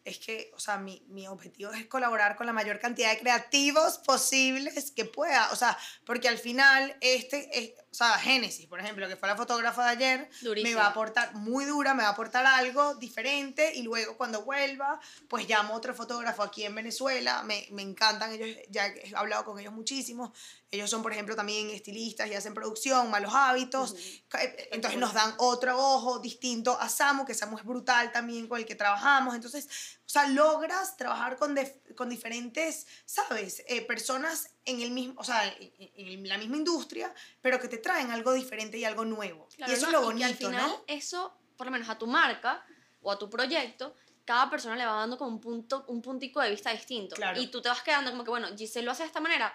es 0.07 0.19
que, 0.19 0.51
o 0.55 0.59
sea, 0.59 0.77
mi, 0.77 1.03
mi 1.09 1.27
objetivo 1.27 1.71
es 1.71 1.85
colaborar 1.87 2.35
con 2.35 2.45
la 2.47 2.53
mayor 2.53 2.79
cantidad 2.79 3.11
de 3.11 3.19
creativos 3.19 3.97
posibles 3.99 4.91
que 4.91 5.05
pueda, 5.05 5.49
o 5.51 5.55
sea, 5.55 5.77
porque 6.05 6.27
al 6.29 6.37
final, 6.37 6.95
este, 7.01 7.49
es, 7.59 7.71
o 7.91 7.95
sea, 7.97 8.17
Génesis, 8.19 8.67
por 8.67 8.79
ejemplo, 8.79 9.07
que 9.07 9.15
fue 9.15 9.27
la 9.27 9.35
fotógrafa 9.35 9.83
de 9.85 9.89
ayer, 9.89 10.29
me 10.41 10.47
Durísimo. 10.47 10.79
va 10.79 10.85
a 10.85 10.89
aportar 10.89 11.33
muy 11.35 11.65
dura, 11.65 11.93
me 11.93 12.03
va 12.03 12.09
a 12.09 12.11
aportar 12.13 12.45
algo 12.45 12.95
diferente 12.95 13.73
y 13.75 13.81
luego 13.83 14.15
cuando 14.17 14.43
vuelva, 14.43 14.99
pues 15.27 15.47
llamo 15.49 15.73
a 15.73 15.77
otro 15.77 15.93
fotógrafo 15.95 16.43
aquí 16.43 16.63
en 16.63 16.75
Venezuela, 16.75 17.43
me, 17.43 17.67
me 17.71 17.81
encantan 17.81 18.31
ellos, 18.33 18.49
ya 18.69 18.87
he 18.87 19.13
hablado 19.15 19.45
con 19.45 19.59
ellos 19.59 19.73
muchísimo, 19.73 20.33
ellos 20.69 20.89
son, 20.89 21.01
por 21.01 21.11
ejemplo, 21.13 21.35
también 21.35 21.69
estilistas 21.69 22.27
y 22.29 22.33
hacen 22.35 22.53
producción, 22.53 23.09
malos 23.09 23.33
hábitos, 23.33 23.95
Ca- 24.27 24.43
eh, 24.43 24.69
entonces 24.71 24.99
nos 24.99 25.13
dan 25.13 25.33
otro 25.37 25.77
ojo 25.77 26.19
distinto 26.19 26.77
a 26.79 26.89
Samu, 26.89 27.25
que 27.25 27.33
Samu 27.33 27.57
es 27.57 27.63
brutal 27.63 28.11
también 28.11 28.47
con 28.47 28.59
el 28.59 28.65
que 28.65 28.75
trabajamos, 28.75 29.33
entonces, 29.33 29.67
o 30.07 30.09
sea, 30.09 30.25
logras 30.29 30.95
trabajar 30.95 31.35
con, 31.35 31.53
con 31.97 32.07
diferentes, 32.07 32.87
¿sabes? 33.03 33.61
Eh, 33.67 33.81
personas 33.81 34.49
en 34.63 34.79
el 34.79 34.91
mismo, 34.91 35.19
o 35.19 35.23
sea, 35.25 35.45
en, 35.45 35.73
en 35.97 36.29
la 36.29 36.37
misma 36.37 36.55
industria, 36.55 37.13
pero 37.41 37.59
que 37.59 37.67
te 37.67 37.77
traen 37.77 38.09
algo 38.11 38.31
diferente 38.31 38.77
y 38.77 38.85
algo 38.85 39.03
nuevo. 39.03 39.49
Claro, 39.57 39.69
y 39.71 39.75
eso 39.75 39.85
¿no? 39.85 39.87
es 39.89 39.93
lo 39.93 40.01
Y 40.01 40.05
bonito, 40.05 40.25
que 40.27 40.31
al 40.31 40.35
final 40.37 40.69
¿no? 40.69 40.83
eso, 40.87 41.37
por 41.57 41.67
lo 41.67 41.71
menos 41.71 41.89
a 41.89 41.97
tu 41.97 42.07
marca 42.07 42.65
o 43.01 43.11
a 43.11 43.19
tu 43.19 43.29
proyecto, 43.29 43.95
cada 44.23 44.49
persona 44.49 44.77
le 44.77 44.85
va 44.85 44.93
dando 44.93 45.17
como 45.17 45.31
un 45.31 45.41
punto, 45.41 45.83
un 45.89 46.01
puntico 46.01 46.39
de 46.39 46.51
vista 46.51 46.71
distinto. 46.71 47.15
Claro. 47.17 47.39
Y 47.41 47.47
tú 47.47 47.61
te 47.61 47.67
vas 47.67 47.81
quedando 47.81 48.09
como 48.11 48.23
que, 48.23 48.29
bueno, 48.29 48.47
Giselle 48.57 48.85
lo 48.85 48.91
hace 48.93 49.03
de 49.03 49.07
esta 49.07 49.19
manera. 49.19 49.53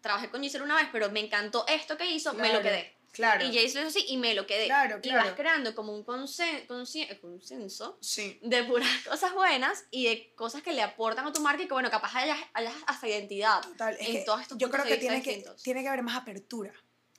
Trabajé 0.00 0.28
con 0.28 0.42
Giselle 0.42 0.64
una 0.64 0.76
vez, 0.76 0.88
pero 0.90 1.08
me 1.10 1.20
encantó 1.20 1.64
esto 1.68 1.96
que 1.96 2.06
hizo, 2.10 2.32
me 2.34 2.52
lo 2.52 2.60
Claro, 2.60 2.62
quedé. 2.62 2.97
Claro. 3.12 3.44
Y 3.44 3.48
Jay 3.52 3.64
lo 3.72 3.80
hizo 3.80 3.88
así 3.88 4.04
y 4.08 4.16
me 4.16 4.34
lo 4.34 4.46
quedé. 4.46 4.66
Claro, 4.66 4.98
Y 4.98 5.00
claro. 5.08 5.24
vas 5.28 5.34
creando 5.36 5.74
como 5.74 5.94
un 5.94 6.04
consen- 6.04 6.66
consenso 6.66 7.98
Sí. 8.00 8.38
de 8.42 8.64
puras 8.64 8.88
cosas 9.08 9.32
buenas 9.34 9.84
y 9.90 10.04
de 10.06 10.32
cosas 10.34 10.62
que 10.62 10.72
le 10.72 10.82
aportan 10.82 11.26
a 11.26 11.32
tu 11.32 11.40
marca 11.40 11.62
y 11.62 11.66
que, 11.66 11.72
bueno, 11.74 11.90
capaz 11.90 12.14
hayas, 12.14 12.38
hayas 12.54 12.74
hasta 12.86 13.08
identidad 13.08 13.60
Total, 13.62 13.96
es 13.98 14.06
en 14.08 14.12
que 14.12 14.22
todos 14.22 14.40
estos 14.42 14.58
yo 14.58 14.70
creo 14.70 14.84
que 14.84 14.96
tiene, 14.98 15.22
que 15.22 15.44
tiene 15.62 15.82
que 15.82 15.88
haber 15.88 16.02
más 16.02 16.16
apertura. 16.16 16.72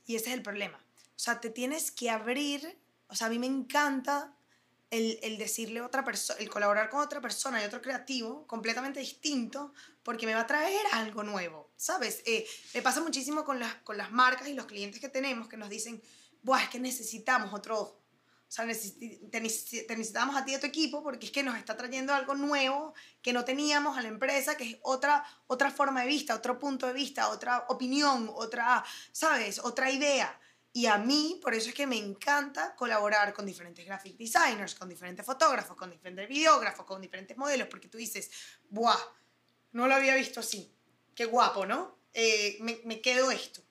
Y 0.05 0.15
ese 0.15 0.27
es 0.29 0.33
el 0.35 0.41
problema. 0.41 0.77
O 0.77 1.19
sea, 1.21 1.39
te 1.41 1.49
tienes 1.49 1.91
que 1.91 2.09
abrir. 2.09 2.77
O 3.07 3.15
sea, 3.15 3.27
a 3.27 3.29
mí 3.29 3.39
me 3.39 3.47
encanta 3.47 4.33
el, 4.91 5.19
el 5.21 5.37
decirle 5.37 5.81
otra 5.81 6.03
persona, 6.03 6.39
el 6.39 6.49
colaborar 6.49 6.89
con 6.89 7.01
otra 7.01 7.21
persona 7.21 7.61
y 7.61 7.65
otro 7.65 7.81
creativo 7.81 8.47
completamente 8.47 8.99
distinto, 8.99 9.73
porque 10.03 10.25
me 10.25 10.33
va 10.33 10.41
a 10.41 10.47
traer 10.47 10.81
algo 10.93 11.23
nuevo, 11.23 11.69
¿sabes? 11.75 12.21
Eh, 12.25 12.47
me 12.73 12.81
pasa 12.81 13.01
muchísimo 13.01 13.45
con 13.45 13.59
las, 13.59 13.75
con 13.83 13.97
las 13.97 14.11
marcas 14.11 14.47
y 14.47 14.53
los 14.53 14.65
clientes 14.65 14.99
que 14.99 15.09
tenemos 15.09 15.47
que 15.47 15.57
nos 15.57 15.69
dicen, 15.69 16.01
Buah, 16.41 16.63
es 16.63 16.69
que 16.69 16.79
necesitamos 16.79 17.53
otro 17.53 17.79
ojo. 17.79 17.99
O 18.49 18.51
sea, 18.51 18.65
necesitamos 18.65 20.35
a 20.35 20.43
ti 20.43 20.53
y 20.53 20.55
a 20.55 20.59
tu 20.59 20.65
equipo 20.65 21.03
porque 21.03 21.27
es 21.27 21.31
que 21.31 21.43
nos 21.43 21.55
está 21.55 21.77
trayendo 21.77 22.15
algo 22.15 22.33
nuevo 22.33 22.95
que 23.21 23.31
no 23.31 23.45
teníamos 23.45 23.95
a 23.95 24.01
la 24.01 24.07
empresa, 24.07 24.57
que 24.57 24.71
es 24.71 24.77
otra, 24.81 25.23
otra 25.45 25.69
forma 25.69 26.01
de 26.01 26.07
vista, 26.07 26.33
otro 26.33 26.57
punto 26.57 26.87
de 26.87 26.93
vista, 26.93 27.29
otra 27.29 27.65
opinión, 27.67 28.31
otra, 28.33 28.83
¿sabes? 29.11 29.59
Otra 29.59 29.91
idea. 29.91 30.35
Y 30.71 30.85
a 30.85 30.97
mí, 30.97 31.39
por 31.41 31.53
eso 31.55 31.69
es 31.69 31.75
que 31.75 31.87
me 31.87 31.97
encanta 31.97 32.75
colaborar 32.75 33.33
con 33.33 33.45
diferentes 33.45 33.85
graphic 33.85 34.17
designers, 34.17 34.75
con 34.75 34.87
diferentes 34.87 35.25
fotógrafos, 35.25 35.75
con 35.75 35.89
diferentes 35.89 36.27
videógrafos, 36.29 36.85
con 36.85 37.01
diferentes 37.01 37.35
modelos, 37.37 37.67
porque 37.67 37.87
tú 37.87 37.97
dices, 37.97 38.29
¡buah! 38.69 38.97
No 39.71 39.87
lo 39.87 39.95
había 39.95 40.15
visto 40.15 40.39
así. 40.39 40.71
Qué 41.15 41.25
guapo, 41.25 41.65
¿no? 41.65 41.97
Eh, 42.13 42.57
me, 42.61 42.81
me 42.85 43.01
quedo 43.01 43.31
esto 43.31 43.61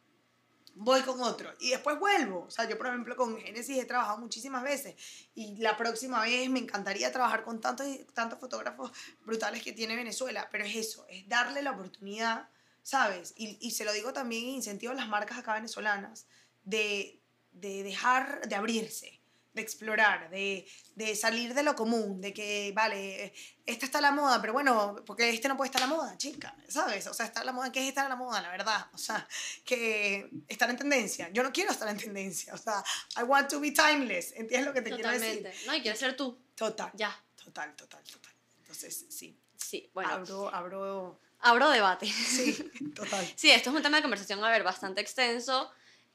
voy 0.78 1.02
con 1.02 1.20
otro 1.20 1.52
y 1.58 1.70
después 1.70 1.98
vuelvo. 1.98 2.44
O 2.46 2.50
sea, 2.50 2.68
yo 2.68 2.78
por 2.78 2.86
ejemplo 2.86 3.16
con 3.16 3.38
Genesis 3.38 3.78
he 3.78 3.84
trabajado 3.84 4.18
muchísimas 4.18 4.62
veces 4.62 4.94
y 5.34 5.56
la 5.56 5.76
próxima 5.76 6.22
vez 6.22 6.48
me 6.48 6.60
encantaría 6.60 7.10
trabajar 7.12 7.44
con 7.44 7.60
tantos, 7.60 7.86
tantos 8.14 8.38
fotógrafos 8.38 8.92
brutales 9.24 9.62
que 9.62 9.72
tiene 9.72 9.96
Venezuela, 9.96 10.48
pero 10.50 10.64
es 10.64 10.76
eso, 10.76 11.04
es 11.08 11.28
darle 11.28 11.62
la 11.62 11.72
oportunidad, 11.72 12.48
¿sabes? 12.82 13.34
Y, 13.36 13.58
y 13.60 13.72
se 13.72 13.84
lo 13.84 13.92
digo 13.92 14.12
también 14.12 14.44
en 14.44 14.50
incentivo 14.50 14.92
a 14.92 14.96
las 14.96 15.08
marcas 15.08 15.38
acá 15.38 15.54
venezolanas, 15.54 16.26
de, 16.68 17.20
de 17.52 17.82
dejar 17.82 18.46
de 18.48 18.54
abrirse 18.54 19.14
de 19.54 19.62
explorar, 19.62 20.30
de, 20.30 20.68
de 20.94 21.16
salir 21.16 21.52
de 21.52 21.64
lo 21.64 21.74
común, 21.74 22.20
de 22.20 22.32
que, 22.32 22.70
vale, 22.76 23.32
esta 23.66 23.86
está 23.86 24.00
la 24.00 24.12
moda, 24.12 24.40
pero 24.40 24.52
bueno, 24.52 24.94
porque 25.04 25.28
este 25.30 25.48
no 25.48 25.56
puede 25.56 25.66
estar 25.68 25.80
la 25.80 25.88
moda, 25.88 26.16
chica, 26.16 26.54
¿sabes? 26.68 27.08
O 27.08 27.14
sea, 27.14 27.26
está 27.26 27.42
la 27.42 27.50
moda, 27.50 27.72
¿qué 27.72 27.80
es 27.82 27.88
estar 27.88 28.06
a 28.06 28.08
la 28.08 28.14
moda, 28.14 28.40
la 28.40 28.50
verdad? 28.50 28.86
O 28.92 28.98
sea, 28.98 29.26
que 29.64 30.30
estar 30.46 30.70
en 30.70 30.76
tendencia. 30.76 31.28
Yo 31.30 31.42
no 31.42 31.50
quiero 31.52 31.72
estar 31.72 31.88
en 31.88 31.96
tendencia, 31.96 32.54
o 32.54 32.56
sea, 32.58 32.84
I 33.16 33.24
want 33.24 33.50
to 33.50 33.58
be 33.58 33.72
timeless, 33.72 34.30
¿entiendes 34.36 34.66
lo 34.66 34.72
que 34.74 34.82
te 34.82 34.90
quiero 34.90 35.10
Totalmente. 35.10 35.48
decir? 35.48 35.66
No, 35.66 35.74
y 35.74 35.82
quieres 35.82 35.98
ser 35.98 36.16
tú. 36.16 36.38
Total, 36.54 36.92
Ya. 36.94 37.20
total, 37.42 37.74
total, 37.74 38.04
total. 38.04 38.32
Entonces, 38.60 39.06
sí. 39.08 39.36
Sí, 39.56 39.90
bueno. 39.92 40.10
Abro, 40.10 40.54
abro, 40.54 41.20
Abro 41.40 41.70
debate. 41.70 42.06
sí, 42.06 42.70
total. 42.94 43.26
Sí, 43.34 43.50
esto 43.50 43.70
es 43.70 43.76
un 43.76 43.82
tema 43.82 43.96
de 43.96 44.02
conversación, 44.02 44.44
a 44.44 44.50
ver, 44.50 44.62
bastante 44.62 45.00
extenso 45.00 45.68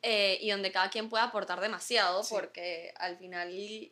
eh, 0.04 0.38
y 0.42 0.52
donde 0.52 0.72
cada 0.72 0.89
quien 0.89 1.10
puede 1.10 1.24
aportar 1.24 1.60
demasiado 1.62 2.24
Sí. 2.24 2.36
porque 2.36 2.94
al 2.98 3.18
final 3.18 3.92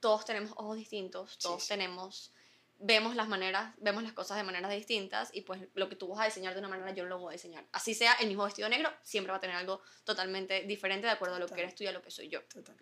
todos 0.00 0.24
tenemos 0.24 0.50
ojos 0.56 0.76
distintos, 0.76 1.38
todos 1.38 1.62
sí. 1.62 1.68
tenemos, 1.68 2.32
vemos 2.78 3.14
las 3.14 3.28
maneras, 3.28 3.72
vemos 3.76 4.02
las 4.02 4.12
cosas 4.14 4.36
de 4.38 4.42
maneras 4.42 4.72
distintas 4.72 5.30
y 5.32 5.42
pues 5.42 5.60
lo 5.74 5.88
que 5.88 5.94
tú 5.94 6.08
vas 6.08 6.20
a 6.20 6.24
diseñar 6.24 6.54
de 6.54 6.58
una 6.58 6.68
manera 6.68 6.90
yo 6.92 7.04
lo 7.04 7.18
voy 7.18 7.32
a 7.34 7.36
diseñar. 7.36 7.64
Así 7.70 7.94
sea 7.94 8.14
el 8.14 8.26
mismo 8.28 8.44
vestido 8.44 8.68
negro, 8.68 8.92
siempre 9.02 9.30
va 9.30 9.36
a 9.36 9.40
tener 9.40 9.54
algo 9.54 9.80
totalmente 10.04 10.62
diferente 10.62 11.06
de 11.06 11.12
acuerdo 11.12 11.36
a 11.36 11.38
lo 11.38 11.44
que 11.46 11.50
Total. 11.50 11.64
eres 11.64 11.74
tú 11.76 11.84
y 11.84 11.86
a 11.86 11.92
lo 11.92 12.02
que 12.02 12.10
soy 12.10 12.28
yo. 12.28 12.42
total. 12.44 12.76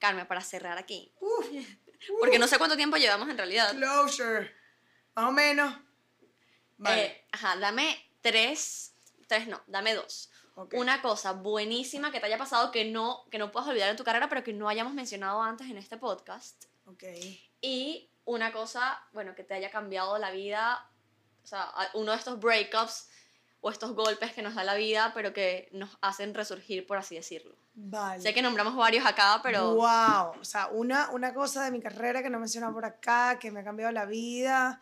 Carmen, 0.00 0.26
para 0.26 0.40
cerrar 0.42 0.76
aquí, 0.78 1.12
Uf, 1.20 1.46
porque 2.20 2.38
no 2.40 2.48
sé 2.48 2.58
cuánto 2.58 2.76
tiempo 2.76 2.96
llevamos 2.96 3.28
en 3.30 3.38
realidad. 3.38 3.70
closure. 3.74 4.52
Más 5.14 5.26
o 5.28 5.32
menos. 5.32 5.74
Vale. 6.76 7.04
Eh, 7.06 7.24
ajá, 7.32 7.56
dame 7.56 8.10
tres, 8.20 8.94
tres 9.28 9.46
no, 9.46 9.62
dame 9.68 9.94
dos. 9.94 10.28
Una 10.72 11.02
cosa 11.02 11.32
buenísima 11.32 12.10
que 12.10 12.20
te 12.20 12.26
haya 12.26 12.38
pasado 12.38 12.70
que 12.70 12.84
no, 12.84 13.24
que 13.30 13.38
no 13.38 13.50
puedas 13.50 13.68
olvidar 13.68 13.90
en 13.90 13.96
tu 13.96 14.04
carrera, 14.04 14.28
pero 14.28 14.42
que 14.42 14.52
no 14.52 14.68
hayamos 14.68 14.94
mencionado 14.94 15.42
antes 15.42 15.68
en 15.68 15.76
este 15.76 15.96
podcast. 15.96 16.64
Ok. 16.86 17.04
Y 17.60 18.10
una 18.24 18.52
cosa, 18.52 19.02
bueno, 19.12 19.34
que 19.34 19.44
te 19.44 19.54
haya 19.54 19.70
cambiado 19.70 20.18
la 20.18 20.30
vida, 20.30 20.88
o 21.42 21.46
sea, 21.46 21.72
uno 21.94 22.12
de 22.12 22.18
estos 22.18 22.38
breakups 22.40 23.08
o 23.60 23.70
estos 23.70 23.94
golpes 23.94 24.32
que 24.32 24.42
nos 24.42 24.54
da 24.54 24.64
la 24.64 24.74
vida, 24.74 25.12
pero 25.14 25.32
que 25.32 25.68
nos 25.72 25.98
hacen 26.00 26.34
resurgir, 26.34 26.86
por 26.86 26.96
así 26.96 27.16
decirlo. 27.16 27.54
Vale. 27.74 28.22
Sé 28.22 28.34
que 28.34 28.42
nombramos 28.42 28.74
varios 28.76 29.06
acá, 29.06 29.40
pero 29.42 29.74
Wow. 29.74 30.40
O 30.40 30.44
sea, 30.44 30.68
una, 30.68 31.10
una 31.10 31.34
cosa 31.34 31.64
de 31.64 31.70
mi 31.70 31.80
carrera 31.80 32.22
que 32.22 32.30
no 32.30 32.38
mencionaba 32.38 32.72
por 32.72 32.84
acá, 32.84 33.38
que 33.38 33.50
me 33.50 33.60
ha 33.60 33.64
cambiado 33.64 33.92
la 33.92 34.06
vida. 34.06 34.80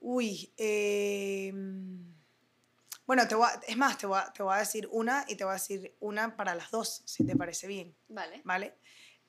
Uy. 0.00 0.52
eh, 0.56 1.52
bueno, 3.06 3.26
te 3.28 3.34
voy 3.34 3.46
a- 3.48 3.60
es 3.66 3.76
más, 3.76 3.98
te 3.98 4.06
voy, 4.06 4.18
a, 4.18 4.32
te 4.32 4.42
voy 4.42 4.54
a 4.54 4.58
decir 4.58 4.88
una 4.90 5.24
y 5.28 5.36
te 5.36 5.44
voy 5.44 5.52
a 5.52 5.54
decir 5.54 5.94
una 6.00 6.36
para 6.36 6.54
las 6.54 6.70
dos, 6.70 7.02
si 7.04 7.24
te 7.26 7.36
parece 7.36 7.66
bien. 7.66 7.94
vale. 8.08 8.40
¿Vale? 8.44 8.74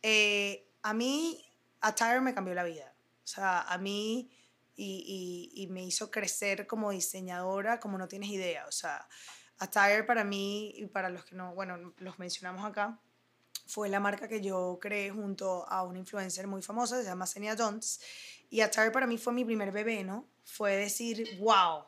Eh, 0.01 0.69
a 0.83 0.93
mí, 0.93 1.43
Attire 1.81 2.21
me 2.21 2.33
cambió 2.33 2.53
la 2.53 2.63
vida. 2.63 2.93
O 3.23 3.27
sea, 3.27 3.61
a 3.61 3.77
mí 3.77 4.29
y, 4.77 5.51
y- 5.55 5.63
y 5.63 5.67
me 5.67 5.83
hizo 5.83 6.11
crecer 6.11 6.67
como 6.67 6.91
diseñadora 6.91 7.79
como 7.79 7.97
no 7.97 8.07
tienes 8.07 8.29
idea. 8.29 8.65
O 8.67 8.71
sea, 8.71 9.07
Attire 9.57 10.03
para 10.03 10.23
mí 10.23 10.73
y 10.75 10.85
para 10.87 11.09
los 11.09 11.23
que 11.25 11.35
no, 11.35 11.53
bueno, 11.55 11.93
los 11.97 12.19
mencionamos 12.19 12.65
acá, 12.65 12.99
fue 13.67 13.89
la 13.89 13.99
marca 13.99 14.27
que 14.27 14.41
yo 14.41 14.77
creé 14.81 15.09
junto 15.11 15.67
a 15.67 15.81
una 15.83 15.97
influencer 15.97 16.45
muy 16.45 16.61
famosa, 16.61 16.97
se 16.99 17.05
llama 17.05 17.25
Senia 17.25 17.55
Jones. 17.57 17.99
Y 18.49 18.61
Attire 18.61 18.91
para 18.91 19.07
mí 19.07 19.17
fue 19.17 19.33
mi 19.33 19.43
primer 19.45 19.71
bebé, 19.71 20.03
¿no? 20.03 20.27
Fue 20.43 20.75
decir, 20.75 21.37
wow, 21.39 21.85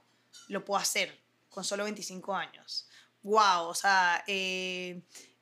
lo 0.48 0.66
puedo 0.66 0.80
hacer 0.80 1.20
con 1.58 1.64
solo 1.64 1.86
25 1.86 2.36
años. 2.36 2.88
Wow, 3.24 3.70
o 3.70 3.74
sea, 3.74 4.24
eh, 4.28 5.02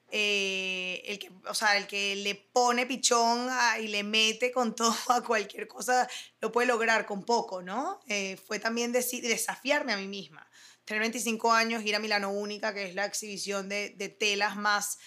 eh, 0.10 1.02
el, 1.08 1.20
que, 1.20 1.30
o 1.46 1.54
sea, 1.54 1.76
el 1.76 1.88
que 1.88 2.16
le 2.16 2.36
pone 2.36 2.86
pichón 2.86 3.50
a- 3.50 3.80
y 3.80 3.90
le 3.90 4.02
mete 4.02 4.50
con 4.50 4.74
todo 4.74 4.96
a 5.10 5.22
cualquier 5.22 5.68
cosa, 5.68 6.08
lo 6.40 6.54
puede 6.54 6.68
lograr 6.70 7.06
con 7.06 7.26
poco, 7.26 7.62
¿no? 7.62 8.00
Eh, 8.08 8.38
fue 8.48 8.60
también 8.60 8.94
desafiarme 8.94 9.92
a 9.92 9.98
mí 9.98 10.08
misma. 10.08 10.50
Tener 10.86 11.02
25 11.02 11.52
años, 11.52 11.84
ir 11.84 11.98
a 11.98 12.00
Milano 12.00 12.30
Única, 12.32 12.74
que 12.74 12.86
es 12.88 12.96
la 12.96 13.04
exhibición 13.04 13.68
de, 13.68 13.90
de 13.98 14.08
telas 14.08 14.56
más 14.56 14.98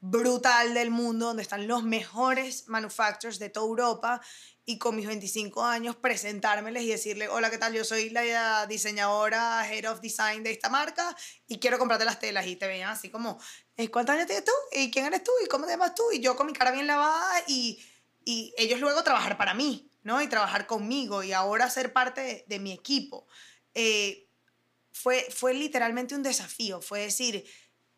brutal 0.00 0.74
del 0.74 0.90
mundo, 0.90 1.26
donde 1.26 1.44
están 1.44 1.68
los 1.68 1.84
mejores 1.84 2.66
manufacturers 2.66 3.38
de 3.38 3.50
toda 3.50 3.66
Europa, 3.68 4.20
y 4.68 4.78
con 4.78 4.96
mis 4.96 5.06
25 5.06 5.64
años 5.64 5.94
presentármeles 5.94 6.82
y 6.82 6.88
decirle, 6.88 7.28
hola, 7.28 7.50
¿qué 7.50 7.56
tal? 7.56 7.72
Yo 7.72 7.84
soy 7.84 8.10
la 8.10 8.66
diseñadora, 8.66 9.64
head 9.72 9.88
of 9.88 10.00
design 10.00 10.42
de 10.42 10.50
esta 10.50 10.68
marca, 10.68 11.16
y 11.46 11.60
quiero 11.60 11.78
comprarte 11.78 12.04
las 12.04 12.18
telas. 12.18 12.46
Y 12.48 12.56
te 12.56 12.66
veían 12.66 12.90
así 12.90 13.08
como, 13.08 13.38
"Eh, 13.76 13.88
¿cuántos 13.92 14.16
años 14.16 14.26
tienes 14.26 14.44
tú? 14.44 14.50
¿Y 14.72 14.90
quién 14.90 15.06
eres 15.06 15.22
tú? 15.22 15.30
¿Y 15.44 15.46
cómo 15.46 15.66
te 15.66 15.70
llamas 15.70 15.94
tú? 15.94 16.02
Y 16.12 16.18
yo 16.18 16.34
con 16.34 16.48
mi 16.48 16.52
cara 16.52 16.72
bien 16.72 16.88
lavada, 16.88 17.44
y, 17.46 17.80
y 18.24 18.52
ellos 18.58 18.80
luego 18.80 19.04
trabajar 19.04 19.36
para 19.38 19.54
mí, 19.54 19.88
¿no? 20.02 20.20
Y 20.20 20.26
trabajar 20.26 20.66
conmigo, 20.66 21.22
y 21.22 21.32
ahora 21.32 21.70
ser 21.70 21.92
parte 21.92 22.44
de, 22.48 22.58
mi 22.58 22.72
equipo. 22.72 23.28
Eh, 23.72 24.28
fue, 24.90 25.28
fue 25.30 25.54
literalmente 25.54 26.16
un 26.16 26.24
desafío, 26.24 26.80
fue 26.82 27.02
decir 27.02 27.44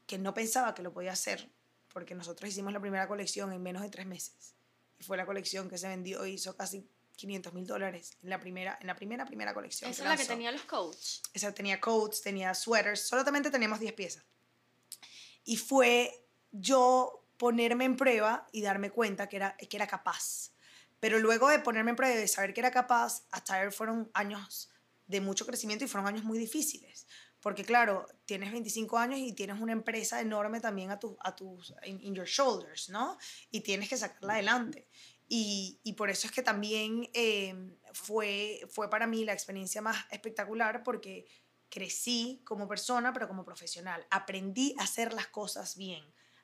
que 0.07 0.19
no 0.19 0.35
pensaba 0.35 0.75
que 0.75 0.83
lo 0.83 0.93
podía 0.93 1.13
hacer, 1.13 1.51
porque 1.95 2.15
nosotros 2.15 2.51
hicimos 2.51 2.75
la 2.75 2.81
primera 2.81 3.09
colección 3.09 3.55
en 3.55 3.63
menos 3.63 3.81
de 3.83 3.89
tres 3.89 4.07
meses. 4.07 4.58
Y 4.99 5.05
fue 5.05 5.17
la 5.17 5.27
colección 5.27 5.69
que 5.69 5.79
se 5.79 5.89
vendió, 5.89 6.27
hizo 6.27 6.57
casi 6.57 6.89
500 7.17 7.53
mil 7.53 7.67
dólares 7.67 8.17
en 8.23 8.31
la 8.31 8.41
primera, 8.41 8.79
en 8.81 8.87
la 8.87 8.95
primera, 8.95 9.27
primera 9.27 9.55
colección. 9.55 9.91
Esa 9.91 10.03
es 10.03 10.09
la 10.09 10.17
que 10.17 10.25
tenía 10.25 10.53
los 10.53 10.63
coats. 10.63 11.23
Esa 11.35 11.53
tenía 11.53 11.81
coats, 11.81 12.23
tenía 12.23 12.55
sweaters, 12.55 13.01
solamente 13.01 13.51
teníamos 13.51 13.81
10 13.81 13.93
piezas. 13.93 14.25
Y 15.45 15.57
fue 15.57 16.27
yo 16.53 17.27
ponerme 17.37 17.85
en 17.85 17.97
prueba 17.97 18.47
y 18.53 18.63
darme 18.63 18.91
cuenta 18.91 19.29
que 19.29 19.37
era, 19.37 19.57
que 19.57 19.77
era 19.77 19.87
capaz. 19.87 20.53
Pero 21.01 21.19
luego 21.19 21.49
de 21.49 21.61
ponerme 21.61 21.91
en 21.91 21.97
prueba 21.97 22.15
y 22.15 22.19
de 22.19 22.29
saber 22.29 22.55
que 22.55 22.61
era 22.61 22.71
capaz, 22.71 23.25
hasta 23.31 23.71
fueron 23.71 24.11
años 24.15 24.71
de 25.07 25.21
mucho 25.21 25.47
crecimiento 25.47 25.85
y 25.85 25.89
fueron 25.89 26.07
años 26.07 26.25
muy 26.25 26.39
difíciles. 26.39 27.07
Porque 27.41 27.65
claro, 27.65 28.07
tienes 28.25 28.51
25 28.51 28.99
años 28.99 29.19
y 29.21 29.33
tienes 29.33 29.61
una 29.61 29.73
empresa 29.73 30.21
enorme 30.21 30.61
también 30.61 30.91
a, 30.91 30.99
tu, 30.99 31.17
a 31.21 31.37
tus, 31.37 31.73
in, 31.85 32.01
in 32.03 32.15
your 32.15 32.27
shoulders, 32.27 32.89
¿no? 32.89 33.17
Y 33.51 33.61
tienes 33.61 33.89
que 33.89 33.97
sacarla 33.97 34.35
adelante. 34.35 34.89
Y, 35.29 35.79
y 35.85 35.93
por 35.93 36.11
eso 36.11 36.27
es 36.27 36.33
que 36.33 36.43
también 36.43 37.09
eh, 37.13 37.77
fue, 37.93 38.61
fue 38.71 38.89
para 38.91 39.07
mí 39.07 39.25
la 39.25 39.35
experiencia 39.35 39.81
más 39.83 39.97
espectacular 40.11 40.83
porque 40.83 41.27
crecí 41.69 42.41
como 42.45 42.67
persona, 42.67 43.13
pero 43.13 43.29
como 43.29 43.45
profesional. 43.45 44.07
Aprendí 44.11 44.75
a 44.79 44.85
hacer 44.85 45.13
las 45.13 45.27
cosas 45.29 45.77
bien. 45.77 46.03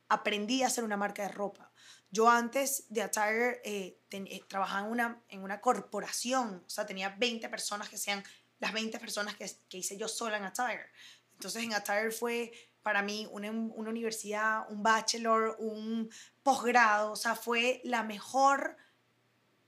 Aprendí 0.09 0.63
a 0.63 0.67
hacer 0.67 0.85
una 0.85 0.99
marca 0.99 1.23
de 1.23 1.31
ropa. 1.31 1.73
Yo 2.11 2.29
antes 2.29 2.85
de 2.91 3.03
Attire 3.03 3.61
eh, 3.65 3.99
ten- 4.09 4.27
eh, 4.29 4.43
trabajaba 4.47 4.87
en 4.87 4.93
una, 4.93 5.25
en 5.29 5.43
una 5.43 5.61
corporación, 5.63 6.63
o 6.67 6.69
sea, 6.71 6.85
tenía 6.87 7.09
20 7.09 7.49
personas 7.49 7.89
que 7.89 7.97
sean 7.97 8.23
las 8.65 8.73
20 8.73 8.99
personas 8.99 9.37
que, 9.37 9.47
que 9.69 9.79
hice 9.79 9.99
yo 9.99 10.09
sola 10.09 10.39
en 10.39 10.45
Attire. 10.45 10.87
Entonces 11.35 11.63
en 11.63 11.75
Attire 11.75 12.11
fue 12.11 12.51
para 12.83 13.03
mí 13.03 13.29
una, 13.31 13.51
una 13.51 13.91
universidad, 13.91 14.71
un 14.71 14.83
bachelor, 14.83 15.57
un 15.59 16.11
posgrado, 16.43 17.13
o 17.13 17.17
sea, 17.17 17.35
fue 17.35 17.83
la 17.85 18.03
mejor 18.03 18.79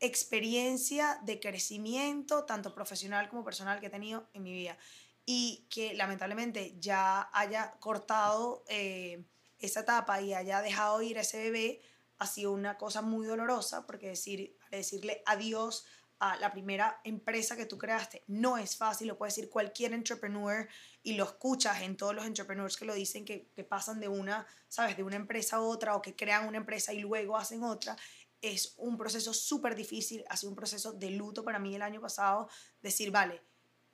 experiencia 0.00 1.18
de 1.24 1.38
crecimiento, 1.38 2.44
tanto 2.44 2.74
profesional 2.74 3.28
como 3.28 3.44
personal, 3.44 3.80
que 3.80 3.86
he 3.86 3.90
tenido 3.90 4.28
en 4.32 4.42
mi 4.42 4.52
vida. 4.52 4.78
Y 5.26 5.66
que 5.68 5.94
lamentablemente 5.94 6.76
ya 6.78 7.28
haya 7.34 7.72
cortado 7.80 8.64
eh, 8.68 9.24
esa 9.58 9.80
etapa 9.80 10.22
y 10.22 10.32
haya 10.32 10.62
dejado 10.62 11.02
ir 11.02 11.18
a 11.18 11.22
ese 11.22 11.38
bebé 11.38 11.82
ha 12.18 12.26
sido 12.26 12.52
una 12.52 12.78
cosa 12.78 13.02
muy 13.02 13.26
dolorosa, 13.26 13.86
porque 13.86 14.08
decir, 14.08 14.56
decirle 14.70 15.22
adiós 15.26 15.84
a 16.18 16.36
la 16.36 16.50
primera 16.50 17.00
empresa 17.04 17.56
que 17.56 17.66
tú 17.66 17.76
creaste. 17.76 18.24
No 18.26 18.56
es 18.56 18.76
fácil, 18.76 19.08
lo 19.08 19.18
puede 19.18 19.30
decir 19.30 19.50
cualquier 19.50 19.92
entrepreneur 19.92 20.68
y 21.02 21.14
lo 21.14 21.24
escuchas 21.24 21.82
en 21.82 21.96
todos 21.96 22.14
los 22.14 22.26
entrepreneurs 22.26 22.76
que 22.76 22.84
lo 22.84 22.94
dicen, 22.94 23.24
que, 23.24 23.50
que 23.54 23.64
pasan 23.64 24.00
de 24.00 24.08
una, 24.08 24.46
sabes, 24.68 24.96
de 24.96 25.02
una 25.02 25.16
empresa 25.16 25.56
a 25.56 25.60
otra 25.60 25.94
o 25.94 26.02
que 26.02 26.16
crean 26.16 26.48
una 26.48 26.58
empresa 26.58 26.92
y 26.92 27.00
luego 27.00 27.36
hacen 27.36 27.62
otra. 27.62 27.96
Es 28.40 28.74
un 28.78 28.96
proceso 28.96 29.34
súper 29.34 29.74
difícil, 29.74 30.24
ha 30.28 30.36
sido 30.36 30.50
un 30.50 30.56
proceso 30.56 30.92
de 30.92 31.10
luto 31.10 31.44
para 31.44 31.58
mí 31.58 31.74
el 31.74 31.82
año 31.82 32.00
pasado, 32.00 32.48
decir, 32.80 33.10
vale, 33.10 33.42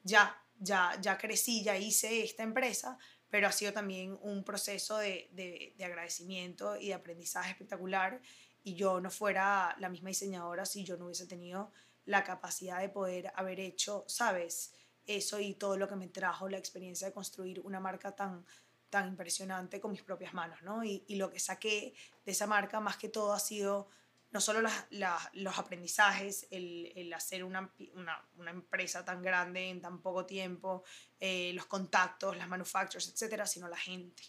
ya, 0.03 0.37
ya, 0.59 0.99
ya 1.01 1.19
crecí, 1.19 1.63
ya 1.65 1.77
hice 1.77 2.23
esta 2.23 2.43
empresa, 2.43 2.99
pero 3.31 3.49
ha 3.49 3.53
sido 3.53 3.73
también 3.73 4.19
un 4.21 4.45
proceso 4.45 4.99
de, 4.99 5.29
de, 5.33 5.75
de 5.77 5.85
agradecimiento 5.85 6.77
y 6.77 6.89
de 6.89 6.95
aprendizaje 6.95 7.51
espectacular. 7.51 8.21
Y 8.65 8.75
yo 8.75 9.01
no 9.01 9.11
fuera 9.11 9.75
la 9.81 9.89
misma 9.89 10.11
diseñadora 10.11 10.65
si 10.67 10.85
yo 10.85 10.97
no 10.97 11.07
hubiese 11.07 11.27
tenido 11.27 11.73
la 12.05 12.25
capacidad 12.25 12.81
de 12.81 12.89
poder 12.89 13.33
haber 13.35 13.61
hecho, 13.61 14.05
sabes, 14.09 14.73
eso 15.07 15.41
y 15.41 15.55
todo 15.55 15.77
lo 15.77 15.89
que 15.89 15.97
me 15.97 16.09
trajo 16.09 16.49
la 16.49 16.59
experiencia 16.59 17.07
de 17.09 17.13
construir 17.13 17.61
una 17.61 17.81
marca 17.81 18.15
tan, 18.15 18.45
tan 18.91 19.09
impresionante 19.09 19.81
con 19.81 19.91
mis 19.91 20.03
propias 20.03 20.35
manos, 20.35 20.63
¿no? 20.63 20.85
Y, 20.85 21.05
lo 21.17 21.31
que 21.31 21.41
saqué 21.41 21.95
de 22.25 22.33
esa 22.33 22.47
marca 22.47 22.81
más 22.81 22.97
que 22.97 23.09
todo 23.09 23.33
ha 23.33 23.41
sido 23.41 23.89
no 24.31 24.41
solo 24.41 24.63
las, 24.63 24.87
los 25.35 25.59
aprendizajes, 25.59 26.47
el, 26.51 26.93
el 26.97 27.13
hacer 27.13 27.45
una, 27.45 27.71
una, 27.95 28.23
una, 28.37 28.51
empresa 28.51 29.05
tan 29.05 29.21
grande 29.21 29.69
en 29.69 29.83
tan 29.83 30.01
poco 30.01 30.25
tiempo, 30.25 30.85
eh, 31.21 31.53
los 31.55 31.67
contactos, 31.67 32.37
las 32.39 32.49
manufacturers, 32.49 33.09
etcétera, 33.09 33.47
sino 33.47 33.69
la 33.69 33.77
gente. 33.77 34.23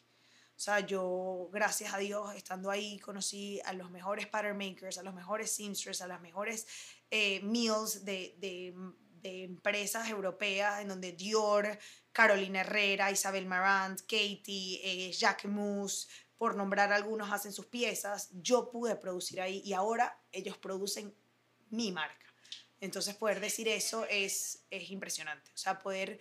O 0.55 0.59
sea, 0.59 0.79
yo, 0.81 1.49
gracias 1.51 1.93
a 1.93 1.97
Dios, 1.97 2.35
estando 2.35 2.69
ahí, 2.69 2.99
conocí 2.99 3.59
a 3.65 3.73
los 3.73 3.89
mejores 3.91 4.27
pattern 4.27 4.57
makers, 4.57 4.97
a 4.97 5.03
los 5.03 5.13
mejores 5.13 5.51
seamsters, 5.51 6.01
a 6.01 6.07
las 6.07 6.21
mejores 6.21 6.67
eh, 7.15 7.41
meals 7.43 8.03
de, 8.05 8.35
de, 8.39 8.73
de, 9.21 9.43
empresas 9.43 10.09
europeas, 10.09 10.81
en 10.81 10.87
donde 10.87 11.11
Dior, 11.11 11.77
Carolina 12.11 12.61
Herrera, 12.61 13.11
Isabel 13.11 13.45
Marant, 13.45 14.01
Katie, 14.01 14.81
eh, 14.83 15.13
Jacquemus, 15.13 16.09
por 16.39 16.55
nombrar 16.55 16.91
algunos, 16.91 17.31
hacen 17.31 17.53
sus 17.53 17.67
piezas, 17.67 18.31
yo 18.41 18.71
pude 18.71 18.95
producir 18.95 19.41
ahí 19.41 19.61
y 19.63 19.73
ahora 19.73 20.19
ellos 20.31 20.57
producen 20.57 21.13
mi 21.69 21.91
marca. 21.91 22.33
Entonces 22.81 23.13
poder 23.13 23.39
decir 23.39 23.67
eso 23.67 24.07
es, 24.09 24.65
es 24.71 24.89
impresionante. 24.89 25.51
O 25.53 25.57
sea, 25.57 25.77
poder, 25.77 26.19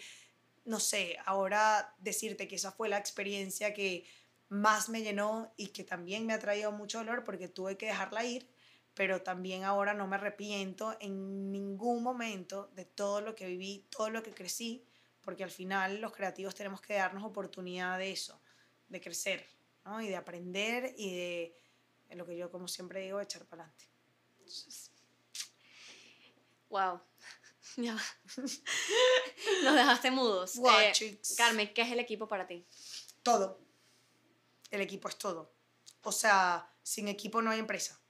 no 0.66 0.78
sé, 0.78 1.16
ahora 1.24 1.96
decirte 2.00 2.48
que 2.48 2.56
esa 2.56 2.70
fue 2.70 2.90
la 2.90 2.98
experiencia 2.98 3.72
que 3.72 4.04
más 4.50 4.90
me 4.90 5.00
llenó 5.00 5.54
y 5.56 5.68
que 5.68 5.84
también 5.84 6.26
me 6.26 6.34
ha 6.34 6.38
traído 6.38 6.70
mucho 6.70 6.98
dolor 6.98 7.24
porque 7.24 7.48
tuve 7.48 7.78
que 7.78 7.86
dejarla 7.86 8.26
ir, 8.26 8.51
pero 8.94 9.22
también 9.22 9.64
ahora 9.64 9.94
no 9.94 10.06
me 10.06 10.16
arrepiento 10.16 10.96
en 11.00 11.50
ningún 11.50 12.02
momento 12.02 12.70
de 12.74 12.84
todo 12.84 13.20
lo 13.20 13.34
que 13.34 13.46
viví, 13.46 13.86
todo 13.90 14.10
lo 14.10 14.22
que 14.22 14.32
crecí, 14.32 14.84
porque 15.22 15.44
al 15.44 15.50
final 15.50 16.00
los 16.00 16.12
creativos 16.12 16.54
tenemos 16.54 16.80
que 16.80 16.94
darnos 16.94 17.24
oportunidad 17.24 17.98
de 17.98 18.12
eso, 18.12 18.40
de 18.88 19.00
crecer, 19.00 19.46
¿no? 19.84 20.00
Y 20.02 20.08
de 20.08 20.16
aprender 20.16 20.94
y 20.96 21.14
de, 21.14 21.56
en 22.10 22.18
lo 22.18 22.26
que 22.26 22.36
yo 22.36 22.50
como 22.50 22.68
siempre 22.68 23.00
digo, 23.00 23.20
echar 23.20 23.44
para 23.46 23.64
adelante. 23.64 23.86
Wow. 26.68 27.00
Ya. 27.76 27.96
Nos 29.62 29.74
dejaste 29.74 30.10
mudos. 30.10 30.56
Wow, 30.56 30.78
Eh, 30.80 30.92
chicos. 30.92 31.34
Carmen, 31.38 31.72
¿qué 31.72 31.82
es 31.82 31.92
el 31.92 32.00
equipo 32.00 32.28
para 32.28 32.46
ti? 32.46 32.66
Todo. 33.22 33.60
El 34.70 34.80
equipo 34.82 35.08
es 35.08 35.16
todo. 35.16 35.54
O 36.02 36.12
sea, 36.12 36.70
sin 36.82 37.08
equipo 37.08 37.40
no 37.40 37.50
hay 37.50 37.60
empresa. 37.60 38.01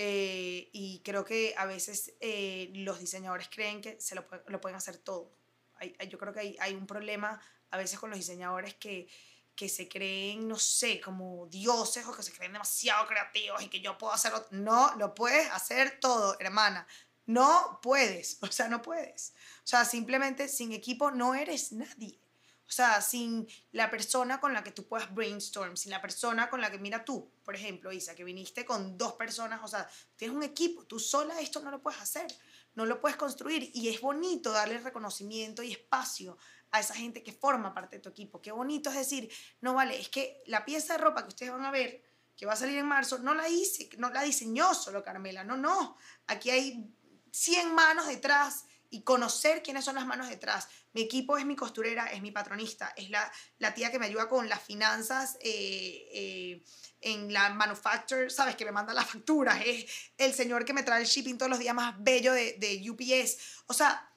Eh, 0.00 0.70
y 0.72 1.00
creo 1.04 1.24
que 1.24 1.54
a 1.56 1.66
veces 1.66 2.14
eh, 2.20 2.70
los 2.72 3.00
diseñadores 3.00 3.48
creen 3.48 3.80
que 3.80 4.00
se 4.00 4.14
lo, 4.14 4.24
lo 4.46 4.60
pueden 4.60 4.76
hacer 4.76 4.96
todo. 4.96 5.32
Hay- 5.74 5.96
yo 6.08 6.18
creo 6.18 6.32
que 6.32 6.38
hay, 6.38 6.56
hay 6.60 6.74
un 6.74 6.86
problema 6.86 7.40
a 7.72 7.76
veces 7.76 7.98
con 7.98 8.08
los 8.10 8.18
diseñadores 8.20 8.74
que, 8.74 9.08
que 9.56 9.68
se 9.68 9.88
creen, 9.88 10.46
no 10.46 10.56
sé, 10.56 11.00
como 11.00 11.48
dioses 11.48 12.06
o 12.06 12.14
que 12.14 12.22
se 12.22 12.32
creen 12.32 12.52
demasiado 12.52 13.08
creativos 13.08 13.60
y 13.60 13.68
que 13.68 13.80
yo 13.80 13.98
puedo 13.98 14.12
hacerlo. 14.12 14.46
No, 14.52 14.94
lo 14.98 15.16
puedes 15.16 15.50
hacer 15.50 15.98
todo, 16.00 16.36
hermana. 16.38 16.86
No 17.26 17.80
puedes, 17.82 18.38
o 18.42 18.46
sea, 18.52 18.68
no 18.68 18.80
puedes. 18.82 19.34
O 19.64 19.66
sea, 19.66 19.84
simplemente 19.84 20.46
sin 20.46 20.70
equipo 20.72 21.10
no 21.10 21.34
eres 21.34 21.72
nadie. 21.72 22.20
O 22.68 22.70
sea, 22.70 23.00
sin 23.00 23.48
la 23.72 23.90
persona 23.90 24.40
con 24.40 24.52
la 24.52 24.62
que 24.62 24.72
tú 24.72 24.86
puedas 24.86 25.14
brainstorm, 25.14 25.74
sin 25.74 25.90
la 25.90 26.02
persona 26.02 26.50
con 26.50 26.60
la 26.60 26.70
que, 26.70 26.78
mira 26.78 27.02
tú, 27.02 27.30
por 27.42 27.56
ejemplo, 27.56 27.90
Isa, 27.90 28.14
que 28.14 28.24
viniste 28.24 28.66
con 28.66 28.98
dos 28.98 29.14
personas, 29.14 29.60
o 29.64 29.68
sea, 29.68 29.88
tienes 30.16 30.36
un 30.36 30.42
equipo, 30.42 30.84
tú 30.84 30.98
sola 30.98 31.40
esto 31.40 31.60
no 31.60 31.70
lo 31.70 31.80
puedes 31.80 31.98
hacer, 31.98 32.26
no 32.74 32.84
lo 32.84 33.00
puedes 33.00 33.16
construir 33.16 33.70
y 33.72 33.88
es 33.88 34.02
bonito 34.02 34.52
darle 34.52 34.78
reconocimiento 34.80 35.62
y 35.62 35.72
espacio 35.72 36.36
a 36.70 36.80
esa 36.80 36.94
gente 36.94 37.22
que 37.22 37.32
forma 37.32 37.72
parte 37.72 37.96
de 37.96 38.02
tu 38.02 38.10
equipo. 38.10 38.42
Qué 38.42 38.52
bonito 38.52 38.90
es 38.90 38.96
decir, 38.96 39.30
no 39.62 39.72
vale, 39.72 39.98
es 39.98 40.10
que 40.10 40.42
la 40.46 40.66
pieza 40.66 40.92
de 40.92 40.98
ropa 40.98 41.22
que 41.22 41.28
ustedes 41.28 41.52
van 41.52 41.64
a 41.64 41.70
ver, 41.70 42.04
que 42.36 42.44
va 42.44 42.52
a 42.52 42.56
salir 42.56 42.76
en 42.76 42.86
marzo, 42.86 43.18
no 43.18 43.32
la 43.32 43.48
hice, 43.48 43.88
no 43.96 44.10
la 44.10 44.22
diseñó 44.22 44.74
solo 44.74 45.02
Carmela, 45.02 45.42
no, 45.42 45.56
no, 45.56 45.96
aquí 46.26 46.50
hay 46.50 46.94
100 47.30 47.74
manos 47.74 48.06
detrás 48.06 48.66
y 48.90 49.02
conocer 49.02 49.62
quiénes 49.62 49.84
son 49.84 49.96
las 49.96 50.06
manos 50.06 50.28
detrás. 50.28 50.68
Mi 50.92 51.02
equipo 51.02 51.36
es 51.36 51.44
mi 51.44 51.56
costurera, 51.56 52.06
es 52.06 52.22
mi 52.22 52.30
patronista, 52.30 52.92
es 52.96 53.10
la, 53.10 53.30
la 53.58 53.74
tía 53.74 53.90
que 53.90 53.98
me 53.98 54.06
ayuda 54.06 54.28
con 54.28 54.48
las 54.48 54.62
finanzas 54.62 55.36
eh, 55.40 56.08
eh, 56.12 56.64
en 57.00 57.32
la 57.32 57.50
manufacture, 57.50 58.30
¿sabes? 58.30 58.56
Que 58.56 58.64
me 58.64 58.72
manda 58.72 58.92
las 58.94 59.06
facturas, 59.06 59.60
es 59.64 59.86
el 60.16 60.32
señor 60.34 60.64
que 60.64 60.72
me 60.72 60.82
trae 60.82 61.02
el 61.02 61.06
shipping 61.06 61.38
todos 61.38 61.50
los 61.50 61.58
días 61.58 61.74
más 61.74 61.94
bello 61.98 62.32
de, 62.32 62.54
de 62.54 62.90
UPS. 62.90 63.38
O 63.66 63.74
sea, 63.74 64.10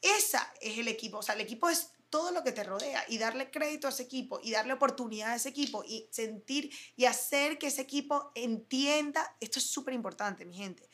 esa 0.00 0.52
es 0.60 0.78
el 0.78 0.88
equipo. 0.88 1.18
O 1.18 1.22
sea, 1.22 1.34
el 1.34 1.40
equipo 1.40 1.68
es 1.68 1.90
todo 2.14 2.30
lo 2.30 2.44
que 2.44 2.52
te 2.52 2.62
rodea 2.62 3.04
y 3.08 3.18
darle 3.18 3.50
crédito 3.50 3.88
a 3.88 3.90
ese 3.90 4.04
equipo 4.04 4.38
y 4.40 4.52
darle 4.52 4.74
oportunidad 4.74 5.32
a 5.32 5.34
ese 5.34 5.48
equipo 5.48 5.82
y 5.84 6.06
sentir 6.12 6.70
y 6.94 7.06
hacer 7.06 7.58
que 7.58 7.66
ese 7.66 7.82
equipo 7.82 8.30
entienda, 8.36 9.36
esto 9.40 9.58
es 9.58 9.66
súper 9.66 9.94
importante, 9.94 10.44
mi 10.44 10.54
gente. 10.54 10.88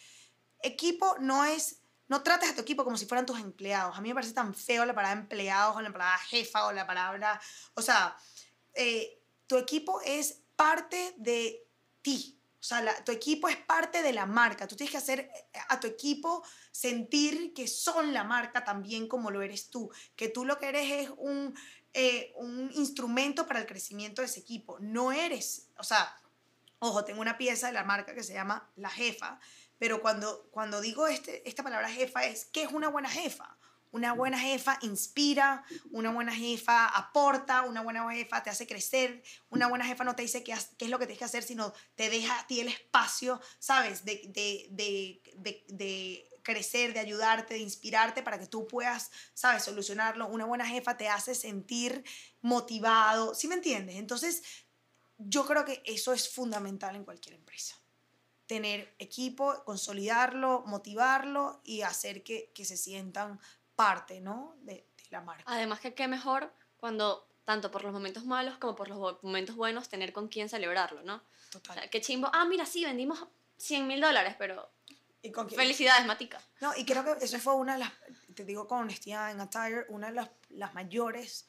Equipo 0.62 1.16
no 1.20 1.44
es, 1.44 1.79
no 2.10 2.24
trates 2.24 2.50
a 2.50 2.54
tu 2.56 2.60
equipo 2.60 2.82
como 2.82 2.96
si 2.96 3.06
fueran 3.06 3.24
tus 3.24 3.38
empleados. 3.38 3.96
A 3.96 4.00
mí 4.00 4.08
me 4.08 4.14
parece 4.14 4.32
tan 4.32 4.52
feo 4.52 4.84
la 4.84 4.94
palabra 4.94 5.20
empleados 5.20 5.76
o 5.76 5.80
la 5.80 5.92
palabra 5.92 6.18
jefa 6.18 6.66
o 6.66 6.72
la 6.72 6.84
palabra, 6.84 7.40
o 7.74 7.82
sea, 7.82 8.16
eh, 8.74 9.22
tu 9.46 9.56
equipo 9.56 10.00
es 10.04 10.42
parte 10.56 11.14
de 11.18 11.64
ti. 12.02 12.36
O 12.58 12.62
sea, 12.62 13.04
tu 13.04 13.12
equipo 13.12 13.48
es 13.48 13.56
parte 13.56 14.02
de 14.02 14.12
la 14.12 14.26
marca. 14.26 14.66
Tú 14.66 14.74
tienes 14.74 14.90
que 14.90 14.96
hacer 14.96 15.20
eh, 15.20 15.58
a 15.68 15.78
tu 15.78 15.86
equipo 15.86 16.42
sentir 16.72 17.54
que 17.54 17.68
son 17.68 18.12
la 18.12 18.24
marca 18.24 18.64
también 18.64 19.06
como 19.06 19.30
lo 19.30 19.40
eres 19.40 19.70
tú. 19.70 19.88
Que 20.16 20.28
tú 20.28 20.44
lo 20.44 20.58
que 20.58 20.68
eres 20.68 21.06
es 21.06 21.10
un, 21.16 21.54
eh, 21.94 22.32
un 22.34 22.72
instrumento 22.74 23.46
para 23.46 23.60
el 23.60 23.66
crecimiento 23.66 24.20
de 24.20 24.26
ese 24.26 24.40
equipo. 24.40 24.78
No 24.80 25.12
eres, 25.12 25.68
o 25.78 25.84
sea, 25.84 26.12
ojo, 26.80 27.04
tengo 27.04 27.20
una 27.20 27.38
pieza 27.38 27.68
de 27.68 27.72
la 27.72 27.84
marca 27.84 28.14
que 28.14 28.24
se 28.24 28.34
llama 28.34 28.68
La 28.74 28.90
Jefa, 28.90 29.38
pero 29.80 30.02
cuando, 30.02 30.50
cuando 30.50 30.82
digo 30.82 31.06
este, 31.06 31.48
esta 31.48 31.62
palabra 31.62 31.88
jefa 31.88 32.24
es, 32.26 32.44
¿qué 32.44 32.64
es 32.64 32.70
una 32.70 32.88
buena 32.88 33.08
jefa? 33.08 33.56
Una 33.92 34.12
buena 34.12 34.38
jefa 34.38 34.78
inspira, 34.82 35.64
una 35.90 36.12
buena 36.12 36.34
jefa 36.34 36.86
aporta, 36.86 37.62
una 37.62 37.80
buena 37.80 38.08
jefa 38.12 38.42
te 38.42 38.50
hace 38.50 38.66
crecer, 38.66 39.22
una 39.48 39.68
buena 39.68 39.86
jefa 39.86 40.04
no 40.04 40.14
te 40.14 40.20
dice 40.20 40.44
qué, 40.44 40.54
qué 40.76 40.84
es 40.84 40.90
lo 40.90 40.98
que 40.98 41.06
tienes 41.06 41.18
que 41.18 41.24
hacer, 41.24 41.42
sino 41.42 41.72
te 41.94 42.10
deja 42.10 42.38
a 42.38 42.46
ti 42.46 42.60
el 42.60 42.68
espacio, 42.68 43.40
¿sabes? 43.58 44.04
De, 44.04 44.20
de, 44.28 44.68
de, 44.70 45.64
de 45.68 46.28
crecer, 46.42 46.92
de 46.92 47.00
ayudarte, 47.00 47.54
de 47.54 47.60
inspirarte 47.60 48.22
para 48.22 48.38
que 48.38 48.46
tú 48.46 48.68
puedas, 48.68 49.10
¿sabes? 49.32 49.64
Solucionarlo. 49.64 50.26
Una 50.26 50.44
buena 50.44 50.66
jefa 50.66 50.98
te 50.98 51.08
hace 51.08 51.34
sentir 51.34 52.04
motivado, 52.42 53.34
¿sí 53.34 53.48
me 53.48 53.54
entiendes? 53.54 53.96
Entonces, 53.96 54.42
yo 55.16 55.46
creo 55.46 55.64
que 55.64 55.82
eso 55.86 56.12
es 56.12 56.28
fundamental 56.28 56.96
en 56.96 57.04
cualquier 57.04 57.34
empresa. 57.34 57.79
Tener 58.50 58.92
equipo, 58.98 59.62
consolidarlo, 59.64 60.64
motivarlo 60.66 61.60
y 61.62 61.82
hacer 61.82 62.24
que, 62.24 62.50
que 62.52 62.64
se 62.64 62.76
sientan 62.76 63.38
parte, 63.76 64.20
¿no? 64.20 64.56
De, 64.62 64.72
de 64.72 65.04
la 65.10 65.20
marca. 65.20 65.44
Además 65.46 65.78
que 65.78 65.94
qué 65.94 66.08
mejor 66.08 66.52
cuando, 66.76 67.28
tanto 67.44 67.70
por 67.70 67.84
los 67.84 67.92
momentos 67.92 68.24
malos 68.24 68.58
como 68.58 68.74
por 68.74 68.88
los 68.88 69.22
momentos 69.22 69.54
buenos, 69.54 69.88
tener 69.88 70.12
con 70.12 70.26
quién 70.26 70.48
celebrarlo, 70.48 71.02
¿no? 71.02 71.14
O 71.14 71.52
Total. 71.52 71.76
sea, 71.76 71.90
qué 71.90 72.00
chimbo, 72.00 72.28
ah, 72.32 72.44
mira, 72.44 72.66
sí, 72.66 72.84
vendimos 72.84 73.24
100 73.58 73.86
mil 73.86 74.00
dólares, 74.00 74.34
pero 74.36 74.68
Y 75.22 75.30
con 75.30 75.48
felicidades, 75.48 76.04
Matica. 76.04 76.40
No, 76.60 76.72
y 76.76 76.84
creo 76.84 77.04
que 77.04 77.24
eso 77.24 77.38
fue 77.38 77.54
una 77.54 77.74
de 77.74 77.78
las, 77.80 77.92
te 78.34 78.44
digo 78.44 78.66
con 78.66 78.80
honestidad 78.80 79.30
en 79.30 79.40
Attire, 79.40 79.84
una 79.90 80.08
de 80.08 80.14
las, 80.14 80.30
las 80.48 80.74
mayores, 80.74 81.46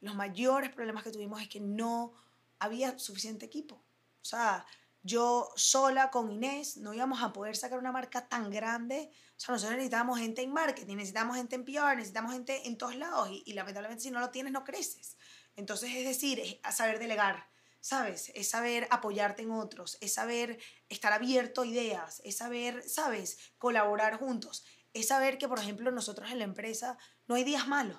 los 0.00 0.14
mayores 0.14 0.68
problemas 0.70 1.02
que 1.02 1.12
tuvimos 1.12 1.40
es 1.40 1.48
que 1.48 1.60
no 1.60 2.12
había 2.58 2.98
suficiente 2.98 3.46
equipo. 3.46 3.76
O 3.76 4.24
sea, 4.24 4.66
yo 5.02 5.50
sola 5.56 6.10
con 6.10 6.30
Inés 6.30 6.76
no 6.76 6.94
íbamos 6.94 7.22
a 7.22 7.32
poder 7.32 7.56
sacar 7.56 7.78
una 7.78 7.92
marca 7.92 8.28
tan 8.28 8.50
grande. 8.50 9.10
O 9.36 9.40
sea, 9.40 9.52
nosotros 9.52 9.76
necesitábamos 9.76 10.18
gente 10.18 10.42
en 10.42 10.52
marketing, 10.52 10.96
necesitamos 10.96 11.36
gente 11.36 11.56
en 11.56 11.64
PR, 11.64 11.96
necesitamos 11.96 12.32
gente 12.32 12.68
en 12.68 12.78
todos 12.78 12.96
lados 12.96 13.28
y, 13.30 13.42
y 13.46 13.54
lamentablemente 13.54 14.04
si 14.04 14.10
no 14.10 14.20
lo 14.20 14.30
tienes 14.30 14.52
no 14.52 14.64
creces. 14.64 15.16
Entonces, 15.56 15.90
es 15.94 16.04
decir, 16.06 16.40
es 16.40 16.74
saber 16.74 16.98
delegar, 16.98 17.48
¿sabes? 17.80 18.30
Es 18.34 18.48
saber 18.48 18.86
apoyarte 18.90 19.42
en 19.42 19.50
otros, 19.50 19.98
es 20.00 20.14
saber 20.14 20.58
estar 20.88 21.12
abierto 21.12 21.62
a 21.62 21.66
ideas, 21.66 22.22
es 22.24 22.36
saber, 22.36 22.88
¿sabes? 22.88 23.38
Colaborar 23.58 24.18
juntos, 24.18 24.64
es 24.94 25.08
saber 25.08 25.38
que, 25.38 25.48
por 25.48 25.58
ejemplo, 25.58 25.90
nosotros 25.90 26.30
en 26.30 26.38
la 26.38 26.44
empresa 26.44 26.96
no 27.26 27.34
hay 27.34 27.44
días 27.44 27.66
malos. 27.66 27.98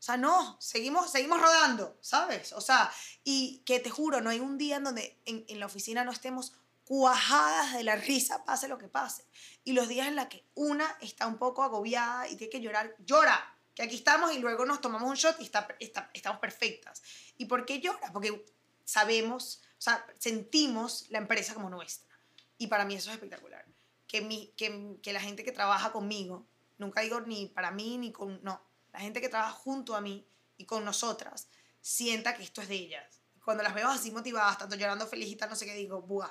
O 0.00 0.02
sea, 0.02 0.16
no, 0.16 0.56
seguimos, 0.60 1.12
seguimos 1.12 1.38
rodando, 1.42 1.94
¿sabes? 2.00 2.54
O 2.54 2.62
sea, 2.62 2.90
y 3.22 3.58
que 3.66 3.80
te 3.80 3.90
juro, 3.90 4.22
no 4.22 4.30
hay 4.30 4.40
un 4.40 4.56
día 4.56 4.76
en 4.76 4.84
donde 4.84 5.20
en, 5.26 5.60
la 5.60 5.66
oficina 5.66 6.04
no 6.04 6.10
estemos 6.10 6.54
cuajadas 6.86 7.74
de 7.74 7.84
la 7.84 7.96
risa, 7.96 8.42
pase 8.46 8.66
lo 8.66 8.78
que 8.78 8.88
pase. 8.88 9.26
Y 9.62 9.72
los 9.72 9.88
días 9.88 10.08
en 10.08 10.16
los 10.16 10.24
que 10.28 10.42
una 10.54 10.96
está 11.02 11.26
un 11.26 11.36
poco 11.36 11.62
agobiada 11.62 12.26
y 12.28 12.36
tiene 12.36 12.50
que 12.50 12.62
llorar, 12.62 12.96
llora, 13.04 13.54
que 13.74 13.82
aquí 13.82 13.96
estamos 13.96 14.32
y 14.32 14.38
luego 14.38 14.64
nos 14.64 14.80
tomamos 14.80 15.08
un 15.08 15.16
shot 15.16 15.38
y 15.38 15.44
está, 15.44 15.68
está- 15.78 16.10
estamos 16.14 16.40
perfectas. 16.40 17.02
¿Y 17.36 17.44
por 17.44 17.66
qué 17.66 17.78
llora? 17.80 18.10
Porque 18.10 18.44
sabemos, 18.86 19.60
o 19.78 19.82
sea, 19.82 20.06
sentimos 20.18 21.06
la 21.10 21.18
empresa 21.18 21.52
como 21.52 21.68
nuestra. 21.68 22.08
Y 22.56 22.68
para 22.68 22.86
mí 22.86 22.94
eso 22.94 23.10
es 23.10 23.16
espectacular. 23.16 23.66
Que, 24.06 24.22
mi, 24.22 24.52
que, 24.56 24.96
que 25.02 25.12
la 25.12 25.20
gente 25.20 25.44
que 25.44 25.52
trabaja 25.52 25.92
conmigo, 25.92 26.46
nunca 26.78 27.02
digo 27.02 27.20
ni 27.20 27.46
para 27.46 27.70
mí 27.70 27.98
ni 27.98 28.12
con, 28.12 28.40
no, 28.42 28.60
la 28.92 29.00
gente 29.00 29.20
que 29.20 29.28
trabaja 29.28 29.52
junto 29.52 29.94
a 29.94 30.00
mí 30.00 30.26
y 30.56 30.64
con 30.64 30.84
nosotras, 30.84 31.48
sienta 31.80 32.34
que 32.34 32.42
esto 32.42 32.62
es 32.62 32.68
de 32.68 32.74
ellas. 32.74 33.20
Cuando 33.44 33.62
las 33.62 33.74
veo 33.74 33.88
así 33.88 34.10
motivadas, 34.10 34.58
tanto 34.58 34.76
llorando 34.76 35.06
feliz 35.06 35.28
y 35.28 35.36
tal, 35.36 35.50
no 35.50 35.56
sé 35.56 35.64
qué, 35.64 35.74
digo, 35.74 36.02
buah, 36.02 36.30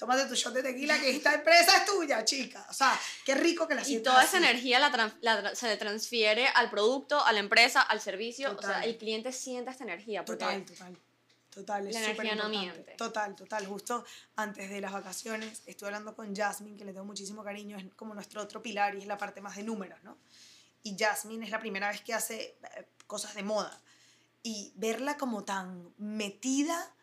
tómate 0.00 0.26
tu 0.26 0.34
shot 0.34 0.54
de 0.54 0.62
tequila 0.62 0.98
que 0.98 1.10
esta 1.10 1.34
empresa 1.34 1.76
es 1.76 1.84
tuya, 1.84 2.24
chica. 2.24 2.66
O 2.70 2.72
sea, 2.72 2.98
qué 3.24 3.34
rico 3.34 3.68
que 3.68 3.74
la 3.74 3.82
Y 3.82 3.84
sientas 3.84 4.12
toda 4.12 4.24
esa 4.24 4.38
energía 4.38 4.78
la, 4.78 5.14
la 5.20 5.54
se 5.54 5.68
le 5.68 5.76
transfiere 5.76 6.48
al 6.48 6.70
producto, 6.70 7.24
a 7.24 7.32
la 7.32 7.40
empresa, 7.40 7.82
al 7.82 8.00
servicio. 8.00 8.56
O 8.56 8.62
sea, 8.62 8.84
el 8.84 8.96
cliente 8.96 9.30
siente 9.32 9.70
esta 9.70 9.84
energía. 9.84 10.24
Porque 10.24 10.44
Total, 10.44 10.64
total. 10.64 10.98
Total, 11.50 11.86
es 11.88 11.94
La 11.94 12.04
energía 12.04 12.34
no 12.36 12.48
miente. 12.48 12.94
Total, 12.96 13.34
total. 13.34 13.66
Justo 13.66 14.04
antes 14.36 14.70
de 14.70 14.80
las 14.80 14.92
vacaciones 14.92 15.62
estuve 15.66 15.88
hablando 15.88 16.14
con 16.14 16.34
Jasmine, 16.34 16.78
que 16.78 16.84
le 16.84 16.92
tengo 16.92 17.04
muchísimo 17.04 17.42
cariño, 17.42 17.76
es 17.76 17.84
como 17.94 18.14
nuestro 18.14 18.40
otro 18.40 18.62
pilar 18.62 18.94
y 18.94 18.98
es 18.98 19.06
la 19.06 19.18
parte 19.18 19.40
más 19.40 19.56
de 19.56 19.64
números, 19.64 19.98
¿no? 20.04 20.16
Y 20.82 20.96
Jasmine 20.98 21.44
es 21.44 21.50
la 21.50 21.60
primera 21.60 21.88
vez 21.88 22.00
que 22.02 22.14
hace 22.14 22.58
eh, 22.76 22.86
cosas 23.06 23.34
de 23.34 23.42
moda. 23.42 23.82
Y 24.42 24.72
verla 24.76 25.16
como 25.16 25.44
tan 25.44 25.92
metida 25.98 26.94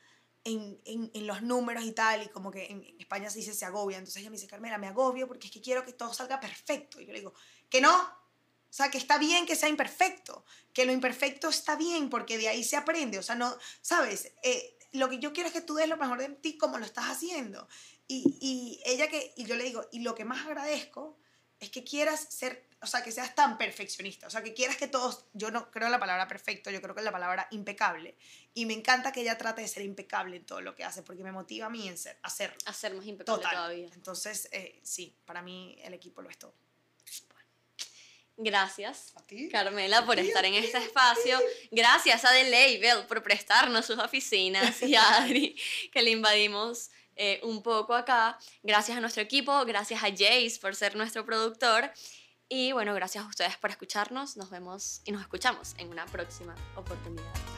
en, 0.44 0.80
en, 0.86 1.28
los 1.28 1.42
números 1.42 1.84
y 1.84 1.92
tal, 1.92 2.24
y 2.24 2.30
como 2.30 2.52
que 2.52 2.68
en, 2.68 2.84
en 2.84 3.00
España 3.00 3.30
se 3.30 3.40
dice 3.40 3.54
se 3.54 3.66
agobia. 3.66 3.98
Entonces 3.98 4.22
ella 4.22 4.30
me 4.30 4.38
dice, 4.38 4.48
Carmela, 4.48 4.78
me 4.78 4.88
agobio 4.88 5.28
porque 5.28 5.48
es 5.48 5.54
que 5.54 5.62
quiero 5.62 5.86
que 5.86 5.94
todo 5.94 6.14
salga 6.14 6.40
perfecto. 6.40 7.02
Y 7.02 7.06
yo 7.06 7.12
le 7.12 7.20
digo, 7.20 7.34
que 7.70 7.82
no, 7.82 7.94
o 8.70 8.74
sea, 8.74 8.90
que 8.92 8.98
está 8.98 9.18
bien 9.18 9.46
que 9.46 9.56
sea 9.56 9.70
imperfecto, 9.70 10.46
que 10.74 10.86
lo 10.86 10.92
imperfecto 10.92 11.50
está 11.50 11.76
bien 11.76 12.10
porque 12.10 12.38
de 12.38 12.50
ahí 12.50 12.64
se 12.64 12.78
aprende. 12.78 13.18
O 13.20 13.24
sea, 13.24 13.36
no, 13.36 13.56
¿sabes? 13.82 14.32
Eh, 14.44 14.78
lo 14.92 15.10
que 15.10 15.20
yo 15.20 15.34
quiero 15.34 15.48
es 15.48 15.54
que 15.54 15.62
tú 15.62 15.76
des 15.76 15.88
lo 15.88 15.98
mejor 15.98 16.20
de 16.20 16.30
ti 16.30 16.58
como 16.58 16.78
lo 16.78 16.86
estás 16.86 17.06
haciendo. 17.06 17.68
Y, 18.08 18.38
y 18.40 18.82
ella 18.86 19.10
que, 19.10 19.34
y 19.36 19.46
yo 19.46 19.56
le 19.56 19.64
digo, 19.64 19.86
y 19.92 20.00
lo 20.00 20.16
que 20.16 20.26
más 20.26 20.46
agradezco 20.46 21.18
es 21.60 21.70
que 21.70 21.84
quieras 21.84 22.28
ser, 22.30 22.68
o 22.82 22.88
sea, 22.88 23.04
que 23.04 23.12
seas 23.12 23.34
tan 23.34 23.58
perfeccionista, 23.58 24.28
o 24.28 24.30
sea, 24.30 24.44
que 24.44 24.54
quieras 24.54 24.78
que 24.78 24.88
todos, 24.88 25.26
yo 25.34 25.50
no 25.52 25.72
creo 25.72 25.88
en 25.88 25.92
la 25.92 26.00
palabra 26.00 26.28
perfecto, 26.28 26.70
yo 26.70 26.82
creo 26.82 26.94
que 26.94 27.02
en 27.02 27.06
la 27.06 27.12
palabra 27.12 27.48
impecable. 27.52 28.16
Y 28.54 28.66
me 28.66 28.74
encanta 28.74 29.12
que 29.12 29.22
ella 29.22 29.38
trate 29.38 29.62
de 29.62 29.68
ser 29.68 29.84
impecable 29.84 30.38
en 30.38 30.46
todo 30.46 30.62
lo 30.62 30.76
que 30.76 30.84
hace, 30.84 31.02
porque 31.04 31.24
me 31.24 31.32
motiva 31.32 31.68
a 31.68 31.70
mí 31.70 31.88
en 31.88 31.98
ser. 31.98 32.18
A 32.66 32.74
ser 32.74 32.94
más 32.94 33.06
impecable 33.06 33.44
Total. 33.44 33.52
todavía. 33.52 33.90
Entonces, 33.94 34.50
eh, 34.52 34.80
sí, 34.84 35.16
para 35.26 35.42
mí 35.42 35.78
el 35.84 35.94
equipo 35.94 36.22
lo 36.22 36.30
es 36.30 36.38
todo. 36.38 36.54
Gracias. 38.40 39.14
Carmela, 39.52 40.06
por 40.06 40.20
estar 40.20 40.46
en 40.46 40.54
este 40.54 40.78
espacio. 40.78 41.40
Gracias 41.72 42.24
a 42.24 42.32
The 42.32 42.44
Label 42.52 43.08
por 43.08 43.24
prestarnos 43.24 43.88
sus 43.88 43.98
oficinas 43.98 44.80
y 44.84 44.96
a 44.96 45.16
Adri, 45.18 45.60
que 45.92 46.04
le 46.04 46.12
invadimos 46.12 46.92
eh, 47.18 47.40
un 47.44 47.62
poco 47.62 47.94
acá. 47.94 48.38
Gracias 48.64 48.98
a 48.98 49.02
nuestro 49.02 49.24
equipo, 49.24 49.66
gracias 49.66 50.04
a 50.04 50.10
Jace 50.10 50.60
por 50.62 50.76
ser 50.76 50.96
nuestro 50.96 51.26
productor. 51.26 51.92
Y 52.50 52.72
bueno, 52.72 52.94
gracias 52.94 53.26
a 53.26 53.28
ustedes 53.28 53.58
por 53.58 53.70
escucharnos. 53.70 54.38
Nos 54.38 54.50
vemos 54.50 55.02
y 55.06 55.12
nos 55.12 55.22
escuchamos 55.22 55.76
en 55.78 55.90
una 55.90 56.06
próxima 56.06 56.56
oportunidad. 56.76 57.57